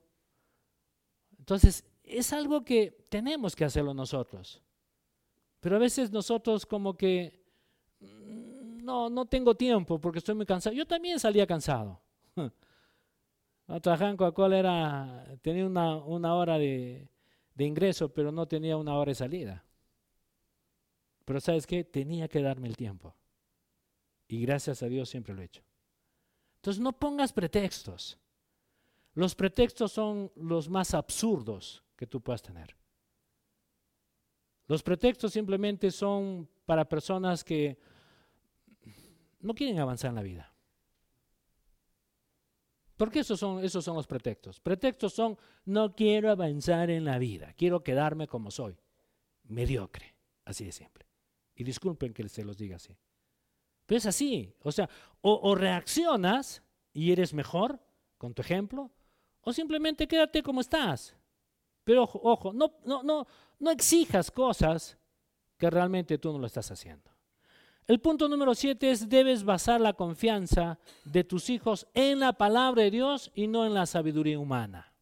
Entonces, 1.38 1.84
es 2.02 2.32
algo 2.32 2.64
que 2.64 3.06
tenemos 3.08 3.54
que 3.54 3.64
hacerlo 3.64 3.94
nosotros. 3.94 4.62
Pero 5.60 5.76
a 5.76 5.78
veces 5.78 6.10
nosotros 6.10 6.66
como 6.66 6.96
que, 6.96 7.44
mm, 8.00 8.82
no, 8.82 9.10
no 9.10 9.26
tengo 9.26 9.54
tiempo 9.54 10.00
porque 10.00 10.18
estoy 10.18 10.34
muy 10.34 10.46
cansado. 10.46 10.74
Yo 10.74 10.86
también 10.86 11.20
salía 11.20 11.46
cansado. 11.46 12.00
Trabajaba 13.82 14.10
en 14.10 14.16
Coca-Cola 14.16 14.58
era, 14.58 15.38
tenía 15.42 15.64
una, 15.66 15.96
una 15.96 16.34
hora 16.34 16.58
de, 16.58 17.08
de 17.54 17.64
ingreso, 17.64 18.12
pero 18.12 18.32
no 18.32 18.48
tenía 18.48 18.76
una 18.76 18.96
hora 18.96 19.10
de 19.10 19.14
salida. 19.14 19.64
Pero 21.24 21.40
sabes 21.40 21.66
qué, 21.66 21.84
tenía 21.84 22.26
que 22.26 22.42
darme 22.42 22.66
el 22.66 22.76
tiempo. 22.76 23.14
Y 24.26 24.40
gracias 24.40 24.82
a 24.82 24.86
Dios 24.86 25.08
siempre 25.08 25.34
lo 25.34 25.42
he 25.42 25.44
hecho. 25.44 25.62
Entonces 26.56 26.82
no 26.82 26.92
pongas 26.92 27.32
pretextos. 27.32 28.18
Los 29.14 29.34
pretextos 29.34 29.92
son 29.92 30.32
los 30.36 30.68
más 30.68 30.94
absurdos 30.94 31.84
que 31.96 32.06
tú 32.06 32.20
puedas 32.20 32.42
tener. 32.42 32.79
Los 34.70 34.84
pretextos 34.84 35.32
simplemente 35.32 35.90
son 35.90 36.48
para 36.64 36.88
personas 36.88 37.42
que 37.42 37.76
no 39.40 39.52
quieren 39.52 39.80
avanzar 39.80 40.10
en 40.10 40.14
la 40.14 40.22
vida. 40.22 40.54
¿Por 42.96 43.10
qué 43.10 43.18
esos 43.18 43.40
son, 43.40 43.64
esos 43.64 43.84
son 43.84 43.96
los 43.96 44.06
pretextos? 44.06 44.60
Pretextos 44.60 45.12
son, 45.12 45.36
no 45.64 45.96
quiero 45.96 46.30
avanzar 46.30 46.88
en 46.88 47.04
la 47.04 47.18
vida, 47.18 47.52
quiero 47.54 47.82
quedarme 47.82 48.28
como 48.28 48.52
soy, 48.52 48.78
mediocre, 49.42 50.14
así 50.44 50.66
de 50.66 50.70
simple. 50.70 51.04
Y 51.56 51.64
disculpen 51.64 52.14
que 52.14 52.28
se 52.28 52.44
los 52.44 52.56
diga 52.56 52.76
así. 52.76 52.96
Pero 53.86 53.98
es 53.98 54.06
así, 54.06 54.54
o 54.62 54.70
sea, 54.70 54.88
o 55.20 55.52
reaccionas 55.56 56.62
y 56.92 57.10
eres 57.10 57.34
mejor 57.34 57.80
con 58.18 58.34
tu 58.34 58.42
ejemplo, 58.42 58.92
o 59.40 59.52
simplemente 59.52 60.06
quédate 60.06 60.44
como 60.44 60.60
estás. 60.60 61.16
Pero 61.84 62.04
ojo, 62.04 62.20
ojo, 62.22 62.52
no, 62.52 62.78
no, 62.84 63.02
no, 63.02 63.26
no 63.60 63.70
exijas 63.70 64.30
cosas 64.30 64.98
que 65.56 65.70
realmente 65.70 66.18
tú 66.18 66.32
no 66.32 66.38
lo 66.38 66.46
estás 66.46 66.70
haciendo. 66.70 67.10
El 67.86 68.00
punto 68.00 68.28
número 68.28 68.54
siete 68.54 68.90
es 68.90 69.08
debes 69.08 69.44
basar 69.44 69.80
la 69.80 69.92
confianza 69.92 70.78
de 71.04 71.24
tus 71.24 71.50
hijos 71.50 71.86
en 71.92 72.20
la 72.20 72.32
palabra 72.32 72.82
de 72.82 72.90
Dios 72.90 73.30
y 73.34 73.46
no 73.46 73.66
en 73.66 73.74
la 73.74 73.86
sabiduría 73.86 74.38
humana. 74.38 74.92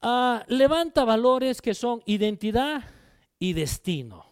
Ah, 0.00 0.44
levanta 0.48 1.04
valores 1.04 1.60
que 1.60 1.74
son 1.74 2.02
identidad 2.06 2.82
y 3.38 3.52
destino. 3.52 4.24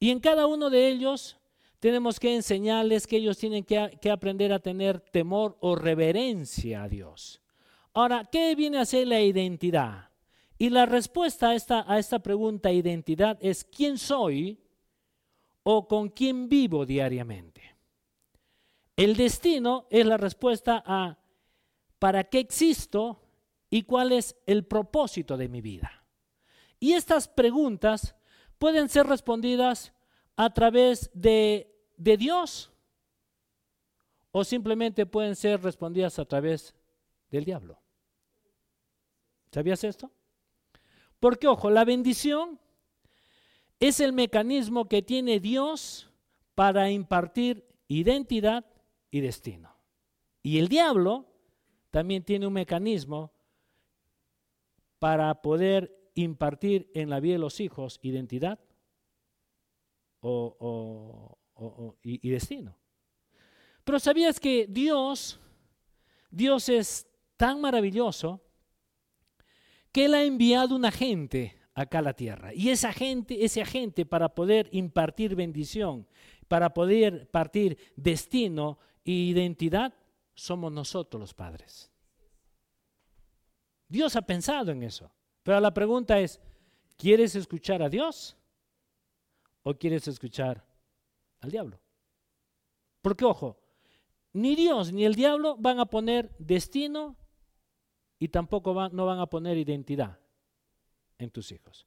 Y 0.00 0.10
en 0.10 0.20
cada 0.20 0.46
uno 0.46 0.70
de 0.70 0.88
ellos 0.88 1.36
tenemos 1.78 2.18
que 2.18 2.34
enseñarles 2.34 3.06
que 3.06 3.18
ellos 3.18 3.38
tienen 3.38 3.64
que, 3.64 3.98
que 4.00 4.10
aprender 4.10 4.52
a 4.52 4.60
tener 4.60 5.00
temor 5.00 5.56
o 5.60 5.76
reverencia 5.76 6.84
a 6.84 6.88
Dios. 6.88 7.40
Ahora, 7.92 8.24
¿qué 8.30 8.54
viene 8.54 8.78
a 8.78 8.84
ser 8.86 9.06
la 9.08 9.20
identidad? 9.20 10.07
Y 10.58 10.70
la 10.70 10.86
respuesta 10.86 11.50
a 11.50 11.54
esta, 11.54 11.84
a 11.90 11.98
esta 11.98 12.18
pregunta, 12.18 12.72
identidad, 12.72 13.38
es 13.40 13.64
quién 13.64 13.96
soy 13.96 14.60
o 15.62 15.86
con 15.86 16.08
quién 16.08 16.48
vivo 16.48 16.84
diariamente. 16.84 17.76
El 18.96 19.16
destino 19.16 19.86
es 19.90 20.04
la 20.04 20.16
respuesta 20.16 20.82
a 20.84 21.18
para 22.00 22.24
qué 22.24 22.40
existo 22.40 23.22
y 23.70 23.84
cuál 23.84 24.12
es 24.12 24.36
el 24.46 24.64
propósito 24.64 25.36
de 25.36 25.48
mi 25.48 25.60
vida. 25.60 26.04
Y 26.80 26.94
estas 26.94 27.28
preguntas 27.28 28.16
pueden 28.58 28.88
ser 28.88 29.06
respondidas 29.06 29.92
a 30.36 30.52
través 30.52 31.10
de, 31.14 31.72
de 31.96 32.16
Dios 32.16 32.72
o 34.32 34.44
simplemente 34.44 35.06
pueden 35.06 35.36
ser 35.36 35.62
respondidas 35.62 36.18
a 36.18 36.24
través 36.24 36.74
del 37.30 37.44
diablo. 37.44 37.80
¿Sabías 39.52 39.82
esto? 39.84 40.10
Porque, 41.20 41.48
ojo, 41.48 41.70
la 41.70 41.84
bendición 41.84 42.60
es 43.80 44.00
el 44.00 44.12
mecanismo 44.12 44.88
que 44.88 45.02
tiene 45.02 45.40
Dios 45.40 46.10
para 46.54 46.90
impartir 46.90 47.66
identidad 47.88 48.64
y 49.10 49.20
destino. 49.20 49.76
Y 50.42 50.58
el 50.58 50.68
diablo 50.68 51.26
también 51.90 52.24
tiene 52.24 52.46
un 52.46 52.52
mecanismo 52.52 53.32
para 54.98 55.42
poder 55.42 56.10
impartir 56.14 56.90
en 56.94 57.10
la 57.10 57.20
vida 57.20 57.34
de 57.34 57.38
los 57.38 57.60
hijos 57.60 58.00
identidad 58.02 58.58
y, 62.02 62.28
y 62.28 62.30
destino. 62.30 62.76
Pero 63.84 63.98
sabías 63.98 64.40
que 64.40 64.66
Dios, 64.68 65.40
Dios 66.30 66.68
es 66.68 67.08
tan 67.36 67.60
maravilloso 67.60 68.42
que 69.92 70.06
Él 70.06 70.14
ha 70.14 70.22
enviado 70.22 70.76
un 70.76 70.84
agente 70.84 71.58
acá 71.74 72.00
a 72.00 72.02
la 72.02 72.14
tierra. 72.14 72.52
Y 72.54 72.70
esa 72.70 72.92
gente, 72.92 73.44
ese 73.44 73.62
agente 73.62 74.04
para 74.04 74.34
poder 74.34 74.68
impartir 74.72 75.34
bendición, 75.34 76.06
para 76.48 76.74
poder 76.74 77.28
partir 77.30 77.78
destino 77.96 78.78
e 79.04 79.12
identidad, 79.12 79.94
somos 80.34 80.72
nosotros 80.72 81.20
los 81.20 81.34
padres. 81.34 81.90
Dios 83.88 84.16
ha 84.16 84.22
pensado 84.22 84.70
en 84.70 84.82
eso. 84.82 85.10
Pero 85.42 85.60
la 85.60 85.72
pregunta 85.72 86.20
es, 86.20 86.40
¿quieres 86.96 87.34
escuchar 87.34 87.82
a 87.82 87.88
Dios 87.88 88.36
o 89.62 89.74
quieres 89.74 90.06
escuchar 90.08 90.64
al 91.40 91.50
diablo? 91.50 91.80
Porque 93.00 93.24
ojo, 93.24 93.58
ni 94.32 94.54
Dios 94.54 94.92
ni 94.92 95.04
el 95.04 95.14
diablo 95.14 95.56
van 95.58 95.80
a 95.80 95.86
poner 95.86 96.34
destino 96.38 97.16
y 98.18 98.28
tampoco 98.28 98.74
no 98.90 99.06
van 99.06 99.20
a 99.20 99.26
poner 99.26 99.56
identidad 99.56 100.18
en 101.18 101.30
tus 101.30 101.52
hijos. 101.52 101.86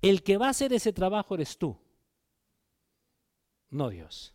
El 0.00 0.22
que 0.22 0.36
va 0.36 0.46
a 0.46 0.50
hacer 0.50 0.72
ese 0.72 0.92
trabajo 0.92 1.34
eres 1.34 1.58
tú, 1.58 1.76
no 3.70 3.88
Dios. 3.88 4.34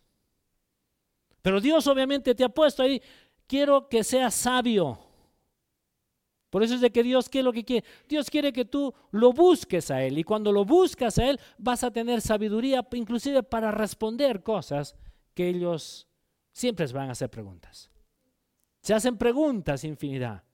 Pero 1.42 1.60
Dios 1.60 1.86
obviamente 1.86 2.34
te 2.34 2.44
ha 2.44 2.48
puesto 2.48 2.82
ahí, 2.82 3.02
quiero 3.46 3.88
que 3.88 4.04
seas 4.04 4.34
sabio. 4.34 4.98
Por 6.50 6.62
eso 6.62 6.74
es 6.74 6.80
de 6.80 6.92
que 6.92 7.02
Dios, 7.02 7.28
¿qué 7.28 7.40
es 7.40 7.44
lo 7.44 7.52
que 7.52 7.64
quiere? 7.64 7.84
Dios 8.08 8.30
quiere 8.30 8.52
que 8.52 8.64
tú 8.64 8.94
lo 9.10 9.32
busques 9.32 9.90
a 9.90 10.04
Él. 10.04 10.18
Y 10.18 10.22
cuando 10.22 10.52
lo 10.52 10.64
buscas 10.64 11.18
a 11.18 11.28
Él, 11.28 11.40
vas 11.58 11.82
a 11.82 11.90
tener 11.90 12.20
sabiduría, 12.20 12.86
inclusive 12.92 13.42
para 13.42 13.72
responder 13.72 14.42
cosas 14.42 14.94
que 15.34 15.48
ellos 15.48 16.06
siempre 16.52 16.86
van 16.86 17.08
a 17.08 17.12
hacer 17.12 17.28
preguntas. 17.28 17.90
Se 18.80 18.94
hacen 18.94 19.18
preguntas 19.18 19.82
infinidad. 19.82 20.44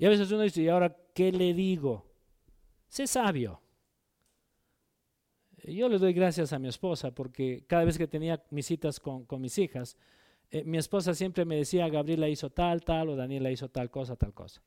Y 0.00 0.06
a 0.06 0.08
veces 0.08 0.32
uno 0.32 0.40
dice, 0.40 0.62
¿y 0.62 0.68
ahora 0.68 0.96
qué 1.12 1.30
le 1.30 1.52
digo? 1.52 2.06
Sé 2.88 3.06
sabio. 3.06 3.60
Yo 5.62 5.90
le 5.90 5.98
doy 5.98 6.14
gracias 6.14 6.54
a 6.54 6.58
mi 6.58 6.68
esposa 6.68 7.10
porque 7.10 7.66
cada 7.66 7.84
vez 7.84 7.98
que 7.98 8.06
tenía 8.06 8.42
mis 8.48 8.64
citas 8.64 8.98
con, 8.98 9.26
mis 9.38 9.58
hijas, 9.58 9.98
eh, 10.50 10.64
mi 10.64 10.78
esposa 10.78 11.12
siempre 11.12 11.44
me 11.44 11.56
decía, 11.56 11.86
Gabriela 11.90 12.30
hizo 12.30 12.48
tal, 12.48 12.82
tal, 12.82 13.10
o 13.10 13.14
Daniela 13.14 13.50
hizo 13.50 13.68
tal 13.68 13.90
cosa, 13.90 14.16
tal 14.16 14.32
cosa. 14.32 14.62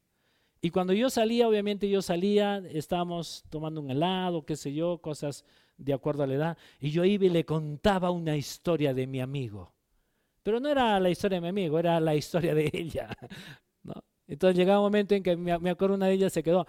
Y 0.61 0.69
cuando 0.69 0.93
yo 0.93 1.09
salía, 1.09 1.47
obviamente 1.47 1.89
yo 1.89 2.03
salía, 2.03 2.59
estábamos 2.69 3.43
tomando 3.49 3.81
un 3.81 3.89
helado, 3.89 4.45
qué 4.45 4.55
sé 4.55 4.71
yo, 4.71 4.99
cosas 4.99 5.45
de 5.77 5.93
acuerdo 5.93 6.21
a 6.21 6.27
la 6.27 6.36
edad, 6.36 6.57
y 6.79 6.91
yo 6.91 7.03
iba 7.05 7.25
y 7.25 7.29
le 7.29 7.43
contaba 7.43 8.11
una 8.11 8.38
historia 8.38 8.93
de 8.93 9.07
mi 9.07 9.19
amigo. 9.19 9.73
Pero 10.43 10.59
no 10.59 10.69
era 10.69 10.99
la 10.99 11.09
historia 11.09 11.38
de 11.38 11.41
mi 11.41 11.47
amigo, 11.47 11.79
era 11.79 11.99
la 11.99 12.13
historia 12.13 12.53
de 12.53 12.69
ella. 12.71 13.09
Entonces 14.34 14.57
llegaba 14.57 14.79
un 14.79 14.86
momento 14.86 15.13
en 15.13 15.23
que 15.23 15.36
me, 15.36 15.51
acuerdo 15.51 15.95
una 15.95 16.07
de 16.07 16.13
ellas 16.13 16.34
se 16.34 16.41
quedó 16.41 16.65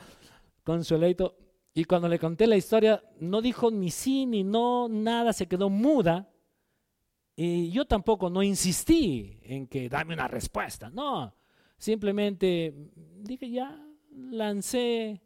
con 0.63 0.85
su 0.85 0.99
leito 0.99 1.37
y 1.73 1.85
cuando 1.85 2.09
le 2.09 2.19
conté 2.19 2.47
la 2.47 2.57
historia 2.57 3.03
no 3.21 3.41
dijo 3.41 3.71
ni 3.71 3.91
sí 3.91 4.27
ni 4.27 4.45
no, 4.45 4.89
nada, 4.89 5.33
se 5.33 5.47
quedó 5.47 5.71
muda. 5.71 6.29
Y 7.37 7.71
yo 7.71 7.87
tampoco 7.87 8.31
no 8.31 8.43
insistí 8.43 9.41
en 9.43 9.67
que 9.67 9.89
dame 9.89 10.15
una 10.15 10.29
respuesta, 10.29 10.91
no, 10.91 11.35
simplemente 11.79 12.73
dije 13.17 13.51
ya, 13.51 13.85
lancé 14.13 15.21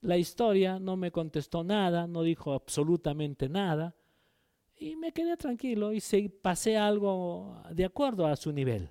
la 0.00 0.16
historia, 0.16 0.78
no 0.78 0.96
me 0.96 1.10
contestó 1.10 1.62
nada, 1.62 2.06
no 2.06 2.22
dijo 2.22 2.54
absolutamente 2.54 3.48
nada 3.48 3.94
y 4.76 4.96
me 4.96 5.12
quedé 5.12 5.36
tranquilo 5.36 5.92
y 5.92 6.00
se, 6.00 6.28
pasé 6.28 6.76
algo 6.76 7.60
de 7.70 7.84
acuerdo 7.84 8.26
a 8.26 8.36
su 8.36 8.52
nivel. 8.52 8.88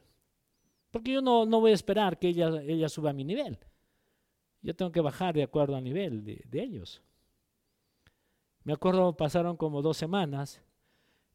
Porque 0.92 1.14
yo 1.14 1.22
no, 1.22 1.46
no 1.46 1.62
voy 1.62 1.72
a 1.72 1.76
esperar 1.76 2.20
que 2.20 2.28
ella, 2.28 2.62
ella 2.62 2.90
suba 2.90 3.10
a 3.10 3.14
mi 3.14 3.24
nivel. 3.24 3.58
Yo 4.62 4.76
tengo 4.76 4.92
que 4.92 5.02
bajar 5.02 5.34
de 5.34 5.44
acuerdo 5.44 5.76
al 5.76 5.84
nivel 5.84 6.24
de, 6.24 6.64
ellos. 6.64 7.02
Me 8.64 8.74
acuerdo, 8.74 9.16
pasaron 9.16 9.58
como 9.58 9.82
dos 9.82 9.98
semanas 9.98 10.62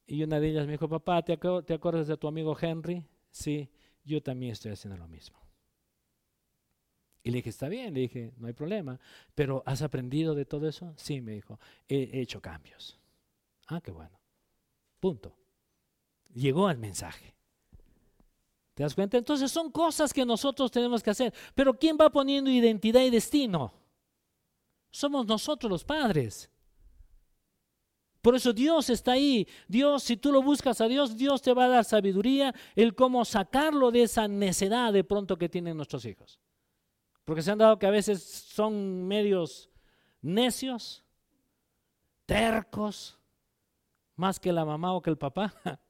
y 0.07 0.22
una 0.22 0.38
de 0.38 0.48
ellas 0.48 0.66
me 0.66 0.72
dijo, 0.72 0.88
papá, 0.88 1.22
¿te, 1.22 1.36
¿te 1.36 1.74
acuerdas 1.74 2.07
de 2.07 2.16
tu 2.16 2.28
amigo 2.28 2.57
Henry? 2.61 3.04
Sí, 3.30 3.68
yo 4.04 4.22
también 4.22 4.52
estoy 4.52 4.72
haciendo 4.72 4.96
lo 4.96 5.09
mismo. 5.09 5.36
Y 7.24 7.30
le 7.30 7.38
dije, 7.38 7.50
está 7.50 7.68
bien, 7.68 7.92
le 7.92 8.00
dije, 8.02 8.32
no 8.36 8.46
hay 8.46 8.52
problema, 8.52 9.00
pero 9.34 9.64
¿has 9.66 9.82
aprendido 9.82 10.36
de 10.36 10.44
todo 10.44 10.68
eso? 10.68 10.94
Sí, 10.96 11.20
me 11.20 11.32
dijo, 11.32 11.59
he, 11.88 12.20
hecho 12.20 12.40
cambios. 12.40 13.00
Ah, 13.66 13.80
qué 13.80 13.90
bueno. 13.90 14.20
Punto. 15.00 15.36
llegó 16.32 16.70
el 16.70 16.78
mensaje. 16.78 17.36
¿Te 18.77 18.83
das 18.83 18.95
cuenta? 18.95 19.16
Entonces 19.16 19.51
son 19.51 19.70
cosas 19.72 20.12
que 20.12 20.27
nosotros 20.27 20.70
tenemos 20.70 21.03
que 21.03 21.09
hacer. 21.09 21.33
Pero 21.55 21.72
¿quién 21.72 21.97
va 21.99 22.11
poniendo 22.11 22.51
identidad 22.51 23.01
y 23.01 23.09
destino? 23.09 23.72
Somos 24.91 25.24
nosotros 25.24 25.70
los 25.70 25.83
padres. 25.83 26.51
Por 28.20 28.37
eso 28.37 28.53
Dios 28.53 28.91
está 28.91 29.12
ahí. 29.12 29.49
Dios, 29.66 30.03
si 30.03 30.18
tú 30.18 30.31
lo 30.31 30.43
buscas 30.43 30.83
a 30.83 30.89
Dios, 30.89 31.16
Dios 31.16 31.41
te 31.41 31.55
va 31.55 31.64
a 31.64 31.68
dar 31.68 31.85
sabiduría, 31.87 32.55
el 32.74 32.95
cómo 32.95 33.24
sacarlo 33.24 33.91
de 33.91 34.03
esa 34.03 34.29
necedad 34.29 34.93
de 34.93 35.05
pronto 35.05 35.39
que 35.39 35.49
tienen 35.49 35.79
nuestros 35.79 36.05
hijos. 36.05 36.39
Porque 37.24 37.41
se 37.41 37.53
han 37.53 37.59
dado 37.59 37.79
que 37.79 37.87
a 37.87 37.91
veces 37.91 38.22
son 38.22 39.09
medios 39.09 39.70
necios, 40.20 41.03
tercos, 42.27 43.18
más 44.16 44.39
que 44.39 44.53
la 44.53 44.66
mamá 44.66 44.93
o 44.93 45.01
que 45.01 45.09
el 45.09 45.16
papá. 45.16 45.55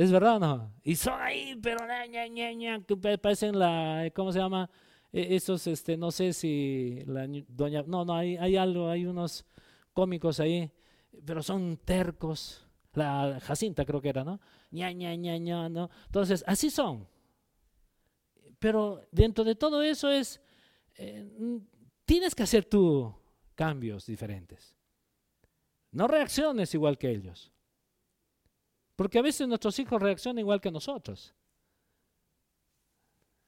¿Es 0.00 0.10
verdad 0.10 0.36
o 0.36 0.38
no? 0.38 0.72
Y 0.82 0.96
son 0.96 1.20
ahí, 1.20 1.58
pero 1.62 1.86
ña, 1.86 2.26
ña, 2.26 2.52
ña, 2.52 2.82
que 2.86 2.96
parecen 2.96 3.58
la, 3.58 4.10
¿cómo 4.14 4.32
se 4.32 4.38
llama? 4.38 4.70
E, 5.12 5.34
esos, 5.36 5.66
este, 5.66 5.96
no 5.96 6.10
sé 6.10 6.32
si 6.32 7.02
la 7.06 7.26
doña, 7.48 7.82
no, 7.86 8.04
no, 8.04 8.14
hay, 8.14 8.36
hay 8.36 8.56
algo, 8.56 8.88
hay 8.88 9.04
unos 9.04 9.44
cómicos 9.92 10.40
ahí 10.40 10.70
pero 11.24 11.42
son 11.42 11.76
tercos. 11.78 12.66
La 12.92 13.38
Jacinta 13.40 13.84
creo 13.84 14.00
que 14.00 14.08
era, 14.08 14.24
¿no? 14.24 14.40
Ña, 14.70 14.90
ña, 14.92 15.14
ña, 15.14 15.38
ña, 15.38 15.68
¿no? 15.68 15.90
Entonces, 16.06 16.42
así 16.46 16.70
son. 16.70 17.06
Pero 18.58 19.06
dentro 19.12 19.44
de 19.44 19.54
todo 19.54 19.82
eso 19.82 20.10
es, 20.10 20.40
eh, 20.96 21.60
tienes 22.04 22.34
que 22.34 22.42
hacer 22.42 22.64
tú 22.64 23.14
cambios 23.54 24.06
diferentes. 24.06 24.74
No 25.92 26.08
reacciones 26.08 26.74
igual 26.74 26.98
que 26.98 27.10
ellos. 27.10 27.52
Porque 29.00 29.18
a 29.18 29.22
veces 29.22 29.48
nuestros 29.48 29.78
hijos 29.78 30.02
reaccionan 30.02 30.40
igual 30.40 30.60
que 30.60 30.70
nosotros. 30.70 31.34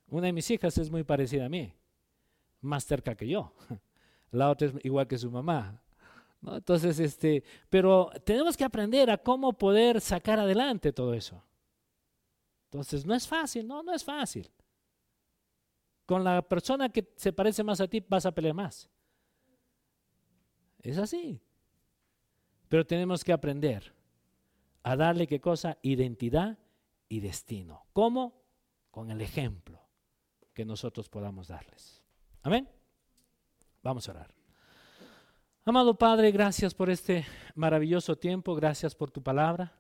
Una 0.06 0.28
de 0.28 0.32
mis 0.32 0.50
hijas 0.50 0.78
es 0.78 0.90
muy 0.90 1.04
parecida 1.04 1.44
a 1.44 1.50
mí, 1.50 1.74
más 2.62 2.86
cerca 2.86 3.14
que 3.14 3.28
yo. 3.28 3.52
La 4.30 4.48
otra 4.48 4.68
es 4.68 4.74
igual 4.82 5.06
que 5.06 5.18
su 5.18 5.30
mamá, 5.30 5.78
entonces, 6.42 6.98
este, 7.00 7.44
pero 7.68 8.10
tenemos 8.24 8.56
que 8.56 8.64
aprender 8.64 9.10
a 9.10 9.18
cómo 9.18 9.52
poder 9.52 10.00
sacar 10.00 10.40
adelante 10.40 10.90
todo 10.90 11.12
eso. 11.12 11.44
Entonces, 12.70 13.04
no 13.04 13.14
es 13.14 13.28
fácil, 13.28 13.68
no, 13.68 13.82
no 13.82 13.92
es 13.92 14.02
fácil. 14.02 14.50
Con 16.06 16.24
la 16.24 16.40
persona 16.40 16.88
que 16.88 17.12
se 17.14 17.30
parece 17.30 17.62
más 17.62 17.78
a 17.82 17.88
ti 17.88 18.02
vas 18.08 18.24
a 18.24 18.32
pelear 18.32 18.54
más. 18.54 18.88
Es 20.80 20.96
así. 20.96 21.42
Pero 22.70 22.86
tenemos 22.86 23.22
que 23.22 23.34
aprender 23.34 23.92
a 24.82 24.96
darle 24.96 25.26
qué 25.26 25.40
cosa? 25.40 25.78
Identidad 25.82 26.58
y 27.08 27.20
destino. 27.20 27.86
¿Cómo? 27.92 28.42
Con 28.90 29.10
el 29.10 29.20
ejemplo 29.20 29.80
que 30.54 30.64
nosotros 30.64 31.08
podamos 31.08 31.48
darles. 31.48 32.02
Amén. 32.42 32.68
Vamos 33.82 34.08
a 34.08 34.12
orar. 34.12 34.34
Amado 35.64 35.94
Padre, 35.94 36.32
gracias 36.32 36.74
por 36.74 36.90
este 36.90 37.24
maravilloso 37.54 38.16
tiempo, 38.16 38.54
gracias 38.54 38.94
por 38.94 39.10
tu 39.10 39.22
palabra. 39.22 39.72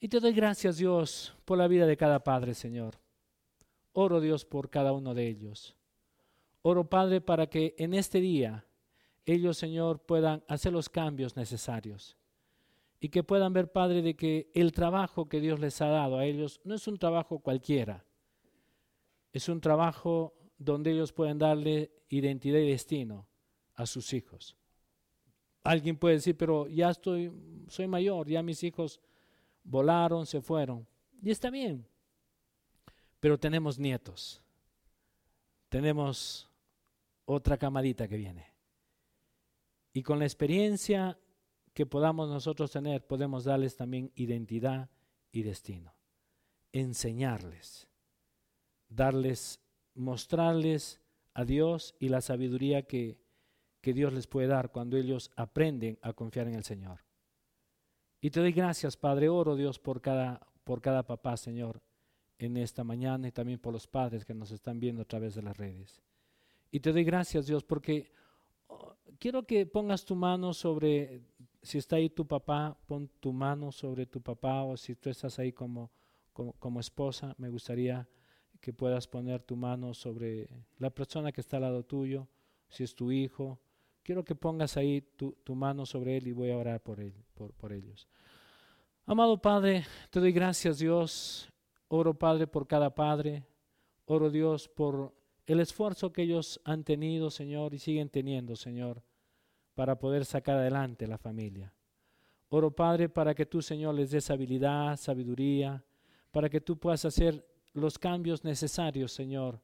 Y 0.00 0.08
te 0.08 0.20
doy 0.20 0.32
gracias, 0.32 0.76
Dios, 0.76 1.34
por 1.44 1.58
la 1.58 1.66
vida 1.66 1.86
de 1.86 1.96
cada 1.96 2.22
padre, 2.22 2.54
Señor. 2.54 2.94
Oro, 3.92 4.20
Dios, 4.20 4.44
por 4.44 4.70
cada 4.70 4.92
uno 4.92 5.14
de 5.14 5.26
ellos. 5.26 5.74
Oro, 6.62 6.88
Padre, 6.88 7.20
para 7.20 7.48
que 7.48 7.74
en 7.78 7.94
este 7.94 8.20
día 8.20 8.66
ellos, 9.24 9.56
Señor, 9.56 10.00
puedan 10.00 10.44
hacer 10.48 10.72
los 10.72 10.88
cambios 10.88 11.36
necesarios. 11.36 12.17
Y 13.00 13.10
que 13.10 13.22
puedan 13.22 13.52
ver, 13.52 13.70
Padre, 13.70 14.02
de 14.02 14.16
que 14.16 14.50
el 14.54 14.72
trabajo 14.72 15.28
que 15.28 15.40
Dios 15.40 15.60
les 15.60 15.80
ha 15.80 15.88
dado 15.88 16.18
a 16.18 16.24
ellos 16.24 16.60
no 16.64 16.74
es 16.74 16.88
un 16.88 16.98
trabajo 16.98 17.38
cualquiera. 17.38 18.04
Es 19.32 19.48
un 19.48 19.60
trabajo 19.60 20.34
donde 20.58 20.90
ellos 20.90 21.12
pueden 21.12 21.38
darle 21.38 21.92
identidad 22.08 22.58
y 22.58 22.70
destino 22.70 23.28
a 23.74 23.86
sus 23.86 24.12
hijos. 24.12 24.56
Alguien 25.62 25.96
puede 25.96 26.16
decir, 26.16 26.36
pero 26.36 26.66
ya 26.66 26.90
estoy, 26.90 27.32
soy 27.68 27.86
mayor, 27.86 28.28
ya 28.28 28.42
mis 28.42 28.64
hijos 28.64 29.00
volaron, 29.62 30.26
se 30.26 30.40
fueron. 30.40 30.86
Y 31.22 31.30
está 31.30 31.50
bien. 31.50 31.86
Pero 33.20 33.38
tenemos 33.38 33.78
nietos. 33.78 34.42
Tenemos 35.68 36.50
otra 37.26 37.58
camarita 37.58 38.08
que 38.08 38.16
viene. 38.16 38.46
Y 39.92 40.02
con 40.02 40.18
la 40.18 40.24
experiencia 40.24 41.18
que 41.78 41.86
podamos 41.86 42.28
nosotros 42.28 42.72
tener, 42.72 43.06
podemos 43.06 43.44
darles 43.44 43.76
también 43.76 44.10
identidad 44.16 44.90
y 45.30 45.44
destino. 45.44 45.94
Enseñarles, 46.72 47.88
darles, 48.88 49.60
mostrarles 49.94 51.00
a 51.34 51.44
Dios 51.44 51.94
y 52.00 52.08
la 52.08 52.20
sabiduría 52.20 52.82
que 52.82 53.18
que 53.80 53.92
Dios 53.92 54.12
les 54.12 54.26
puede 54.26 54.48
dar 54.48 54.70
cuando 54.70 54.96
ellos 54.96 55.30
aprenden 55.36 55.98
a 56.02 56.12
confiar 56.12 56.48
en 56.48 56.54
el 56.54 56.64
Señor. 56.64 57.00
Y 58.20 58.30
te 58.30 58.40
doy 58.40 58.52
gracias, 58.52 58.96
Padre, 58.96 59.28
oro 59.28 59.54
Dios 59.54 59.78
por 59.78 60.00
cada, 60.00 60.46
por 60.64 60.80
cada 60.80 61.04
papá, 61.04 61.36
Señor, 61.36 61.80
en 62.38 62.56
esta 62.56 62.84
mañana 62.84 63.28
y 63.28 63.32
también 63.32 63.58
por 63.58 63.72
los 63.72 63.86
padres 63.86 64.24
que 64.24 64.34
nos 64.34 64.50
están 64.50 64.80
viendo 64.80 65.02
a 65.02 65.04
través 65.04 65.34
de 65.34 65.42
las 65.42 65.56
redes. 65.56 66.02
Y 66.70 66.80
te 66.80 66.92
doy 66.92 67.04
gracias, 67.04 67.46
Dios, 67.46 67.64
porque 67.64 68.12
oh, 68.66 68.96
quiero 69.18 69.46
que 69.46 69.66
pongas 69.66 70.04
tu 70.04 70.14
mano 70.16 70.52
sobre, 70.52 71.22
si 71.62 71.78
está 71.78 71.96
ahí 71.96 72.10
tu 72.10 72.26
papá, 72.26 72.76
pon 72.86 73.08
tu 73.20 73.32
mano 73.32 73.72
sobre 73.72 74.06
tu 74.06 74.20
papá 74.20 74.62
o 74.62 74.76
si 74.76 74.94
tú 74.94 75.10
estás 75.10 75.38
ahí 75.38 75.52
como, 75.52 75.90
como, 76.32 76.80
esposa, 76.80 77.34
me 77.38 77.48
gustaría 77.48 78.08
que 78.60 78.72
puedas 78.72 79.06
poner 79.06 79.42
tu 79.42 79.56
mano 79.56 79.94
sobre 79.94 80.48
la 80.78 80.90
persona 80.90 81.32
que 81.32 81.40
está 81.40 81.56
al 81.56 81.62
lado 81.62 81.84
tuyo, 81.84 82.28
si 82.68 82.84
es 82.84 82.94
tu 82.94 83.10
hijo, 83.10 83.58
quiero 84.02 84.24
que 84.24 84.34
pongas 84.34 84.76
ahí 84.76 85.02
tu, 85.16 85.54
mano 85.54 85.84
sobre 85.86 86.16
él 86.16 86.28
y 86.28 86.32
voy 86.32 86.50
a 86.50 86.58
orar 86.58 86.82
por, 86.82 87.00
él, 87.00 87.14
por, 87.34 87.52
por 87.54 87.72
ellos. 87.72 88.08
Amado 89.06 89.40
Padre, 89.40 89.86
te 90.10 90.20
doy 90.20 90.32
gracias 90.32 90.78
Dios. 90.78 91.48
Oro 91.88 92.12
Padre 92.18 92.46
por 92.46 92.66
cada 92.66 92.94
padre. 92.94 93.46
Oro 94.04 94.30
Dios 94.30 94.68
por 94.68 95.14
el 95.46 95.60
esfuerzo 95.60 96.12
que 96.12 96.22
ellos 96.22 96.60
han 96.64 96.84
tenido, 96.84 97.30
Señor, 97.30 97.72
y 97.72 97.78
siguen 97.78 98.10
teniendo, 98.10 98.54
Señor, 98.54 99.02
para 99.78 99.96
poder 99.96 100.24
sacar 100.24 100.56
adelante 100.56 101.06
la 101.06 101.18
familia. 101.18 101.72
Oro, 102.48 102.74
Padre, 102.74 103.08
para 103.08 103.32
que 103.32 103.46
tú, 103.46 103.62
Señor, 103.62 103.94
les 103.94 104.10
des 104.10 104.28
habilidad, 104.28 104.96
sabiduría, 104.96 105.84
para 106.32 106.48
que 106.48 106.60
tú 106.60 106.76
puedas 106.76 107.04
hacer 107.04 107.46
los 107.74 107.96
cambios 107.96 108.42
necesarios, 108.42 109.12
Señor, 109.12 109.62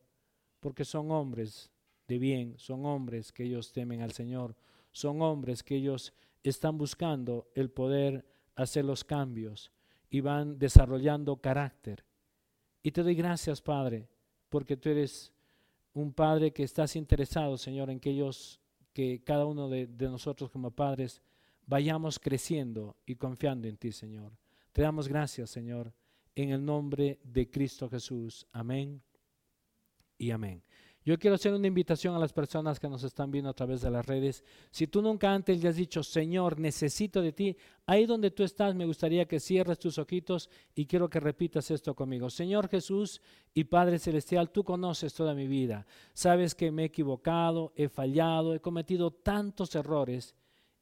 porque 0.61 0.85
son 0.85 1.11
hombres 1.11 1.69
de 2.07 2.21
bien, 2.21 2.57
son 2.59 2.87
hombres 2.87 3.33
que 3.33 3.43
ellos 3.43 3.73
temen 3.73 4.03
al 4.03 4.13
Señor, 4.13 4.55
son 4.93 5.21
hombres 5.21 5.65
que 5.65 5.75
ellos 5.75 6.13
están 6.45 6.79
buscando 6.79 7.49
el 7.57 7.71
poder 7.71 8.25
hacer 8.55 8.85
los 8.85 9.03
cambios 9.03 9.73
y 10.11 10.21
van 10.21 10.61
desarrollando 10.61 11.39
carácter. 11.39 12.05
Y 12.85 12.93
te 12.93 13.03
doy 13.03 13.17
gracias, 13.17 13.61
Padre, 13.61 14.09
porque 14.49 14.77
tú 14.77 14.91
eres 14.91 15.33
un 15.93 16.13
Padre 16.13 16.53
que 16.53 16.63
estás 16.63 16.95
interesado, 16.95 17.57
Señor, 17.59 17.91
en 17.91 17.99
que 17.99 18.11
ellos, 18.11 18.61
que 18.95 19.23
cada 19.23 19.45
uno 19.45 19.69
de, 19.69 19.87
nosotros 20.09 20.51
como 20.51 20.71
padres, 20.71 21.21
vayamos 21.67 22.19
creciendo 22.19 22.97
y 23.05 23.17
confiando 23.17 23.69
en 23.69 23.77
ti, 23.77 23.93
Señor. 23.93 24.33
Te 24.73 24.83
damos 24.83 25.09
gracias, 25.09 25.51
Señor, 25.51 25.93
en 26.35 26.51
el 26.51 26.65
nombre 26.65 27.19
de 27.25 27.51
Cristo 27.51 27.91
Jesús. 27.91 28.47
Amén 28.53 29.03
y 30.17 30.31
amén. 30.31 30.63
Yo 31.07 31.19
quiero 31.19 31.35
hacer 31.35 31.53
una 31.53 31.67
invitación 31.67 32.15
a 32.15 32.19
las 32.19 32.33
personas 32.33 32.81
que 32.81 32.89
nos 32.89 33.05
están 33.05 33.31
viendo 33.31 33.51
a 33.51 33.55
través 33.55 33.83
de 33.83 33.91
las 33.91 34.07
redes. 34.07 34.43
Si 34.71 34.87
tú 34.87 35.03
nunca 35.03 35.35
antes 35.35 35.63
le 35.63 35.69
has 35.69 35.77
dicho, 35.77 36.03
Señor, 36.03 36.59
necesito 36.59 37.21
de 37.21 37.33
ti, 37.33 37.57
ahí 37.85 38.07
donde 38.07 38.31
tú 38.31 38.43
estás, 38.43 38.75
me 38.75 38.87
gustaría 38.87 39.27
que 39.27 39.39
cierres 39.39 39.79
tus 39.79 39.99
ojitos 39.99 40.49
y 40.75 40.87
quiero 40.87 41.11
que 41.11 41.21
repitas 41.21 41.71
esto 41.71 41.95
conmigo. 41.95 42.31
Señor 42.31 42.69
Jesús 42.69 43.21
y 43.53 43.65
Padre 43.65 43.99
Celestial, 43.99 44.51
tú 44.51 44.65
conoces 44.65 45.13
toda 45.13 45.35
mi 45.35 45.47
vida. 45.47 45.87
Sabes 46.15 46.55
que 46.55 46.71
me 46.71 46.83
he 46.83 46.87
equivocado, 46.87 47.75
he 47.77 47.91
fallado, 47.91 48.55
he 48.55 48.61
cometido 48.61 49.11
tantos 49.11 49.75
errores 49.75 50.35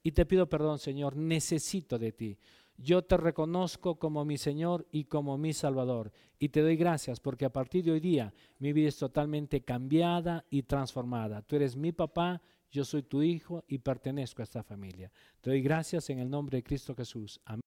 y 0.04 0.12
te 0.12 0.24
pido 0.24 0.48
perdón, 0.48 0.78
Señor, 0.78 1.16
necesito 1.16 1.98
de 1.98 2.12
ti. 2.12 2.38
Yo 2.82 3.02
te 3.02 3.16
reconozco 3.16 3.96
como 4.00 4.24
mi 4.24 4.36
Señor 4.38 4.88
y 4.90 5.04
como 5.04 5.38
mi 5.38 5.52
Salvador. 5.52 6.10
Y 6.40 6.48
te 6.48 6.62
doy 6.62 6.76
gracias 6.76 7.20
porque 7.20 7.44
a 7.44 7.52
partir 7.52 7.84
de 7.84 7.92
hoy 7.92 8.00
día 8.00 8.34
mi 8.58 8.72
vida 8.72 8.88
es 8.88 8.96
totalmente 8.96 9.62
cambiada 9.62 10.44
y 10.50 10.64
transformada. 10.64 11.42
Tú 11.42 11.54
eres 11.54 11.76
mi 11.76 11.92
papá, 11.92 12.42
yo 12.72 12.84
soy 12.84 13.04
tu 13.04 13.22
hijo 13.22 13.62
y 13.68 13.78
pertenezco 13.78 14.42
a 14.42 14.44
esta 14.44 14.64
familia. 14.64 15.12
Te 15.40 15.50
doy 15.50 15.62
gracias 15.62 16.10
en 16.10 16.18
el 16.18 16.28
nombre 16.28 16.58
de 16.58 16.64
Cristo 16.64 16.92
Jesús. 16.96 17.40
Amén. 17.44 17.61